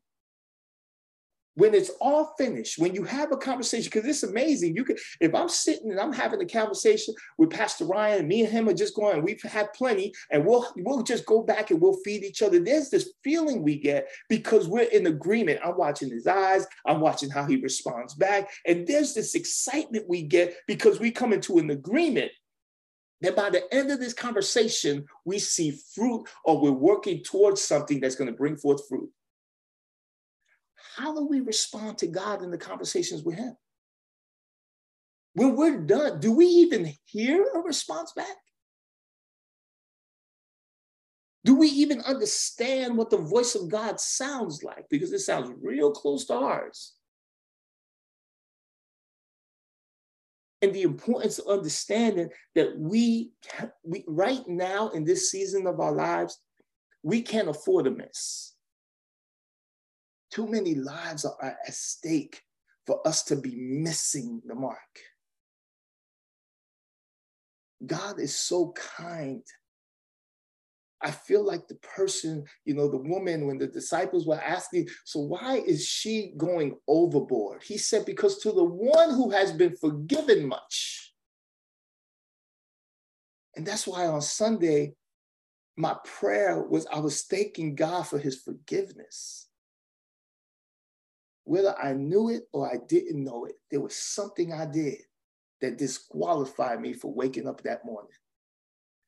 When 1.57 1.74
it's 1.74 1.90
all 2.00 2.34
finished, 2.38 2.78
when 2.78 2.94
you 2.94 3.02
have 3.02 3.32
a 3.32 3.36
conversation, 3.36 3.90
because 3.92 4.09
it's 4.09 4.22
amazing. 4.22 4.76
You 4.76 4.84
can, 4.84 4.96
if 5.20 5.34
I'm 5.34 5.48
sitting 5.48 5.90
and 5.90 5.98
I'm 5.98 6.12
having 6.12 6.40
a 6.40 6.46
conversation 6.46 7.14
with 7.38 7.50
Pastor 7.50 7.86
Ryan, 7.86 8.20
and 8.20 8.28
me 8.28 8.42
and 8.42 8.52
him 8.52 8.68
are 8.68 8.74
just 8.74 8.94
going, 8.94 9.22
we've 9.22 9.42
had 9.42 9.72
plenty, 9.72 10.12
and 10.30 10.46
we'll 10.46 10.66
we'll 10.76 11.02
just 11.02 11.26
go 11.26 11.42
back 11.42 11.70
and 11.70 11.80
we'll 11.80 11.98
feed 12.04 12.24
each 12.24 12.42
other. 12.42 12.61
There's 12.61 12.90
this 12.90 13.12
feeling 13.24 13.62
we 13.62 13.78
get 13.78 14.09
because 14.28 14.68
we're 14.68 14.82
in 14.82 15.07
agreement. 15.07 15.61
I'm 15.64 15.76
watching 15.76 16.11
his 16.11 16.26
eyes, 16.26 16.66
I'm 16.86 17.00
watching 17.00 17.30
how 17.30 17.46
he 17.46 17.57
responds 17.57 18.14
back, 18.14 18.50
and 18.66 18.86
there's 18.86 19.14
this 19.14 19.34
excitement 19.34 20.09
we 20.09 20.22
get 20.22 20.54
because 20.68 21.00
we 21.00 21.11
come 21.11 21.32
into 21.32 21.59
an 21.59 21.70
agreement 21.70 22.30
that 23.22 23.34
by 23.34 23.48
the 23.48 23.62
end 23.74 23.90
of 23.90 23.98
this 23.98 24.12
conversation, 24.12 25.07
we 25.24 25.38
see 25.38 25.78
fruit 25.94 26.28
or 26.44 26.61
we're 26.61 26.70
working 26.70 27.22
towards 27.24 27.62
something 27.62 27.98
that's 27.98 28.14
going 28.14 28.30
to 28.30 28.36
bring 28.36 28.57
forth 28.57 28.86
fruit 28.88 29.11
how 30.96 31.14
do 31.14 31.26
we 31.26 31.40
respond 31.40 31.98
to 31.98 32.06
God 32.06 32.42
in 32.42 32.50
the 32.50 32.58
conversations 32.58 33.22
with 33.22 33.36
Him? 33.36 33.56
When 35.34 35.54
we're 35.54 35.80
done, 35.80 36.18
do 36.20 36.32
we 36.32 36.46
even 36.46 36.92
hear 37.04 37.46
a 37.54 37.58
response 37.60 38.12
back? 38.16 38.36
Do 41.44 41.54
we 41.54 41.68
even 41.68 42.00
understand 42.00 42.96
what 42.96 43.10
the 43.10 43.18
voice 43.18 43.54
of 43.54 43.68
God 43.68 44.00
sounds 44.00 44.64
like? 44.64 44.86
Because 44.90 45.12
it 45.12 45.20
sounds 45.20 45.52
real 45.62 45.92
close 45.92 46.24
to 46.26 46.34
ours. 46.34 46.94
And 50.60 50.74
the 50.74 50.82
importance 50.82 51.38
of 51.38 51.58
understanding 51.58 52.30
that 52.56 52.76
we, 52.76 53.30
we 53.84 54.04
right 54.08 54.42
now 54.48 54.88
in 54.88 55.04
this 55.04 55.30
season 55.30 55.68
of 55.68 55.78
our 55.78 55.92
lives, 55.92 56.40
we 57.04 57.22
can't 57.22 57.48
afford 57.48 57.84
to 57.84 57.92
miss. 57.92 58.55
Too 60.30 60.46
many 60.46 60.74
lives 60.74 61.24
are 61.24 61.58
at 61.66 61.74
stake 61.74 62.42
for 62.86 63.06
us 63.06 63.22
to 63.24 63.36
be 63.36 63.54
missing 63.56 64.42
the 64.44 64.54
mark. 64.54 64.78
God 67.84 68.18
is 68.20 68.34
so 68.34 68.72
kind. 68.96 69.42
I 71.02 71.10
feel 71.10 71.44
like 71.44 71.68
the 71.68 71.76
person, 71.76 72.44
you 72.64 72.74
know, 72.74 72.88
the 72.88 72.96
woman, 72.96 73.46
when 73.46 73.58
the 73.58 73.66
disciples 73.66 74.26
were 74.26 74.40
asking, 74.40 74.88
so 75.04 75.20
why 75.20 75.62
is 75.66 75.86
she 75.86 76.32
going 76.36 76.76
overboard? 76.88 77.62
He 77.62 77.76
said, 77.76 78.06
because 78.06 78.38
to 78.38 78.52
the 78.52 78.64
one 78.64 79.10
who 79.10 79.30
has 79.30 79.52
been 79.52 79.76
forgiven 79.76 80.48
much. 80.48 81.12
And 83.56 83.66
that's 83.66 83.86
why 83.86 84.06
on 84.06 84.22
Sunday, 84.22 84.94
my 85.76 85.96
prayer 86.04 86.62
was 86.62 86.86
I 86.86 87.00
was 87.00 87.22
thanking 87.22 87.74
God 87.74 88.04
for 88.04 88.18
his 88.18 88.40
forgiveness 88.40 89.45
whether 91.47 91.78
I 91.78 91.92
knew 91.92 92.28
it 92.28 92.42
or 92.53 92.68
I 92.68 92.78
didn't 92.88 93.22
know 93.22 93.44
it, 93.44 93.55
there 93.70 93.80
was 93.80 93.94
something 93.94 94.53
I 94.53 94.66
did 94.66 94.99
that 95.61 95.78
disqualified 95.78 96.80
me 96.80 96.92
for 96.92 97.14
waking 97.14 97.47
up 97.47 97.62
that 97.62 97.84
morning. 97.84 98.11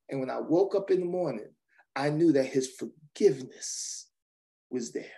And 0.08 0.20
when 0.20 0.30
I 0.30 0.38
woke 0.40 0.76
up 0.76 0.90
in 0.92 1.00
the 1.00 1.06
morning, 1.06 1.50
I 1.96 2.10
knew 2.10 2.32
that 2.32 2.46
his 2.46 2.70
forgiveness 2.70 4.10
was 4.70 4.92
there. 4.92 5.17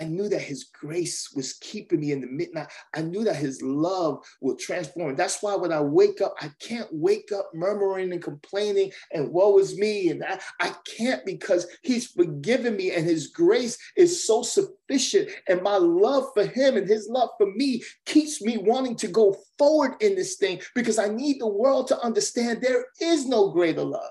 I 0.00 0.04
knew 0.04 0.28
that 0.28 0.40
his 0.40 0.64
grace 0.64 1.32
was 1.34 1.52
keeping 1.54 2.00
me 2.00 2.10
in 2.10 2.20
the 2.20 2.26
midnight. 2.26 2.66
I 2.94 3.02
knew 3.02 3.22
that 3.24 3.36
his 3.36 3.62
love 3.62 4.24
will 4.40 4.56
transform. 4.56 5.14
That's 5.14 5.40
why 5.40 5.54
when 5.54 5.72
I 5.72 5.80
wake 5.80 6.20
up, 6.20 6.34
I 6.40 6.50
can't 6.60 6.88
wake 6.90 7.30
up 7.32 7.50
murmuring 7.54 8.12
and 8.12 8.22
complaining 8.22 8.90
and 9.12 9.30
woe 9.30 9.58
is 9.58 9.78
me. 9.78 10.10
And 10.10 10.24
I, 10.24 10.40
I 10.60 10.74
can't 10.84 11.24
because 11.24 11.66
he's 11.82 12.08
forgiven 12.08 12.76
me 12.76 12.90
and 12.90 13.06
his 13.06 13.28
grace 13.28 13.78
is 13.96 14.26
so 14.26 14.42
sufficient. 14.42 15.30
And 15.48 15.62
my 15.62 15.76
love 15.76 16.24
for 16.34 16.44
him 16.44 16.76
and 16.76 16.88
his 16.88 17.08
love 17.08 17.30
for 17.38 17.52
me 17.54 17.82
keeps 18.04 18.42
me 18.42 18.58
wanting 18.58 18.96
to 18.96 19.08
go 19.08 19.36
forward 19.58 19.94
in 20.00 20.16
this 20.16 20.36
thing 20.36 20.60
because 20.74 20.98
I 20.98 21.08
need 21.08 21.40
the 21.40 21.46
world 21.46 21.86
to 21.88 22.00
understand 22.00 22.60
there 22.60 22.86
is 23.00 23.26
no 23.26 23.52
greater 23.52 23.84
love. 23.84 24.10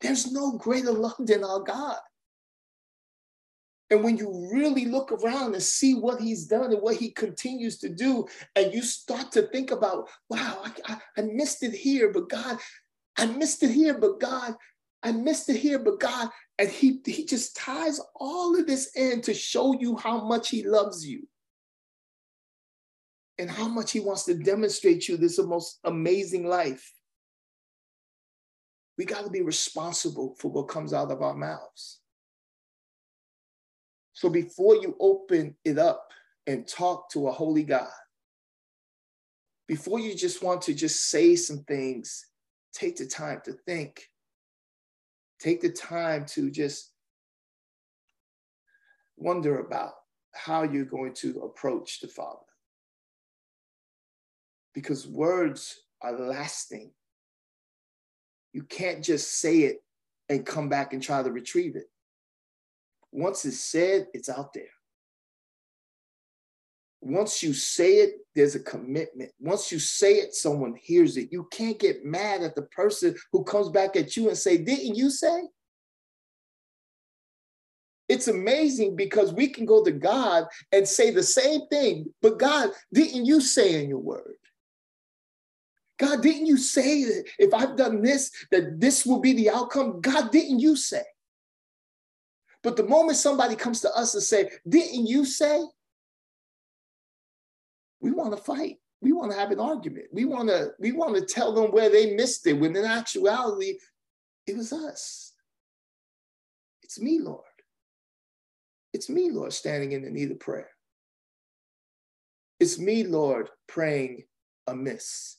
There's 0.00 0.30
no 0.30 0.52
greater 0.52 0.92
love 0.92 1.16
than 1.18 1.42
our 1.42 1.60
God. 1.60 1.96
And 3.90 4.02
when 4.02 4.16
you 4.16 4.50
really 4.52 4.84
look 4.84 5.12
around 5.12 5.54
and 5.54 5.62
see 5.62 5.94
what 5.94 6.20
he's 6.20 6.46
done 6.46 6.72
and 6.72 6.82
what 6.82 6.96
he 6.96 7.10
continues 7.10 7.78
to 7.78 7.88
do, 7.88 8.26
and 8.56 8.74
you 8.74 8.82
start 8.82 9.30
to 9.32 9.42
think 9.42 9.70
about, 9.70 10.08
wow, 10.28 10.60
I, 10.64 10.72
I, 10.86 10.98
I, 11.18 11.22
missed 11.22 11.62
it 11.62 11.72
here, 11.72 12.12
but 12.12 12.28
God, 12.28 12.58
I 13.16 13.26
missed 13.26 13.62
it 13.62 13.70
here, 13.70 13.96
but 13.96 14.18
God, 14.18 14.54
I 15.04 15.12
missed 15.12 15.48
it 15.50 15.56
here, 15.56 15.78
but 15.78 16.00
God, 16.00 16.30
and 16.58 16.68
he, 16.68 17.00
he 17.06 17.24
just 17.24 17.54
ties 17.54 18.00
all 18.16 18.58
of 18.58 18.66
this 18.66 18.90
in 18.96 19.20
to 19.22 19.34
show 19.34 19.78
you 19.78 19.96
how 19.96 20.24
much 20.24 20.48
he 20.48 20.64
loves 20.64 21.06
you 21.06 21.28
and 23.38 23.48
how 23.48 23.68
much 23.68 23.92
he 23.92 24.00
wants 24.00 24.24
to 24.24 24.34
demonstrate 24.34 25.08
you 25.08 25.16
this 25.16 25.38
most 25.38 25.78
amazing 25.84 26.46
life. 26.46 26.92
We 28.98 29.04
got 29.04 29.24
to 29.24 29.30
be 29.30 29.42
responsible 29.42 30.34
for 30.38 30.50
what 30.50 30.68
comes 30.68 30.92
out 30.92 31.12
of 31.12 31.22
our 31.22 31.34
mouths. 31.34 32.00
So 34.16 34.30
before 34.30 34.76
you 34.76 34.96
open 34.98 35.56
it 35.62 35.78
up 35.78 36.10
and 36.46 36.66
talk 36.66 37.10
to 37.10 37.28
a 37.28 37.32
holy 37.32 37.64
God, 37.64 37.86
before 39.68 40.00
you 40.00 40.14
just 40.14 40.42
want 40.42 40.62
to 40.62 40.74
just 40.74 41.10
say 41.10 41.36
some 41.36 41.64
things, 41.64 42.24
take 42.72 42.96
the 42.96 43.04
time 43.04 43.42
to 43.44 43.52
think. 43.52 44.08
Take 45.38 45.60
the 45.60 45.68
time 45.68 46.24
to 46.28 46.50
just 46.50 46.92
wonder 49.18 49.60
about 49.60 49.92
how 50.32 50.62
you're 50.62 50.86
going 50.86 51.12
to 51.16 51.40
approach 51.40 52.00
the 52.00 52.08
Father. 52.08 52.40
Because 54.72 55.06
words 55.06 55.78
are 56.00 56.18
lasting. 56.18 56.90
You 58.54 58.62
can't 58.62 59.04
just 59.04 59.40
say 59.40 59.58
it 59.64 59.84
and 60.30 60.46
come 60.46 60.70
back 60.70 60.94
and 60.94 61.02
try 61.02 61.22
to 61.22 61.30
retrieve 61.30 61.76
it. 61.76 61.90
Once 63.16 63.46
it's 63.46 63.60
said, 63.60 64.06
it's 64.12 64.28
out 64.28 64.52
there. 64.52 64.68
Once 67.00 67.42
you 67.42 67.54
say 67.54 67.94
it, 67.94 68.16
there's 68.34 68.54
a 68.54 68.60
commitment. 68.60 69.32
Once 69.40 69.72
you 69.72 69.78
say 69.78 70.16
it, 70.16 70.34
someone 70.34 70.74
hears 70.74 71.16
it. 71.16 71.32
You 71.32 71.48
can't 71.50 71.78
get 71.78 72.04
mad 72.04 72.42
at 72.42 72.54
the 72.54 72.62
person 72.62 73.16
who 73.32 73.42
comes 73.42 73.70
back 73.70 73.96
at 73.96 74.18
you 74.18 74.28
and 74.28 74.36
say, 74.36 74.58
"Didn't 74.58 74.96
you 74.96 75.08
say?" 75.08 75.48
It's 78.06 78.28
amazing 78.28 78.96
because 78.96 79.32
we 79.32 79.48
can 79.48 79.64
go 79.64 79.82
to 79.82 79.92
God 79.92 80.44
and 80.70 80.86
say 80.86 81.10
the 81.10 81.22
same 81.22 81.66
thing, 81.68 82.12
but 82.20 82.38
God, 82.38 82.70
didn't 82.92 83.24
you 83.24 83.40
say 83.40 83.82
in 83.82 83.88
your 83.88 83.98
word? 83.98 84.36
God, 85.98 86.22
didn't 86.22 86.46
you 86.46 86.58
say 86.58 87.04
that 87.04 87.24
if 87.38 87.54
I've 87.54 87.76
done 87.76 88.02
this, 88.02 88.30
that 88.50 88.78
this 88.78 89.06
will 89.06 89.20
be 89.20 89.32
the 89.32 89.48
outcome? 89.48 90.02
God, 90.02 90.30
didn't 90.30 90.60
you 90.60 90.76
say? 90.76 91.04
But 92.66 92.76
the 92.76 92.82
moment 92.82 93.16
somebody 93.16 93.54
comes 93.54 93.80
to 93.82 93.96
us 93.96 94.14
and 94.14 94.22
say, 94.24 94.50
didn't 94.68 95.06
you 95.06 95.24
say? 95.24 95.64
We 98.00 98.10
want 98.10 98.36
to 98.36 98.42
fight. 98.42 98.78
We 99.00 99.12
want 99.12 99.30
to 99.30 99.38
have 99.38 99.52
an 99.52 99.60
argument. 99.60 100.06
We 100.12 100.24
want 100.24 100.48
to 100.48 100.72
we 100.80 100.90
want 100.90 101.14
to 101.14 101.24
tell 101.24 101.52
them 101.52 101.70
where 101.70 101.88
they 101.88 102.16
missed 102.16 102.44
it 102.44 102.54
when 102.54 102.74
in 102.74 102.84
actuality 102.84 103.78
it 104.48 104.56
was 104.56 104.72
us. 104.72 105.32
It's 106.82 107.00
me, 107.00 107.20
Lord. 107.20 107.44
It's 108.92 109.08
me, 109.08 109.30
Lord, 109.30 109.52
standing 109.52 109.92
in 109.92 110.02
the 110.02 110.10
need 110.10 110.32
of 110.32 110.40
prayer. 110.40 110.70
It's 112.58 112.80
me, 112.80 113.04
Lord, 113.04 113.48
praying 113.68 114.24
amiss. 114.66 115.36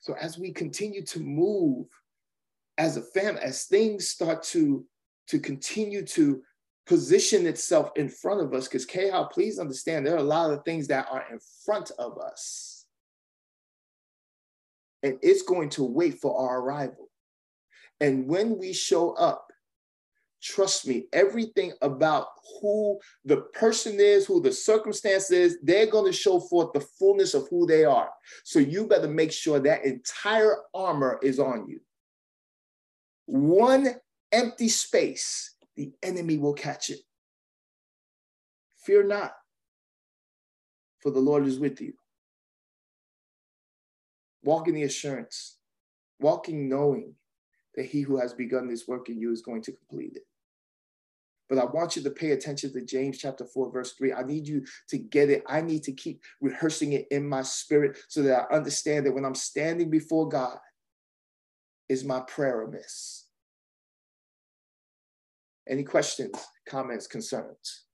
So 0.00 0.14
as 0.20 0.38
we 0.38 0.52
continue 0.52 1.06
to 1.06 1.18
move 1.18 1.86
as 2.78 2.96
a 2.96 3.02
family, 3.02 3.42
as 3.42 3.64
things 3.64 4.08
start 4.08 4.42
to, 4.44 4.84
to 5.26 5.38
continue 5.38 6.04
to 6.06 6.40
position 6.86 7.46
itself 7.46 7.90
in 7.96 8.08
front 8.08 8.40
of 8.40 8.54
us, 8.54 8.66
because 8.66 8.86
K-How, 8.86 9.24
please 9.24 9.58
understand 9.58 10.06
there 10.06 10.14
are 10.14 10.18
a 10.18 10.22
lot 10.22 10.52
of 10.52 10.64
things 10.64 10.86
that 10.86 11.06
are 11.10 11.24
in 11.30 11.38
front 11.66 11.90
of 11.98 12.18
us. 12.18 12.86
And 15.02 15.18
it's 15.20 15.42
going 15.42 15.68
to 15.70 15.84
wait 15.84 16.18
for 16.20 16.38
our 16.38 16.60
arrival. 16.60 17.10
And 18.00 18.26
when 18.26 18.58
we 18.58 18.72
show 18.72 19.12
up, 19.12 19.44
trust 20.40 20.86
me, 20.86 21.06
everything 21.12 21.72
about 21.82 22.28
who 22.60 22.98
the 23.24 23.38
person 23.54 23.96
is, 23.98 24.24
who 24.24 24.40
the 24.40 24.52
circumstance 24.52 25.30
is, 25.30 25.58
they're 25.62 25.90
going 25.90 26.10
to 26.10 26.16
show 26.16 26.40
forth 26.40 26.72
the 26.72 26.80
fullness 26.80 27.34
of 27.34 27.48
who 27.48 27.66
they 27.66 27.84
are. 27.84 28.08
So 28.44 28.60
you 28.60 28.86
better 28.86 29.08
make 29.08 29.32
sure 29.32 29.58
that 29.60 29.84
entire 29.84 30.58
armor 30.72 31.18
is 31.22 31.38
on 31.40 31.68
you 31.68 31.80
one 33.28 33.86
empty 34.32 34.70
space, 34.70 35.54
the 35.76 35.92
enemy 36.02 36.38
will 36.38 36.54
catch 36.54 36.88
it. 36.88 37.00
Fear 38.78 39.04
not, 39.04 39.34
for 41.02 41.10
the 41.10 41.20
Lord 41.20 41.46
is 41.46 41.58
with 41.58 41.78
you. 41.78 41.92
Walk 44.42 44.66
in 44.66 44.74
the 44.74 44.84
assurance, 44.84 45.58
walking 46.18 46.70
knowing 46.70 47.16
that 47.74 47.84
he 47.84 48.00
who 48.00 48.16
has 48.16 48.32
begun 48.32 48.66
this 48.66 48.88
work 48.88 49.10
in 49.10 49.20
you 49.20 49.30
is 49.30 49.42
going 49.42 49.60
to 49.62 49.72
complete 49.72 50.16
it. 50.16 50.22
But 51.50 51.58
I 51.58 51.66
want 51.66 51.96
you 51.96 52.02
to 52.04 52.10
pay 52.10 52.30
attention 52.30 52.72
to 52.72 52.84
James 52.84 53.18
chapter 53.18 53.44
4, 53.44 53.70
verse 53.70 53.92
3. 53.92 54.14
I 54.14 54.22
need 54.22 54.48
you 54.48 54.64
to 54.88 54.96
get 54.96 55.28
it. 55.28 55.42
I 55.46 55.60
need 55.60 55.82
to 55.82 55.92
keep 55.92 56.22
rehearsing 56.40 56.94
it 56.94 57.06
in 57.10 57.28
my 57.28 57.42
spirit 57.42 57.98
so 58.08 58.22
that 58.22 58.46
I 58.50 58.56
understand 58.56 59.04
that 59.04 59.12
when 59.12 59.26
I'm 59.26 59.34
standing 59.34 59.90
before 59.90 60.28
God, 60.28 60.58
is 61.88 62.04
my 62.04 62.20
prayer 62.20 62.62
amiss? 62.62 63.24
Any 65.68 65.84
questions, 65.84 66.34
comments, 66.66 67.06
concerns? 67.06 67.84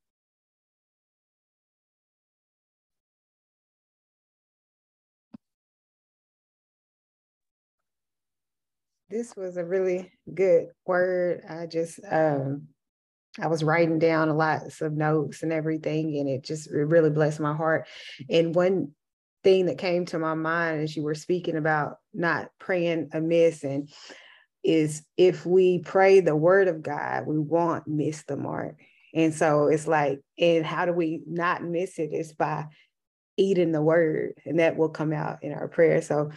This 9.10 9.36
was 9.36 9.56
a 9.56 9.64
really 9.64 10.12
good 10.32 10.68
word. 10.86 11.42
I 11.48 11.66
just 11.66 12.00
um 12.10 12.68
I 13.40 13.48
was 13.48 13.64
writing 13.64 13.98
down 13.98 14.28
a 14.28 14.34
lots 14.34 14.80
of 14.80 14.92
notes 14.92 15.42
and 15.42 15.52
everything, 15.52 16.18
and 16.18 16.28
it 16.28 16.44
just 16.44 16.68
it 16.68 16.72
really 16.72 17.10
blessed 17.10 17.40
my 17.40 17.54
heart. 17.54 17.86
And 18.30 18.54
one 18.54 18.92
thing 19.44 19.66
that 19.66 19.78
came 19.78 20.06
to 20.06 20.18
my 20.18 20.34
mind 20.34 20.80
as 20.80 20.96
you 20.96 21.02
were 21.02 21.14
speaking 21.14 21.56
about 21.56 21.98
not 22.12 22.48
praying 22.58 23.10
amiss 23.12 23.62
and 23.62 23.90
is 24.64 25.02
if 25.16 25.44
we 25.44 25.80
pray 25.80 26.20
the 26.20 26.34
word 26.34 26.68
of 26.68 26.82
God, 26.82 27.26
we 27.26 27.38
won't 27.38 27.86
miss 27.86 28.24
the 28.24 28.36
mark. 28.36 28.80
And 29.14 29.32
so 29.34 29.68
it's 29.68 29.86
like, 29.86 30.20
and 30.38 30.64
how 30.64 30.86
do 30.86 30.92
we 30.92 31.22
not 31.26 31.62
miss 31.62 31.98
it? 31.98 32.10
It's 32.12 32.32
by 32.32 32.66
eating 33.36 33.72
the 33.72 33.82
word, 33.82 34.34
and 34.44 34.58
that 34.58 34.76
will 34.76 34.88
come 34.88 35.12
out 35.12 35.38
in 35.42 35.52
our 35.52 35.68
prayer. 35.68 36.00
So 36.02 36.30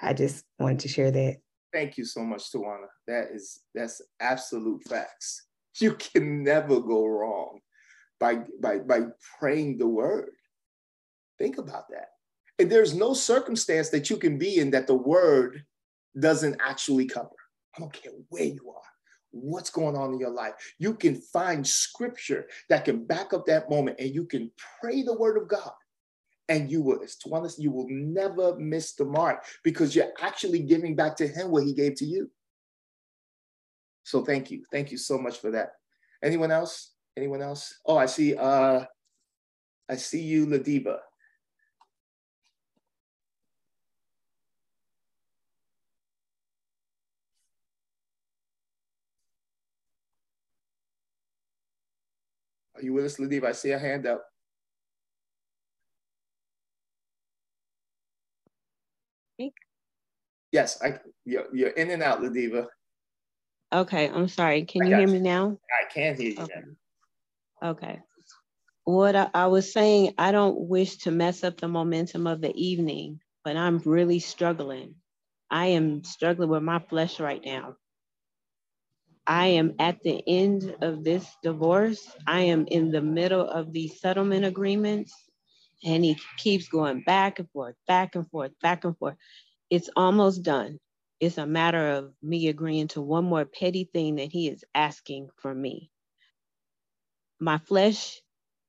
I 0.00 0.14
just 0.14 0.44
wanted 0.58 0.80
to 0.80 0.88
share 0.88 1.10
that. 1.10 1.36
Thank 1.72 1.98
you 1.98 2.04
so 2.04 2.22
much, 2.22 2.50
Tawana. 2.50 2.86
That 3.06 3.28
is 3.32 3.60
that's 3.74 4.00
absolute 4.20 4.82
facts. 4.84 5.42
You 5.78 5.92
can 5.92 6.42
never 6.42 6.80
go 6.80 7.04
wrong 7.04 7.60
by 8.18 8.44
by 8.62 8.78
by 8.78 9.00
praying 9.38 9.76
the 9.76 9.86
word. 9.86 10.30
Think 11.38 11.58
about 11.58 11.90
that. 11.90 12.15
And 12.58 12.70
there's 12.70 12.94
no 12.94 13.12
circumstance 13.12 13.90
that 13.90 14.08
you 14.08 14.16
can 14.16 14.38
be 14.38 14.58
in 14.58 14.70
that 14.70 14.86
the 14.86 14.94
word 14.94 15.64
doesn't 16.18 16.56
actually 16.60 17.06
cover. 17.06 17.28
I 17.76 17.80
don't 17.80 17.92
care 17.92 18.12
where 18.30 18.44
you 18.44 18.70
are, 18.74 18.82
what's 19.30 19.68
going 19.68 19.96
on 19.96 20.14
in 20.14 20.20
your 20.20 20.30
life. 20.30 20.54
You 20.78 20.94
can 20.94 21.20
find 21.20 21.66
scripture 21.66 22.46
that 22.70 22.86
can 22.86 23.04
back 23.04 23.34
up 23.34 23.44
that 23.46 23.68
moment 23.68 24.00
and 24.00 24.14
you 24.14 24.24
can 24.24 24.50
pray 24.80 25.02
the 25.02 25.16
word 25.18 25.36
of 25.36 25.48
God. 25.48 25.72
And 26.48 26.70
you 26.70 26.80
will, 26.80 27.00
to 27.00 27.34
honest, 27.34 27.60
you 27.60 27.72
will 27.72 27.88
never 27.90 28.56
miss 28.56 28.94
the 28.94 29.04
mark 29.04 29.44
because 29.64 29.96
you're 29.96 30.12
actually 30.20 30.60
giving 30.60 30.94
back 30.94 31.16
to 31.16 31.26
him 31.26 31.50
what 31.50 31.64
he 31.64 31.74
gave 31.74 31.96
to 31.96 32.04
you. 32.04 32.30
So 34.04 34.24
thank 34.24 34.52
you. 34.52 34.62
Thank 34.70 34.92
you 34.92 34.96
so 34.96 35.18
much 35.18 35.38
for 35.38 35.50
that. 35.50 35.72
Anyone 36.22 36.52
else? 36.52 36.92
Anyone 37.16 37.42
else? 37.42 37.74
Oh, 37.84 37.96
I 37.96 38.06
see 38.06 38.36
uh 38.36 38.84
I 39.88 39.96
see 39.96 40.22
you, 40.22 40.46
Ladiva. 40.46 40.98
Are 52.76 52.82
you 52.82 52.92
with 52.92 53.06
us, 53.06 53.16
Ladiv? 53.16 53.44
I 53.44 53.52
see 53.52 53.70
a 53.70 53.78
hand 53.78 54.06
up. 54.06 54.24
Me? 59.38 59.52
Yes, 60.52 60.82
I, 60.82 60.98
you're, 61.24 61.46
you're 61.54 61.70
in 61.70 61.90
and 61.90 62.02
out, 62.02 62.20
Ladiva. 62.20 62.66
Okay, 63.72 64.08
I'm 64.08 64.28
sorry. 64.28 64.64
Can 64.64 64.86
you 64.86 64.96
hear 64.96 65.06
you. 65.06 65.14
me 65.14 65.20
now? 65.20 65.58
I 65.70 65.92
can 65.92 66.16
hear 66.16 66.30
you 66.30 66.42
okay. 66.42 66.60
now. 67.62 67.70
Okay. 67.70 68.00
What 68.84 69.16
I, 69.16 69.30
I 69.34 69.46
was 69.46 69.72
saying, 69.72 70.14
I 70.18 70.32
don't 70.32 70.68
wish 70.68 70.98
to 70.98 71.10
mess 71.10 71.42
up 71.42 71.60
the 71.60 71.68
momentum 71.68 72.26
of 72.26 72.40
the 72.40 72.54
evening, 72.54 73.20
but 73.42 73.56
I'm 73.56 73.78
really 73.78 74.20
struggling. 74.20 74.96
I 75.50 75.68
am 75.68 76.04
struggling 76.04 76.50
with 76.50 76.62
my 76.62 76.78
flesh 76.78 77.18
right 77.20 77.42
now. 77.44 77.76
I 79.26 79.48
am 79.48 79.74
at 79.78 80.02
the 80.02 80.22
end 80.26 80.76
of 80.82 81.04
this 81.04 81.26
divorce. 81.42 82.06
I 82.26 82.42
am 82.42 82.66
in 82.68 82.92
the 82.92 83.02
middle 83.02 83.48
of 83.48 83.72
these 83.72 84.00
settlement 84.00 84.44
agreements, 84.44 85.14
and 85.84 86.04
he 86.04 86.18
keeps 86.38 86.68
going 86.68 87.02
back 87.02 87.38
and 87.38 87.50
forth, 87.50 87.76
back 87.88 88.16
and 88.16 88.28
forth, 88.30 88.52
back 88.62 88.84
and 88.84 88.96
forth. 88.98 89.16
It's 89.70 89.90
almost 89.96 90.42
done. 90.42 90.78
It's 91.20 91.38
a 91.38 91.46
matter 91.46 91.92
of 91.92 92.12
me 92.22 92.48
agreeing 92.48 92.88
to 92.88 93.02
one 93.02 93.24
more 93.24 93.44
petty 93.46 93.90
thing 93.92 94.16
that 94.16 94.32
he 94.32 94.48
is 94.48 94.64
asking 94.74 95.30
from 95.36 95.60
me. 95.60 95.90
My 97.40 97.58
flesh, 97.58 98.20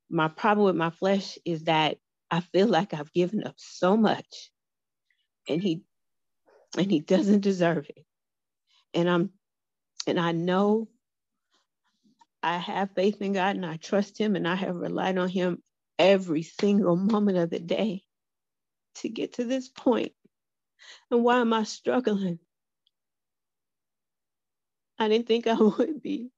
my 0.09 0.27
problem 0.29 0.67
with 0.67 0.75
my 0.75 0.89
flesh 0.91 1.37
is 1.45 1.65
that 1.65 1.97
I 2.31 2.41
feel 2.41 2.67
like 2.67 2.93
I've 2.93 3.13
given 3.13 3.43
up 3.45 3.55
so 3.57 3.97
much 3.97 4.51
and 5.47 5.61
he 5.61 5.83
and 6.77 6.91
he 6.91 6.99
doesn't 6.99 7.41
deserve 7.41 7.89
it. 7.89 8.05
And 8.93 9.09
I'm 9.09 9.31
and 10.07 10.19
I 10.19 10.31
know 10.31 10.87
I 12.43 12.57
have 12.57 12.91
faith 12.95 13.21
in 13.21 13.33
God 13.33 13.55
and 13.55 13.65
I 13.65 13.77
trust 13.77 14.17
Him 14.17 14.35
and 14.35 14.47
I 14.47 14.55
have 14.55 14.75
relied 14.75 15.17
on 15.17 15.29
Him 15.29 15.61
every 15.99 16.43
single 16.43 16.95
moment 16.95 17.37
of 17.37 17.49
the 17.49 17.59
day 17.59 18.03
to 18.95 19.09
get 19.09 19.33
to 19.33 19.43
this 19.43 19.69
point. 19.69 20.13
And 21.11 21.23
why 21.23 21.39
am 21.39 21.53
I 21.53 21.63
struggling? 21.63 22.39
I 24.99 25.09
didn't 25.09 25.27
think 25.27 25.47
I 25.47 25.53
would 25.59 26.01
be. 26.01 26.31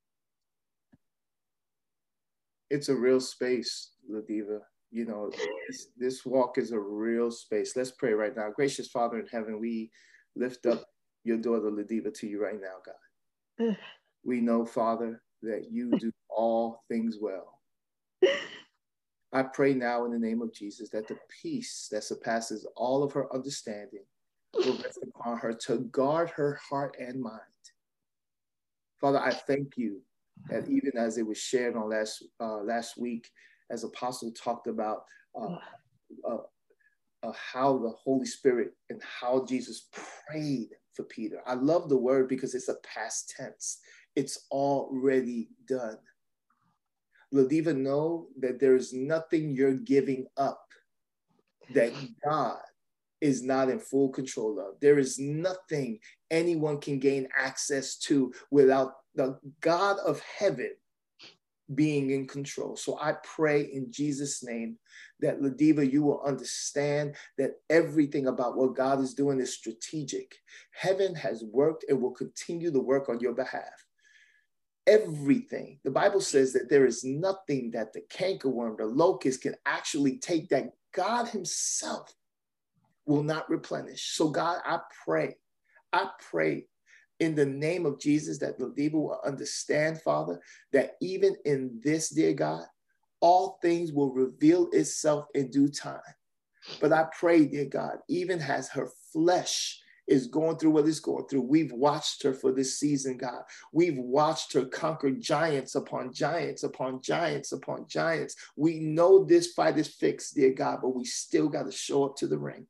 It's 2.70 2.90
a 2.90 2.96
real 2.96 3.20
space, 3.20 3.92
Ladiva. 4.12 4.60
You 4.92 5.06
know, 5.06 5.32
this, 5.68 5.88
this 5.98 6.26
walk 6.26 6.58
is 6.58 6.72
a 6.72 6.80
real 6.80 7.32
space. 7.32 7.76
Let's 7.76 7.92
pray 7.92 8.14
right 8.14 8.36
now. 8.36 8.50
Gracious 8.56 8.88
Father 8.88 9.20
in 9.20 9.28
heaven, 9.28 9.60
we 9.60 9.92
lift 10.36 10.66
up 10.66 10.86
your 11.24 11.38
daughter 11.38 11.70
Ladiva 11.70 12.14
to 12.20 12.28
you 12.28 12.42
right 12.42 12.60
now, 12.60 12.78
God. 12.86 12.96
We 14.24 14.42
know, 14.42 14.66
Father, 14.66 15.22
that 15.42 15.68
you 15.72 15.98
do 16.00 16.12
all 16.30 16.84
things 16.90 17.18
well. 17.20 17.60
I 19.32 19.44
pray 19.44 19.74
now 19.74 20.06
in 20.06 20.12
the 20.12 20.20
name 20.20 20.42
of 20.42 20.54
Jesus 20.54 20.90
that 20.90 21.08
the 21.08 21.18
peace 21.42 21.88
that 21.92 22.04
surpasses 22.04 22.68
all 22.76 23.04
of 23.04 23.12
her 23.14 23.34
understanding 23.34 24.04
will 24.54 24.78
rest 24.84 25.00
upon 25.04 25.38
her 25.38 25.54
to 25.54 25.80
guard 25.92 26.30
her 26.32 26.60
heart 26.68 26.98
and 27.00 27.22
mind. 27.22 27.42
Father, 29.00 29.20
I 29.20 29.32
thank 29.32 29.78
you 29.78 30.02
that 30.50 30.68
even 30.68 30.98
as 30.98 31.18
it 31.18 31.28
was 31.28 31.38
shared 31.38 31.76
on 31.76 31.90
last 31.90 32.24
uh, 32.40 32.64
last 32.64 32.98
week, 32.98 33.30
as 33.70 33.84
Apostle 33.84 34.32
talked 34.32 34.68
about 34.68 35.04
uh, 35.40 35.58
uh, 36.28 36.38
uh, 37.24 37.32
how 37.34 37.78
the 37.78 37.94
Holy 38.04 38.26
Spirit 38.26 38.74
and 38.90 39.02
how 39.04 39.46
Jesus 39.46 39.88
prayed 40.28 40.70
for 41.00 41.06
Peter. 41.06 41.40
I 41.48 41.54
love 41.54 41.88
the 41.88 41.98
word 41.98 42.28
because 42.28 42.54
it's 42.54 42.68
a 42.68 42.76
past 42.76 43.34
tense. 43.38 43.80
It's 44.18 44.48
already 44.52 45.48
done. 45.66 45.98
Ladiva, 47.34 47.74
know 47.74 48.28
that 48.40 48.60
there 48.60 48.76
is 48.76 48.92
nothing 48.92 49.52
you're 49.56 49.76
giving 49.76 50.26
up 50.36 50.66
that 51.74 51.94
God 52.22 52.60
is 53.22 53.44
not 53.44 53.70
in 53.70 53.80
full 53.80 54.10
control 54.10 54.60
of. 54.60 54.80
There 54.82 55.00
is 55.00 55.20
nothing 55.20 56.00
anyone 56.30 56.82
can 56.82 57.00
gain 57.00 57.30
access 57.38 57.96
to 58.00 58.34
without 58.52 58.92
the 59.16 59.40
God 59.62 60.00
of 60.00 60.20
heaven 60.20 60.72
being 61.76 62.12
in 62.12 62.28
control. 62.28 62.76
So 62.76 62.98
I 63.00 63.14
pray 63.24 63.62
in 63.62 63.92
Jesus' 63.92 64.44
name 64.44 64.78
that 65.20 65.42
Ladiva, 65.42 65.90
you 65.90 66.04
will 66.04 66.24
understand 66.24 67.16
that 67.38 67.52
everything 67.70 68.28
about 68.28 68.58
what 68.58 68.76
God 68.76 69.00
is 69.00 69.14
doing 69.14 69.40
is 69.40 69.54
strategic. 69.54 70.36
Heaven 70.72 71.14
has 71.16 71.44
worked 71.44 71.86
and 71.88 72.02
will 72.02 72.12
continue 72.12 72.72
to 72.72 72.80
work 72.80 73.10
on 73.10 73.20
your 73.20 73.34
behalf 73.34 73.86
everything. 74.90 75.80
The 75.84 75.92
Bible 75.92 76.20
says 76.20 76.52
that 76.54 76.70
there 76.70 76.86
is 76.86 77.04
nothing 77.04 77.72
that 77.72 77.94
the 77.94 78.02
cankerworm, 78.12 78.78
the 78.78 78.86
locust 78.86 79.44
can 79.44 79.56
actually 79.66 80.18
take 80.18 80.50
that 80.50 80.72
God 80.94 81.28
Himself 81.28 82.12
will 83.06 83.24
not 83.24 83.50
replenish. 83.50 84.16
So, 84.16 84.30
God, 84.30 84.60
I 84.66 84.80
pray, 85.06 85.36
I 85.94 86.10
pray 86.32 86.66
in 87.20 87.36
the 87.36 87.46
name 87.46 87.86
of 87.86 88.00
Jesus 88.00 88.38
that 88.40 88.58
people 88.76 89.04
will 89.04 89.22
understand, 89.26 90.02
Father, 90.02 90.40
that 90.72 90.92
even 91.02 91.36
in 91.46 91.80
this, 91.84 92.10
dear 92.10 92.34
God, 92.34 92.66
all 93.22 93.60
things 93.62 93.92
will 93.92 94.12
reveal 94.14 94.70
itself 94.72 95.26
in 95.36 95.52
due 95.52 95.70
time. 95.70 96.00
But 96.80 96.94
I 96.94 97.06
pray, 97.18 97.46
dear 97.46 97.66
God, 97.66 97.98
even 98.08 98.40
as 98.40 98.70
her 98.70 98.90
flesh 99.12 99.82
is 100.10 100.28
going 100.28 100.58
through 100.58 100.72
what 100.72 100.88
it's 100.88 101.00
going 101.00 101.28
through. 101.28 101.42
We've 101.42 101.72
watched 101.72 102.24
her 102.24 102.34
for 102.34 102.52
this 102.52 102.80
season, 102.80 103.18
God. 103.18 103.44
We've 103.72 103.98
watched 103.98 104.54
her 104.54 104.66
conquer 104.66 105.12
giants 105.12 105.76
upon 105.76 106.12
giants 106.14 106.64
upon 106.64 107.02
giants 107.02 107.52
upon 107.52 107.86
giants. 107.88 108.36
We 108.56 108.80
know 108.80 109.24
this 109.24 109.54
fight 109.54 109.78
is 109.78 109.88
fixed, 109.88 110.36
dear 110.36 110.52
God, 110.52 110.80
but 110.82 110.96
we 110.96 111.06
still 111.06 111.48
got 111.48 111.68
to 111.68 111.72
show 111.72 112.06
up 112.06 112.16
to 112.18 112.28
the 112.28 112.40
ring. 112.40 112.66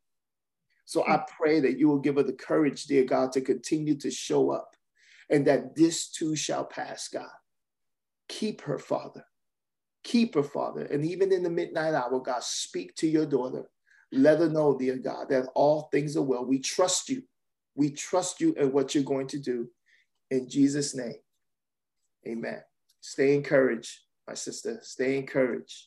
So 0.90 1.06
I 1.08 1.24
pray 1.38 1.60
that 1.60 1.78
you 1.78 1.88
will 1.88 2.00
give 2.00 2.16
her 2.16 2.24
the 2.24 2.34
courage, 2.34 2.86
dear 2.86 3.04
God, 3.04 3.32
to 3.34 3.42
continue 3.42 3.94
to 4.00 4.10
show 4.10 4.50
up 4.50 4.76
and 5.30 5.46
that 5.46 5.76
this 5.76 6.10
too 6.10 6.36
shall 6.36 6.66
pass, 6.66 7.08
God. 7.10 7.30
Keep 8.28 8.62
her, 8.62 8.80
Father. 8.80 9.24
Keep 10.04 10.34
her, 10.34 10.42
Father. 10.42 10.86
And 10.86 11.06
even 11.06 11.32
in 11.32 11.44
the 11.44 11.50
midnight 11.52 11.94
hour, 11.94 12.20
God, 12.20 12.42
speak 12.42 12.96
to 12.96 13.08
your 13.08 13.28
daughter. 13.28 13.70
Let 14.12 14.40
her 14.40 14.50
know, 14.50 14.76
dear 14.80 14.98
God, 14.98 15.30
that 15.30 15.50
all 15.54 15.90
things 15.92 16.18
are 16.18 16.24
well. 16.24 16.44
We 16.44 16.58
trust 16.58 17.08
you. 17.08 17.22
We 17.76 17.92
trust 17.92 18.42
you 18.42 18.56
and 18.60 18.74
what 18.74 18.96
you're 18.96 19.04
going 19.04 19.28
to 19.28 19.38
do. 19.38 19.70
In 20.32 20.50
Jesus' 20.50 20.96
name, 20.96 21.20
amen. 22.28 22.64
Stay 23.00 23.36
encouraged, 23.36 23.96
my 24.28 24.34
sister. 24.34 24.80
Stay 24.82 25.20
encouraged. 25.20 25.86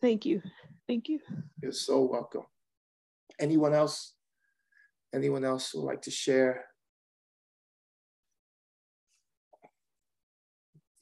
Thank 0.00 0.24
you. 0.24 0.42
Thank 0.86 1.08
you. 1.08 1.18
You're 1.60 1.72
so 1.72 2.02
welcome. 2.02 2.44
Anyone 3.40 3.74
else? 3.74 4.14
Anyone 5.14 5.44
else 5.44 5.74
would 5.74 5.84
like 5.84 6.02
to 6.02 6.10
share? 6.10 6.64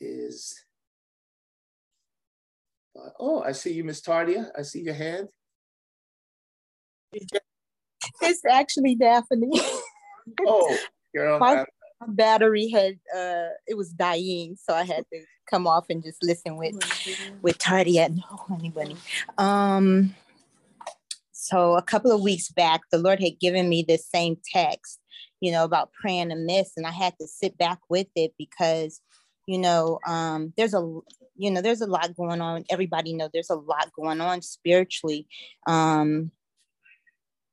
Is 0.00 0.54
uh, 2.96 3.10
oh, 3.18 3.42
I 3.42 3.52
see 3.52 3.72
you, 3.72 3.84
Miss 3.84 4.00
Tardia. 4.00 4.50
I 4.56 4.62
see 4.62 4.80
your 4.80 4.94
hand. 4.94 5.28
It's 7.12 8.42
actually 8.48 8.94
Daphne. 8.94 9.50
oh, 10.46 10.78
girl. 11.14 11.38
My, 11.38 11.64
my 12.00 12.06
battery 12.08 12.68
had 12.68 12.98
uh 13.16 13.48
it 13.66 13.76
was 13.76 13.90
dying, 13.90 14.56
so 14.62 14.74
I 14.74 14.84
had 14.84 15.04
to 15.12 15.22
come 15.48 15.66
off 15.66 15.86
and 15.88 16.02
just 16.02 16.22
listen 16.22 16.56
with 16.56 16.74
with 17.42 17.58
Tardia. 17.58 18.14
No, 18.14 18.36
honey 18.36 18.70
bunny. 18.70 18.96
Um 19.38 20.14
so 21.46 21.74
a 21.76 21.82
couple 21.82 22.10
of 22.10 22.22
weeks 22.22 22.48
back, 22.48 22.80
the 22.90 22.98
Lord 22.98 23.20
had 23.20 23.38
given 23.38 23.68
me 23.68 23.84
this 23.86 24.04
same 24.08 24.36
text, 24.52 24.98
you 25.40 25.52
know, 25.52 25.62
about 25.62 25.92
praying 25.92 26.32
amiss, 26.32 26.72
and 26.76 26.84
I 26.84 26.90
had 26.90 27.14
to 27.20 27.28
sit 27.28 27.56
back 27.56 27.78
with 27.88 28.08
it 28.16 28.32
because, 28.36 29.00
you 29.46 29.58
know, 29.58 30.00
um, 30.08 30.52
there's 30.56 30.74
a, 30.74 30.80
you 31.36 31.52
know, 31.52 31.62
there's 31.62 31.82
a 31.82 31.86
lot 31.86 32.16
going 32.16 32.40
on. 32.40 32.64
Everybody 32.68 33.12
know 33.12 33.30
there's 33.32 33.50
a 33.50 33.54
lot 33.54 33.92
going 33.94 34.20
on 34.20 34.42
spiritually, 34.42 35.28
um, 35.68 36.32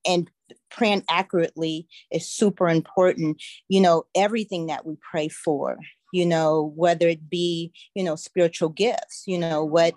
and 0.07 0.27
praying 0.71 1.03
accurately 1.07 1.87
is 2.11 2.27
super 2.27 2.67
important. 2.69 3.43
You 3.69 3.81
know, 3.81 4.05
everything 4.15 4.67
that 4.67 4.87
we 4.87 4.97
pray 5.11 5.27
for, 5.27 5.77
you 6.11 6.25
know, 6.25 6.73
whether 6.75 7.07
it 7.07 7.29
be, 7.29 7.71
you 7.93 8.03
know, 8.03 8.15
spiritual 8.15 8.69
gifts, 8.69 9.23
you 9.27 9.37
know, 9.37 9.63
what 9.63 9.93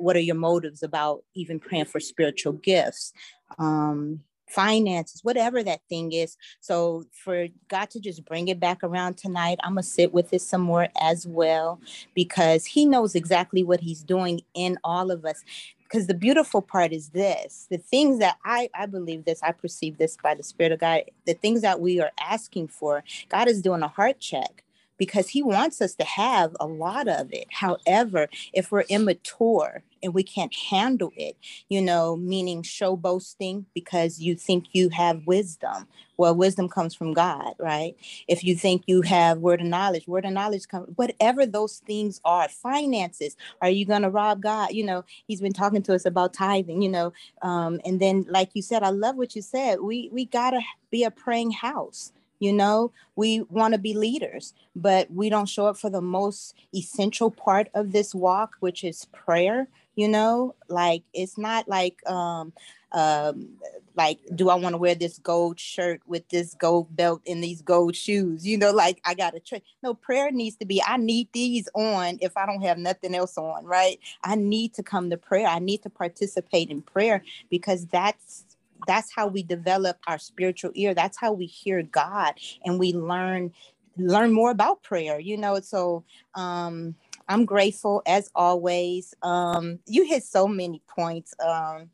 what 0.00 0.16
are 0.16 0.20
your 0.20 0.36
motives 0.36 0.82
about 0.82 1.24
even 1.34 1.58
praying 1.60 1.86
for 1.86 2.00
spiritual 2.00 2.54
gifts? 2.54 3.12
Um, 3.58 4.20
finances, 4.50 5.22
whatever 5.22 5.62
that 5.62 5.80
thing 5.88 6.12
is. 6.12 6.36
So 6.60 7.04
for 7.12 7.46
God 7.68 7.88
to 7.90 8.00
just 8.00 8.24
bring 8.24 8.48
it 8.48 8.60
back 8.60 8.82
around 8.82 9.16
tonight, 9.16 9.58
I'm 9.62 9.72
gonna 9.72 9.82
sit 9.82 10.12
with 10.12 10.32
it 10.32 10.42
some 10.42 10.60
more 10.60 10.88
as 11.00 11.26
well 11.26 11.80
because 12.14 12.66
He 12.66 12.84
knows 12.84 13.14
exactly 13.14 13.62
what 13.62 13.80
He's 13.80 14.02
doing 14.02 14.40
in 14.54 14.78
all 14.84 15.10
of 15.10 15.24
us 15.24 15.44
because 15.84 16.06
the 16.06 16.14
beautiful 16.14 16.62
part 16.62 16.92
is 16.92 17.08
this 17.08 17.66
the 17.70 17.78
things 17.78 18.20
that 18.20 18.38
I, 18.44 18.70
I 18.74 18.86
believe 18.86 19.24
this 19.24 19.42
i 19.42 19.50
perceive 19.50 19.98
this 19.98 20.16
by 20.22 20.36
the 20.36 20.42
spirit 20.44 20.70
of 20.70 20.78
god 20.78 21.02
the 21.26 21.34
things 21.34 21.62
that 21.62 21.80
we 21.80 22.00
are 22.00 22.12
asking 22.20 22.68
for 22.68 23.02
god 23.28 23.48
is 23.48 23.60
doing 23.60 23.82
a 23.82 23.88
heart 23.88 24.20
check 24.20 24.62
because 25.00 25.30
he 25.30 25.42
wants 25.42 25.82
us 25.82 25.96
to 25.96 26.04
have 26.04 26.56
a 26.60 26.68
lot 26.68 27.08
of 27.08 27.32
it. 27.32 27.48
However, 27.50 28.28
if 28.54 28.72
we're 28.72 28.82
immature 28.82 29.84
and 30.04 30.14
we 30.14 30.24
can't 30.24 30.54
handle 30.70 31.12
it, 31.16 31.36
you 31.70 31.82
know, 31.82 32.16
meaning 32.16 32.62
show 32.62 32.96
boasting 32.96 33.66
because 33.74 34.20
you 34.20 34.36
think 34.36 34.66
you 34.74 34.90
have 34.90 35.26
wisdom. 35.26 35.88
Well, 36.18 36.36
wisdom 36.36 36.70
comes 36.70 36.94
from 36.94 37.14
God, 37.14 37.54
right? 37.58 37.96
If 38.28 38.44
you 38.44 38.56
think 38.56 38.84
you 38.86 39.02
have 39.02 39.40
word 39.40 39.62
of 39.62 39.68
knowledge, 39.68 40.08
word 40.08 40.26
of 40.26 40.32
knowledge 40.32 40.68
comes, 40.68 40.88
whatever 40.96 41.46
those 41.46 41.78
things 41.86 42.22
are, 42.24 42.48
finances, 42.48 43.36
are 43.62 43.70
you 43.70 43.86
going 43.86 44.04
to 44.04 44.10
rob 44.10 44.42
God? 44.42 44.72
You 44.72 44.86
know, 44.86 45.04
he's 45.28 45.42
been 45.42 45.54
talking 45.54 45.82
to 45.84 45.94
us 45.96 46.06
about 46.06 46.34
tithing, 46.34 46.82
you 46.82 46.90
know, 46.90 47.14
um, 47.42 47.80
and 47.84 48.00
then 48.00 48.26
like 48.30 48.50
you 48.54 48.62
said, 48.62 48.84
I 48.84 48.90
love 48.90 49.16
what 49.16 49.36
you 49.36 49.42
said. 49.42 49.82
We, 49.82 50.10
we 50.12 50.26
got 50.26 50.52
to 50.52 50.60
be 50.92 51.04
a 51.04 51.12
praying 51.12 51.52
house 51.52 52.12
you 52.40 52.52
know, 52.52 52.90
we 53.14 53.42
want 53.42 53.74
to 53.74 53.78
be 53.78 53.94
leaders, 53.94 54.54
but 54.74 55.10
we 55.10 55.28
don't 55.28 55.48
show 55.48 55.66
up 55.66 55.76
for 55.76 55.90
the 55.90 56.00
most 56.00 56.54
essential 56.74 57.30
part 57.30 57.68
of 57.74 57.92
this 57.92 58.14
walk, 58.14 58.56
which 58.60 58.82
is 58.82 59.04
prayer. 59.12 59.68
You 59.94 60.08
know, 60.08 60.54
like 60.68 61.02
it's 61.12 61.36
not 61.36 61.68
like 61.68 62.04
um 62.08 62.52
um 62.92 63.50
like 63.96 64.18
do 64.34 64.48
i 64.48 64.54
want 64.54 64.72
to 64.72 64.78
wear 64.78 64.94
this 64.94 65.18
gold 65.18 65.60
shirt 65.60 66.00
with 66.06 66.28
this 66.28 66.54
gold 66.54 66.94
belt 66.96 67.20
and 67.26 67.44
these 67.44 67.60
gold 67.60 67.94
shoes? 67.94 68.46
You 68.46 68.56
know 68.56 68.70
like 68.70 69.00
i 69.04 69.14
gotta 69.14 69.40
try 69.40 69.60
no 69.82 69.94
prayer 69.94 70.30
needs 70.30 70.56
to 70.56 70.64
be 70.64 70.82
i 70.86 70.96
need 70.96 71.28
these 71.32 71.68
on 71.74 72.18
if 72.20 72.36
i 72.36 72.46
don't 72.46 72.62
have 72.62 72.78
nothing 72.78 73.14
else 73.14 73.36
on 73.36 73.64
right? 73.64 73.98
I 74.24 74.36
need 74.36 74.74
to 74.74 74.82
come 74.82 75.10
to 75.10 75.16
prayer. 75.16 75.46
I 75.46 75.58
need 75.58 75.82
to 75.82 75.90
participate 75.90 76.70
in 76.70 76.82
prayer 76.82 77.22
because 77.50 77.86
that's 77.86 78.44
that's 78.86 79.12
how 79.14 79.26
we 79.26 79.42
develop 79.42 79.98
our 80.06 80.18
spiritual 80.18 80.70
ear 80.74 80.94
that's 80.94 81.18
how 81.18 81.32
we 81.32 81.46
hear 81.46 81.82
god 81.82 82.34
and 82.64 82.78
we 82.78 82.92
learn 82.92 83.52
learn 83.96 84.32
more 84.32 84.50
about 84.50 84.82
prayer 84.82 85.18
you 85.18 85.36
know 85.36 85.60
so 85.60 86.04
um 86.34 86.94
I'm 87.28 87.44
grateful 87.44 88.02
as 88.06 88.28
always. 88.34 89.14
Um, 89.22 89.78
you 89.86 90.04
hit 90.04 90.24
so 90.24 90.48
many 90.48 90.82
points. 90.88 91.32
Um, 91.38 91.90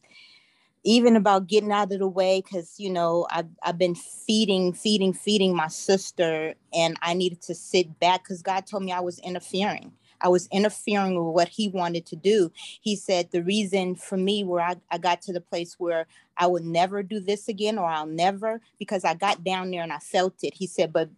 even 0.87 1.17
about 1.17 1.49
getting 1.49 1.73
out 1.73 1.93
of 1.93 1.99
the 1.99 2.09
way 2.09 2.41
because 2.41 2.79
you 2.79 2.89
know 2.89 3.27
I've, 3.31 3.49
I've 3.63 3.77
been 3.77 3.97
feeding 3.97 4.73
feeding 4.73 5.13
feeding 5.13 5.55
my 5.55 5.67
sister 5.67 6.55
and 6.73 6.97
i 7.03 7.13
needed 7.13 7.43
to 7.43 7.55
sit 7.55 7.99
back 7.99 8.23
because 8.23 8.41
god 8.41 8.67
told 8.67 8.85
me 8.85 8.93
i 8.93 9.01
was 9.01 9.19
interfering 9.19 9.93
i 10.21 10.29
was 10.29 10.49
interfering 10.53 11.15
with 11.15 11.35
what 11.35 11.49
he 11.49 11.69
wanted 11.69 12.07
to 12.07 12.17
do 12.17 12.51
he 12.81 12.97
said 12.97 13.31
the 13.31 13.43
reason 13.43 13.95
for 13.95 14.17
me 14.17 14.45
where 14.45 14.63
I, 14.63 14.77
I 14.91 14.99
got 14.99 15.23
to 15.23 15.33
the 15.33 15.41
place 15.41 15.77
where 15.79 16.07
i 16.37 16.47
would 16.47 16.65
never 16.65 17.03
do 17.03 17.21
this 17.21 17.49
again 17.49 17.79
or 17.79 17.87
i'll 17.87 18.07
never 18.07 18.61
because 18.79 19.05
i 19.05 19.15
got 19.15 19.45
down 19.45 19.71
there 19.71 19.83
and 19.83 19.93
i 19.93 19.99
felt 19.99 20.35
it 20.43 20.55
he 20.55 20.67
said 20.67 20.93
but 20.93 21.09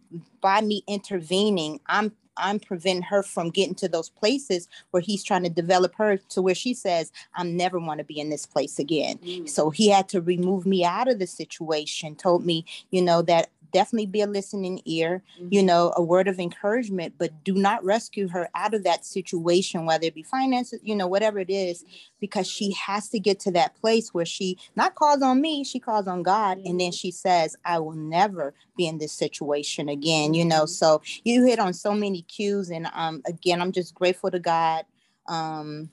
by 0.41 0.61
me 0.61 0.83
intervening 0.87 1.79
i'm 1.87 2.11
I'm 2.39 2.59
preventing 2.59 3.03
her 3.03 3.23
from 3.23 3.49
getting 3.49 3.75
to 3.75 3.87
those 3.87 4.09
places 4.09 4.67
where 4.91 5.01
he's 5.01 5.23
trying 5.23 5.43
to 5.43 5.49
develop 5.49 5.93
her 5.95 6.17
to 6.17 6.41
where 6.41 6.55
she 6.55 6.73
says, 6.73 7.11
I'm 7.35 7.55
never 7.55 7.79
want 7.79 7.99
to 7.99 8.03
be 8.03 8.19
in 8.19 8.29
this 8.29 8.45
place 8.45 8.79
again. 8.79 9.17
Mm. 9.17 9.49
So 9.49 9.69
he 9.69 9.89
had 9.89 10.09
to 10.09 10.21
remove 10.21 10.65
me 10.65 10.83
out 10.83 11.07
of 11.07 11.19
the 11.19 11.27
situation, 11.27 12.15
told 12.15 12.45
me, 12.45 12.65
you 12.91 13.01
know, 13.01 13.21
that 13.23 13.49
definitely 13.71 14.05
be 14.05 14.21
a 14.21 14.27
listening 14.27 14.81
ear, 14.85 15.23
mm-hmm. 15.39 15.47
you 15.51 15.63
know, 15.63 15.93
a 15.95 16.03
word 16.03 16.27
of 16.27 16.39
encouragement, 16.39 17.15
but 17.17 17.43
do 17.43 17.53
not 17.53 17.83
rescue 17.83 18.27
her 18.27 18.49
out 18.55 18.73
of 18.73 18.83
that 18.83 19.05
situation, 19.05 19.85
whether 19.85 20.05
it 20.05 20.15
be 20.15 20.23
finances, 20.23 20.79
you 20.83 20.95
know, 20.95 21.07
whatever 21.07 21.39
it 21.39 21.49
is, 21.49 21.83
because 22.19 22.47
she 22.47 22.71
has 22.73 23.09
to 23.09 23.19
get 23.19 23.39
to 23.41 23.51
that 23.51 23.75
place 23.75 24.13
where 24.13 24.25
she 24.25 24.57
not 24.75 24.95
calls 24.95 25.21
on 25.21 25.41
me, 25.41 25.63
she 25.63 25.79
calls 25.79 26.07
on 26.07 26.23
God. 26.23 26.57
Mm-hmm. 26.57 26.67
And 26.67 26.79
then 26.79 26.91
she 26.91 27.11
says, 27.11 27.55
I 27.65 27.79
will 27.79 27.93
never 27.93 28.53
be 28.77 28.87
in 28.87 28.97
this 28.97 29.13
situation 29.13 29.89
again, 29.89 30.33
you 30.33 30.45
know. 30.45 30.63
Mm-hmm. 30.63 30.67
So 30.67 31.01
you 31.23 31.45
hit 31.45 31.59
on 31.59 31.73
so 31.73 31.93
many 31.93 32.21
cues. 32.23 32.69
And 32.69 32.87
um 32.93 33.21
again, 33.25 33.61
I'm 33.61 33.71
just 33.71 33.93
grateful 33.93 34.31
to 34.31 34.39
God. 34.39 34.85
Um 35.27 35.89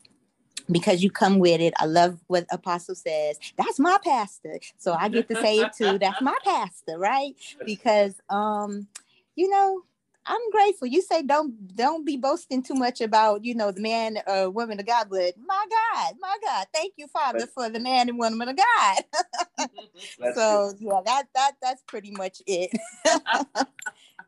because 0.71 1.03
you 1.03 1.11
come 1.11 1.39
with 1.39 1.61
it. 1.61 1.75
I 1.79 1.87
love 1.87 2.19
what 2.27 2.47
Apostle 2.51 2.95
says. 2.95 3.39
That's 3.57 3.79
my 3.79 3.99
pastor. 4.05 4.59
So 4.79 4.93
I 4.93 5.09
get 5.09 5.29
to 5.29 5.37
say 5.37 5.61
it 5.61 5.73
too. 5.77 5.99
That's 5.99 6.21
my 6.21 6.37
pastor, 6.45 6.99
right? 6.99 7.35
Because 7.65 8.21
um, 8.29 8.89
you 9.35 9.49
know, 9.49 9.83
I'm 10.27 10.51
grateful. 10.51 10.89
You 10.89 11.03
say 11.03 11.23
don't 11.23 11.75
don't 11.77 12.05
be 12.05 12.17
boasting 12.17 12.63
too 12.63 12.75
much 12.75 13.01
about, 13.01 13.45
you 13.45 13.55
know, 13.55 13.71
the 13.71 13.81
man 13.81 14.19
or 14.27 14.37
uh, 14.45 14.49
woman 14.49 14.81
of 14.81 14.87
God, 14.87 15.09
but 15.11 15.35
my 15.45 15.67
God, 15.71 16.15
my 16.21 16.37
God, 16.45 16.67
thank 16.75 16.95
you, 16.97 17.07
Father, 17.07 17.47
for 17.47 17.69
the 17.69 17.81
man 17.81 18.09
and 18.09 18.19
woman 18.19 18.49
of 18.49 18.57
God. 18.57 19.69
so 20.35 20.73
yeah, 20.79 21.01
that 21.05 21.27
that 21.35 21.53
that's 21.63 21.83
pretty 21.87 22.11
much 22.11 22.43
it. 22.47 22.71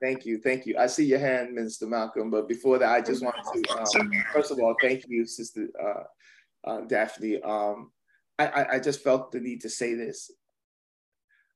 Thank 0.00 0.24
you. 0.24 0.38
Thank 0.38 0.64
you. 0.64 0.76
I 0.78 0.86
see 0.86 1.04
your 1.04 1.18
hand, 1.18 1.54
Minister 1.54 1.86
Malcolm. 1.86 2.30
But 2.30 2.46
before 2.46 2.78
that, 2.78 2.88
I 2.88 3.00
just 3.00 3.20
want 3.20 3.34
to, 3.52 3.66
um, 3.80 4.10
first 4.32 4.52
of 4.52 4.58
all, 4.60 4.76
thank 4.80 5.04
you, 5.08 5.26
Sister 5.26 5.68
uh, 5.82 6.04
uh, 6.64 6.80
Daphne. 6.82 7.40
Um, 7.42 7.92
I, 8.38 8.66
I, 8.74 8.78
just 8.78 9.02
felt 9.02 9.32
the 9.32 9.40
need 9.40 9.62
to 9.62 9.68
say 9.68 9.94
this. 9.94 10.30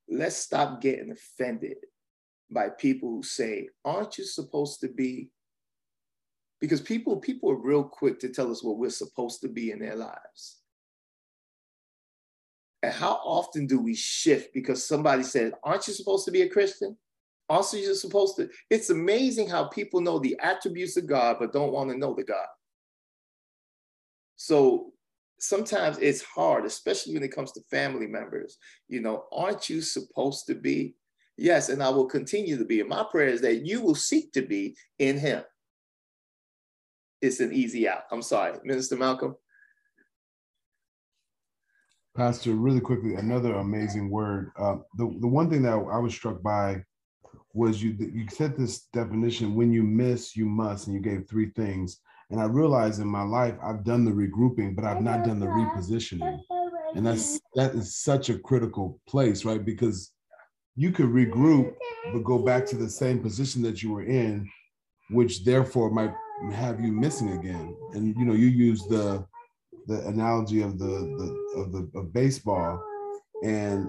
Let's 0.09 0.37
stop 0.37 0.81
getting 0.81 1.13
offended 1.13 1.77
by 2.51 2.71
people 2.71 3.11
who 3.11 3.23
say, 3.23 3.69
"Aren't 3.85 4.19
you 4.19 4.25
supposed 4.25 4.81
to 4.81 4.89
be?" 4.89 5.31
Because 6.61 6.81
people 6.81 7.19
people 7.19 7.51
are 7.51 7.57
real 7.57 7.85
quick 7.85 8.19
to 8.21 8.29
tell 8.29 8.51
us 8.51 8.63
what 8.63 8.79
we're 8.79 8.91
supposed 8.91 9.41
to 9.43 9.49
be 9.49 9.71
in 9.71 9.79
their 9.79 9.97
lives. 9.97 10.61
And 12.83 12.93
how 12.93 13.21
often 13.25 13.67
do 13.67 13.81
we 13.81 13.95
shift 13.95 14.53
because 14.53 14.87
somebody 14.87 15.23
said, 15.23 15.53
"Aren't 15.63 15.87
you 15.87 15.95
supposed 15.95 16.25
to 16.25 16.33
be 16.33 16.43
a 16.43 16.49
Christian?" 16.49 16.99
Also, 17.49 17.77
you're 17.77 17.95
supposed 17.95 18.37
to. 18.37 18.49
It's 18.71 18.91
amazing 18.91 19.49
how 19.49 19.65
people 19.65 20.01
know 20.01 20.19
the 20.19 20.37
attributes 20.41 20.97
of 20.97 21.07
God 21.07 21.37
but 21.39 21.53
don't 21.53 21.73
want 21.73 21.91
to 21.91 21.99
know 21.99 22.15
the 22.15 22.25
God. 22.25 22.47
So 24.43 24.93
sometimes 25.39 25.99
it's 25.99 26.21
hard, 26.21 26.65
especially 26.65 27.15
when 27.15 27.23
it 27.23 27.33
comes 27.33 27.53
to 27.53 27.61
family 27.71 28.09
members. 28.09 28.59
You 28.89 29.01
know, 29.01 29.27
aren't 29.31 29.71
you 29.71 29.81
supposed 29.81 30.49
to 30.49 30.57
be? 30.57 30.97
Yes, 31.37 31.69
and 31.69 31.81
I 31.81 31.91
will 31.91 32.07
continue 32.07 32.59
to 32.59 32.65
be. 32.65 32.81
And 32.81 32.89
my 32.89 33.05
prayer 33.09 33.29
is 33.29 33.41
that 33.43 33.65
you 33.65 33.81
will 33.81 33.95
seek 33.95 34.33
to 34.33 34.43
be 34.43 34.77
in 34.99 35.17
Him. 35.17 35.45
It's 37.21 37.39
an 37.39 37.53
easy 37.53 37.89
out. 37.89 38.03
I'm 38.11 38.21
sorry, 38.21 38.59
Minister 38.65 38.97
Malcolm. 38.97 39.37
Pastor, 42.17 42.55
really 42.55 42.81
quickly, 42.81 43.15
another 43.15 43.55
amazing 43.55 44.11
word. 44.11 44.51
Uh, 44.59 44.79
the, 44.99 45.05
the 45.21 45.29
one 45.29 45.51
thing 45.51 45.63
that 45.63 45.73
I 45.73 45.99
was 45.99 46.15
struck 46.15 46.43
by 46.43 46.83
was 47.55 47.81
you 47.81 47.97
you 48.13 48.27
said 48.29 48.57
this 48.57 48.87
definition 48.93 49.55
when 49.55 49.73
you 49.73 49.85
miss, 49.85 50.37
you 50.37 50.47
must, 50.47 50.89
and 50.89 50.97
you 50.97 51.01
gave 51.01 51.29
three 51.29 51.51
things. 51.51 52.01
And 52.31 52.41
I 52.41 52.45
realized 52.45 53.01
in 53.01 53.09
my 53.09 53.23
life, 53.23 53.55
I've 53.63 53.85
done 53.85 54.05
the 54.05 54.11
regrouping, 54.11 54.75
but 54.75 54.85
I've 54.85 55.03
not 55.03 55.25
done 55.25 55.39
the 55.39 55.47
repositioning. 55.47 56.41
And 56.95 57.07
that's 57.07 57.41
that 57.55 57.75
is 57.75 57.97
such 57.97 58.29
a 58.29 58.39
critical 58.39 59.01
place, 59.09 59.45
right? 59.45 59.65
Because 59.65 60.13
you 60.77 60.93
could 60.93 61.07
regroup, 61.07 61.75
but 62.13 62.25
go 62.25 62.39
back 62.39 62.67
to 62.67 62.77
the 62.77 62.89
same 62.89 63.21
position 63.21 63.63
that 63.63 63.83
you 63.83 63.93
were 63.93 64.05
in, 64.05 64.49
which 65.11 65.45
therefore 65.45 65.91
might 65.91 66.13
have 66.53 66.81
you 66.81 66.93
missing 66.93 67.33
again. 67.33 67.77
And 67.95 68.15
you 68.17 68.25
know, 68.25 68.35
you 68.35 68.49
use 68.49 68.83
the 68.87 69.25
the 69.87 70.07
analogy 70.07 70.63
of 70.63 70.79
the, 70.79 70.87
the 70.87 71.61
of 71.61 71.73
the 71.73 71.99
of 71.99 72.13
baseball. 72.13 72.83
And 73.43 73.89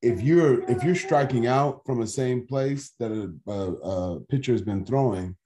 if 0.00 0.20
you're 0.20 0.68
if 0.70 0.82
you're 0.82 0.94
striking 0.94 1.46
out 1.46 1.82
from 1.86 2.00
the 2.00 2.06
same 2.06 2.46
place 2.46 2.92
that 2.98 3.12
a, 3.12 3.50
a, 3.50 3.72
a 3.72 4.20
pitcher 4.20 4.52
has 4.52 4.62
been 4.62 4.84
throwing, 4.84 5.36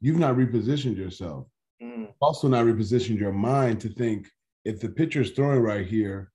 you've 0.00 0.18
not 0.18 0.36
repositioned 0.36 0.96
yourself. 0.96 1.46
Mm. 1.82 2.08
Also, 2.20 2.48
not 2.48 2.64
repositioned 2.64 3.18
your 3.18 3.32
mind 3.32 3.80
to 3.80 3.88
think 3.88 4.28
if 4.64 4.80
the 4.80 4.88
pitcher 4.88 5.20
is 5.20 5.30
throwing 5.30 5.60
right 5.60 5.86
here, 5.86 6.32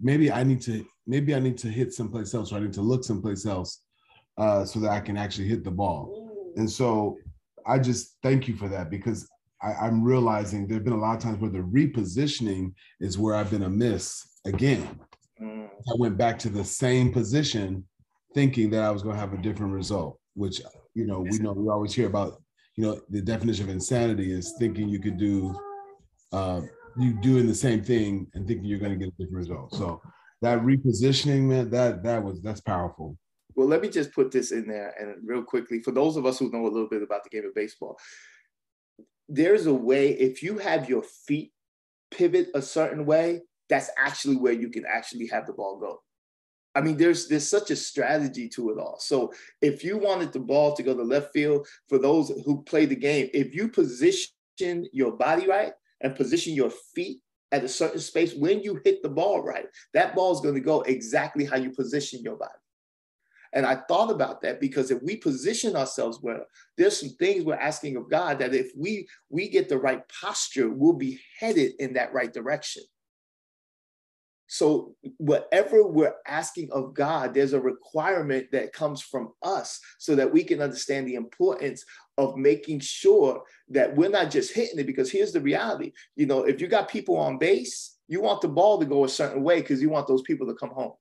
maybe 0.00 0.30
I 0.30 0.42
need 0.44 0.60
to 0.62 0.84
maybe 1.06 1.34
I 1.34 1.40
need 1.40 1.58
to 1.58 1.68
hit 1.68 1.92
someplace 1.92 2.34
else, 2.34 2.52
or 2.52 2.56
I 2.56 2.60
need 2.60 2.72
to 2.74 2.82
look 2.82 3.04
someplace 3.04 3.46
else, 3.46 3.82
uh, 4.38 4.64
so 4.64 4.80
that 4.80 4.90
I 4.90 5.00
can 5.00 5.16
actually 5.16 5.48
hit 5.48 5.64
the 5.64 5.70
ball. 5.70 6.52
And 6.56 6.70
so 6.70 7.18
I 7.66 7.78
just 7.78 8.16
thank 8.22 8.48
you 8.48 8.56
for 8.56 8.68
that 8.68 8.90
because 8.90 9.28
I, 9.62 9.86
am 9.86 10.02
realizing 10.02 10.66
there've 10.66 10.84
been 10.84 10.92
a 10.92 11.00
lot 11.00 11.16
of 11.16 11.22
times 11.22 11.38
where 11.38 11.50
the 11.50 11.58
repositioning 11.58 12.74
is 13.00 13.18
where 13.18 13.34
I've 13.34 13.50
been 13.50 13.62
amiss 13.62 14.26
again. 14.44 15.00
Mm. 15.40 15.66
I 15.66 15.94
went 15.98 16.16
back 16.16 16.38
to 16.40 16.48
the 16.48 16.64
same 16.64 17.12
position, 17.12 17.84
thinking 18.34 18.70
that 18.70 18.82
I 18.82 18.90
was 18.90 19.02
going 19.02 19.14
to 19.14 19.20
have 19.20 19.34
a 19.34 19.42
different 19.42 19.72
result. 19.72 20.18
Which 20.34 20.62
you 20.94 21.06
know 21.06 21.20
we 21.20 21.38
know 21.38 21.52
we 21.52 21.68
always 21.68 21.94
hear 21.94 22.06
about 22.06 22.42
you 22.76 22.84
know, 22.84 23.00
the 23.10 23.20
definition 23.20 23.64
of 23.64 23.70
insanity 23.70 24.32
is 24.32 24.54
thinking 24.58 24.88
you 24.88 24.98
could 24.98 25.18
do, 25.18 25.54
uh, 26.32 26.62
you 26.98 27.12
doing 27.20 27.46
the 27.46 27.54
same 27.54 27.82
thing 27.82 28.26
and 28.34 28.46
thinking 28.46 28.66
you're 28.66 28.78
going 28.78 28.92
to 28.92 28.98
get 28.98 29.08
a 29.08 29.22
different 29.22 29.36
result. 29.36 29.74
So 29.74 30.00
that 30.40 30.60
repositioning, 30.60 31.42
man, 31.42 31.70
that 31.70 32.02
that 32.02 32.22
was 32.22 32.40
that's 32.40 32.60
powerful. 32.60 33.16
Well, 33.54 33.68
let 33.68 33.82
me 33.82 33.88
just 33.88 34.12
put 34.12 34.30
this 34.30 34.50
in 34.50 34.66
there 34.66 34.94
and 34.98 35.16
real 35.26 35.42
quickly 35.42 35.80
for 35.80 35.92
those 35.92 36.16
of 36.16 36.24
us 36.24 36.38
who 36.38 36.50
know 36.50 36.62
a 36.62 36.72
little 36.72 36.88
bit 36.88 37.02
about 37.02 37.24
the 37.24 37.30
game 37.30 37.46
of 37.46 37.54
baseball. 37.54 37.98
There's 39.28 39.66
a 39.66 39.74
way 39.74 40.10
if 40.10 40.42
you 40.42 40.58
have 40.58 40.88
your 40.88 41.02
feet 41.02 41.52
pivot 42.10 42.48
a 42.54 42.62
certain 42.62 43.06
way, 43.06 43.42
that's 43.68 43.90
actually 43.98 44.36
where 44.36 44.52
you 44.52 44.68
can 44.68 44.84
actually 44.86 45.26
have 45.28 45.46
the 45.46 45.52
ball 45.52 45.78
go. 45.78 46.00
I 46.74 46.80
mean, 46.80 46.96
there's 46.96 47.28
there's 47.28 47.48
such 47.48 47.70
a 47.70 47.76
strategy 47.76 48.48
to 48.50 48.70
it 48.70 48.78
all. 48.78 48.96
So 48.98 49.32
if 49.60 49.84
you 49.84 49.98
wanted 49.98 50.32
the 50.32 50.40
ball 50.40 50.74
to 50.74 50.82
go 50.82 50.96
to 50.96 51.02
left 51.02 51.32
field, 51.32 51.66
for 51.88 51.98
those 51.98 52.30
who 52.44 52.62
play 52.62 52.86
the 52.86 52.96
game, 52.96 53.28
if 53.34 53.54
you 53.54 53.68
position 53.68 54.86
your 54.92 55.12
body 55.12 55.46
right 55.46 55.72
and 56.00 56.16
position 56.16 56.54
your 56.54 56.70
feet 56.94 57.20
at 57.50 57.64
a 57.64 57.68
certain 57.68 58.00
space, 58.00 58.34
when 58.34 58.62
you 58.62 58.80
hit 58.84 59.02
the 59.02 59.08
ball 59.08 59.42
right, 59.42 59.66
that 59.92 60.14
ball 60.14 60.32
is 60.32 60.40
going 60.40 60.54
to 60.54 60.60
go 60.60 60.80
exactly 60.82 61.44
how 61.44 61.56
you 61.56 61.70
position 61.70 62.22
your 62.22 62.36
body. 62.36 62.52
And 63.54 63.66
I 63.66 63.76
thought 63.86 64.10
about 64.10 64.40
that 64.42 64.60
because 64.60 64.90
if 64.90 65.02
we 65.02 65.16
position 65.16 65.76
ourselves 65.76 66.20
well, 66.22 66.46
there's 66.78 66.98
some 66.98 67.10
things 67.10 67.44
we're 67.44 67.54
asking 67.54 67.96
of 67.96 68.10
God 68.10 68.38
that 68.38 68.54
if 68.54 68.72
we 68.76 69.06
we 69.28 69.48
get 69.48 69.68
the 69.68 69.78
right 69.78 70.02
posture, 70.08 70.70
we'll 70.70 70.94
be 70.94 71.20
headed 71.38 71.72
in 71.78 71.92
that 71.94 72.14
right 72.14 72.32
direction. 72.32 72.82
So, 74.52 74.94
whatever 75.16 75.82
we're 75.82 76.12
asking 76.26 76.70
of 76.72 76.92
God, 76.92 77.32
there's 77.32 77.54
a 77.54 77.60
requirement 77.60 78.48
that 78.52 78.74
comes 78.74 79.00
from 79.00 79.32
us 79.42 79.80
so 79.96 80.14
that 80.14 80.30
we 80.30 80.44
can 80.44 80.60
understand 80.60 81.08
the 81.08 81.14
importance 81.14 81.86
of 82.18 82.36
making 82.36 82.80
sure 82.80 83.44
that 83.70 83.96
we're 83.96 84.10
not 84.10 84.30
just 84.30 84.52
hitting 84.52 84.78
it. 84.78 84.86
Because 84.86 85.10
here's 85.10 85.32
the 85.32 85.40
reality 85.40 85.92
you 86.16 86.26
know, 86.26 86.42
if 86.42 86.60
you 86.60 86.68
got 86.68 86.90
people 86.90 87.16
on 87.16 87.38
base, 87.38 87.96
you 88.08 88.20
want 88.20 88.42
the 88.42 88.48
ball 88.48 88.78
to 88.78 88.84
go 88.84 89.06
a 89.06 89.08
certain 89.08 89.42
way 89.42 89.62
because 89.62 89.80
you 89.80 89.88
want 89.88 90.06
those 90.06 90.20
people 90.20 90.46
to 90.46 90.54
come 90.54 90.68
home, 90.68 90.92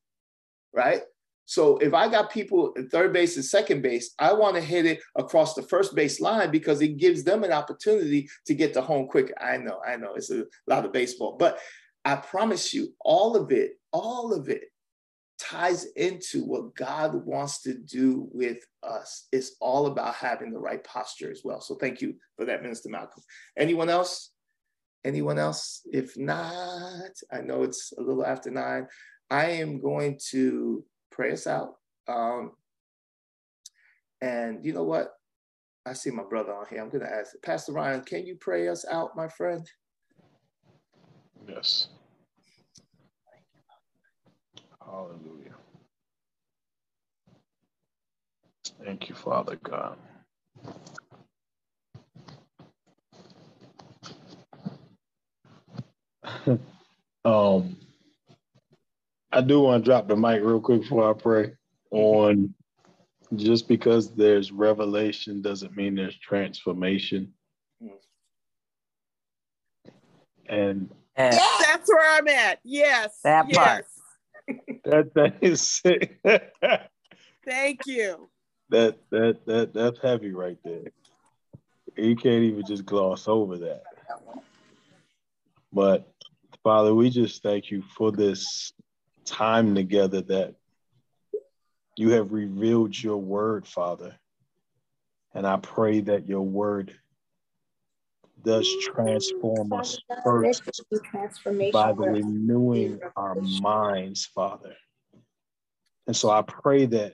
right? 0.73 1.01
So 1.43 1.77
if 1.79 1.93
I 1.93 2.07
got 2.07 2.31
people 2.31 2.73
at 2.77 2.89
third 2.89 3.11
base 3.11 3.35
and 3.35 3.43
second 3.43 3.81
base, 3.81 4.13
I 4.17 4.31
want 4.31 4.55
to 4.55 4.61
hit 4.61 4.85
it 4.85 5.01
across 5.17 5.55
the 5.55 5.63
first 5.63 5.93
base 5.93 6.21
line 6.21 6.51
because 6.51 6.81
it 6.81 6.95
gives 6.95 7.25
them 7.25 7.43
an 7.43 7.51
opportunity 7.51 8.29
to 8.45 8.53
get 8.53 8.73
to 8.75 8.81
home 8.81 9.09
quicker. 9.09 9.33
I 9.43 9.57
know, 9.57 9.81
I 9.85 9.97
know, 9.97 10.13
it's 10.13 10.31
a 10.31 10.45
lot 10.67 10.85
of 10.85 10.93
baseball, 10.93 11.35
but 11.37 11.59
I 12.03 12.15
promise 12.15 12.73
you, 12.73 12.93
all 12.99 13.35
of 13.35 13.51
it, 13.51 13.79
all 13.91 14.33
of 14.33 14.49
it 14.49 14.63
ties 15.39 15.85
into 15.95 16.43
what 16.43 16.75
God 16.75 17.25
wants 17.25 17.61
to 17.63 17.73
do 17.73 18.27
with 18.31 18.59
us. 18.83 19.27
It's 19.31 19.55
all 19.59 19.87
about 19.87 20.15
having 20.15 20.51
the 20.51 20.59
right 20.59 20.83
posture 20.83 21.31
as 21.31 21.41
well. 21.43 21.61
So 21.61 21.75
thank 21.75 22.01
you 22.01 22.15
for 22.37 22.45
that, 22.45 22.61
Minister 22.61 22.89
Malcolm. 22.89 23.23
Anyone 23.57 23.89
else? 23.89 24.31
Anyone 25.03 25.39
else? 25.39 25.81
If 25.91 26.17
not, 26.17 27.11
I 27.31 27.41
know 27.41 27.63
it's 27.63 27.91
a 27.97 28.01
little 28.01 28.25
after 28.25 28.51
nine. 28.51 28.87
I 29.29 29.45
am 29.45 29.81
going 29.81 30.19
to 30.29 30.83
pray 31.11 31.31
us 31.31 31.47
out. 31.47 31.75
Um, 32.07 32.51
and 34.21 34.63
you 34.63 34.73
know 34.73 34.83
what? 34.83 35.13
I 35.85 35.93
see 35.93 36.11
my 36.11 36.23
brother 36.23 36.53
on 36.53 36.65
here. 36.69 36.81
I'm 36.81 36.89
going 36.89 37.03
to 37.03 37.11
ask 37.11 37.31
Pastor 37.43 37.71
Ryan, 37.71 38.01
can 38.01 38.25
you 38.27 38.35
pray 38.35 38.67
us 38.67 38.85
out, 38.89 39.15
my 39.15 39.27
friend? 39.27 39.67
Yes. 41.47 41.87
Hallelujah. 44.83 45.55
Thank 48.83 49.09
you, 49.09 49.15
Father 49.15 49.57
God. 49.63 49.97
um, 57.25 57.77
I 59.31 59.41
do 59.41 59.61
want 59.61 59.83
to 59.83 59.89
drop 59.89 60.07
the 60.07 60.15
mic 60.15 60.41
real 60.41 60.59
quick 60.59 60.81
before 60.81 61.09
I 61.09 61.13
pray 61.13 61.53
on 61.91 62.53
just 63.35 63.67
because 63.67 64.11
there's 64.11 64.51
revelation 64.51 65.41
doesn't 65.41 65.75
mean 65.75 65.95
there's 65.95 66.17
transformation. 66.17 67.33
And 70.47 70.89
yes. 71.17 71.65
that's 71.65 71.89
where 71.89 72.17
I'm 72.17 72.27
at. 72.27 72.59
Yes. 72.63 73.19
That 73.23 73.49
yes. 73.49 73.57
part. 73.57 73.85
that 74.85 75.13
that 75.15 75.35
is 75.41 75.81
Thank 77.45 77.85
you. 77.85 78.29
That 78.69 78.97
that 79.09 79.45
that 79.45 79.73
that's 79.73 79.99
heavy 80.01 80.31
right 80.31 80.57
there. 80.63 80.91
You 81.97 82.15
can't 82.15 82.43
even 82.43 82.65
just 82.65 82.85
gloss 82.85 83.27
over 83.27 83.57
that. 83.59 83.83
But 85.73 86.11
Father, 86.63 86.93
we 86.93 87.09
just 87.09 87.41
thank 87.41 87.71
you 87.71 87.81
for 87.81 88.11
this 88.11 88.71
time 89.25 89.75
together 89.75 90.21
that 90.21 90.55
you 91.97 92.11
have 92.11 92.31
revealed 92.31 93.01
your 93.01 93.17
word, 93.17 93.67
Father. 93.67 94.15
And 95.33 95.47
I 95.47 95.57
pray 95.57 96.01
that 96.01 96.27
your 96.27 96.41
word 96.41 96.93
does 98.43 98.67
transform 98.81 99.73
us 99.73 99.99
first 100.23 100.63
by 101.71 101.93
the 101.93 102.01
renewing 102.01 102.99
our 103.15 103.35
minds, 103.35 104.25
Father. 104.25 104.75
And 106.07 106.15
so 106.15 106.29
I 106.29 106.41
pray 106.41 106.85
that 106.87 107.13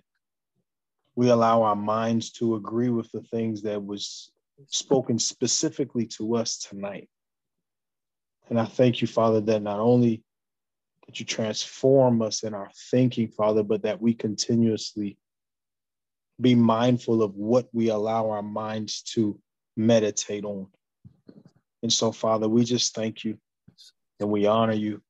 we 1.16 1.30
allow 1.30 1.64
our 1.64 1.76
minds 1.76 2.32
to 2.34 2.56
agree 2.56 2.90
with 2.90 3.12
the 3.12 3.22
things 3.22 3.64
that 3.64 3.84
was 3.84 4.32
spoken 4.68 5.20
specifically 5.20 6.06
to 6.06 6.36
us 6.36 6.58
tonight. 6.58 7.10
And 8.50 8.60
I 8.60 8.66
thank 8.66 9.02
you, 9.02 9.08
Father, 9.08 9.42
that 9.42 9.62
not 9.62 9.80
only 9.80 10.24
that 11.06 11.20
you 11.20 11.26
transform 11.26 12.22
us 12.22 12.44
in 12.44 12.54
our 12.54 12.70
thinking, 12.92 13.30
Father, 13.30 13.64
but 13.64 13.84
that 13.84 14.02
we 14.02 14.14
continuously 14.14 15.18
be 16.40 16.56
mindful 16.56 17.24
of 17.24 17.36
what 17.36 17.68
we 17.74 17.90
allow 17.90 18.30
our 18.30 18.44
minds 18.44 19.02
to 19.02 19.40
meditate 19.76 20.46
on. 20.46 20.68
And 21.84 21.94
so, 21.94 22.12
Father, 22.12 22.48
we 22.48 22.64
just 22.64 22.96
thank 22.96 23.24
you 23.24 23.38
and 24.20 24.30
we 24.30 24.48
honor 24.48 24.74
you 24.74 25.02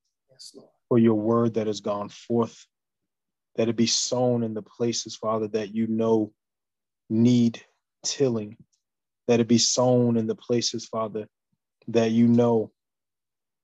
for 0.88 0.98
your 0.98 1.14
word 1.14 1.54
that 1.54 1.66
has 1.66 1.80
gone 1.80 2.08
forth, 2.08 2.66
that 3.56 3.68
it 3.68 3.76
be 3.76 3.86
sown 3.86 4.42
in 4.42 4.54
the 4.54 4.62
places, 4.62 5.16
Father, 5.16 5.48
that 5.48 5.74
you 5.74 5.86
know 5.86 6.32
need 7.10 7.62
tilling, 8.04 8.56
that 9.26 9.40
it 9.40 9.48
be 9.48 9.58
sown 9.58 10.16
in 10.16 10.26
the 10.26 10.34
places, 10.34 10.86
Father, 10.86 11.26
that 11.88 12.10
you 12.10 12.26
know 12.26 12.70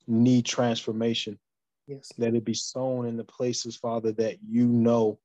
need 0.06 0.44
transformation. 0.44 1.38
Yes. 1.86 2.10
That 2.16 2.34
it 2.34 2.44
be 2.44 2.54
sown 2.54 3.06
in 3.06 3.16
the 3.16 3.24
places, 3.24 3.76
Father, 3.76 4.12
that 4.12 4.38
you 4.48 4.66
know 4.66 5.18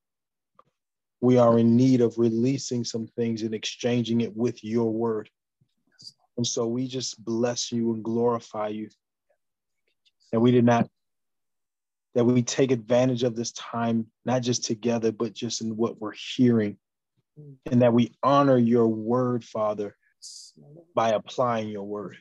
we 1.21 1.37
are 1.37 1.57
in 1.57 1.75
need 1.75 2.01
of 2.01 2.17
releasing 2.17 2.83
some 2.83 3.07
things 3.07 3.43
and 3.43 3.53
exchanging 3.53 4.21
it 4.21 4.35
with 4.35 4.63
your 4.63 4.91
word. 4.91 5.29
And 6.39 6.47
so 6.47 6.65
we 6.65 6.87
just 6.87 7.21
bless 7.21 7.69
you 7.69 7.93
and 7.93 8.01
glorify 8.01 8.69
you. 8.69 8.87
And 10.31 10.41
we 10.41 10.51
did 10.51 10.63
not, 10.63 10.89
that 12.15 12.23
we 12.23 12.43
take 12.43 12.71
advantage 12.71 13.23
of 13.23 13.35
this 13.35 13.51
time, 13.51 14.07
not 14.23 14.41
just 14.41 14.63
together, 14.63 15.11
but 15.11 15.33
just 15.33 15.59
in 15.59 15.75
what 15.75 15.99
we're 15.99 16.13
hearing. 16.13 16.77
And 17.69 17.81
that 17.81 17.91
we 17.91 18.13
honor 18.23 18.57
your 18.57 18.87
word, 18.87 19.43
Father, 19.43 19.97
by 20.95 21.09
applying 21.09 21.67
your 21.67 21.83
word. 21.83 22.15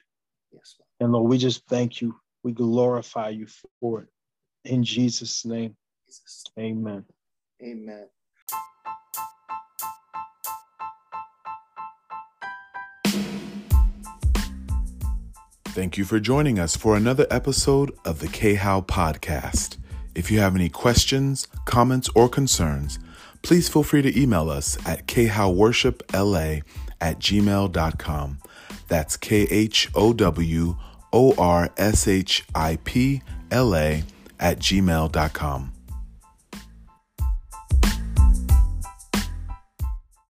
Yes, 0.51 0.75
And 0.99 1.13
Lord, 1.13 1.31
we 1.31 1.39
just 1.39 1.65
thank 1.69 2.01
you. 2.01 2.17
We 2.43 2.51
glorify 2.51 3.29
you 3.29 3.47
for 3.79 4.03
it. 4.03 4.09
In 4.65 4.83
Jesus' 4.83 5.45
name, 5.45 5.77
Jesus. 6.09 6.43
amen. 6.59 7.05
Amen. 7.63 8.09
Thank 15.79 15.97
you 15.97 16.05
for 16.05 16.19
joining 16.19 16.59
us 16.59 16.77
for 16.77 16.97
another 16.97 17.25
episode 17.31 17.93
of 18.05 18.19
the 18.19 18.27
K 18.27 18.55
How 18.55 18.81
Podcast. 18.81 19.77
If 20.13 20.29
you 20.29 20.41
have 20.41 20.57
any 20.57 20.69
questions, 20.69 21.47
comments, 21.67 22.11
or 22.17 22.29
concerns, 22.29 22.99
please 23.43 23.69
feel 23.69 23.85
free 23.85 24.03
to 24.03 24.21
email 24.21 24.51
us 24.51 24.77
at 24.85 25.07
khowworshipla 25.07 26.63
at 27.01 27.21
gmail.com. 27.21 28.39
That's 28.89 29.17
K 29.17 29.43
H 29.43 29.89
O 29.95 30.13
W 30.13 30.77
O 31.13 31.35
R 31.39 31.71
S 31.77 32.09
H 32.09 32.45
I 32.57 32.79
P 32.83 33.23
L 33.53 33.73
A 33.77 34.03
at 34.41 34.59
gmail.com. 34.59 35.78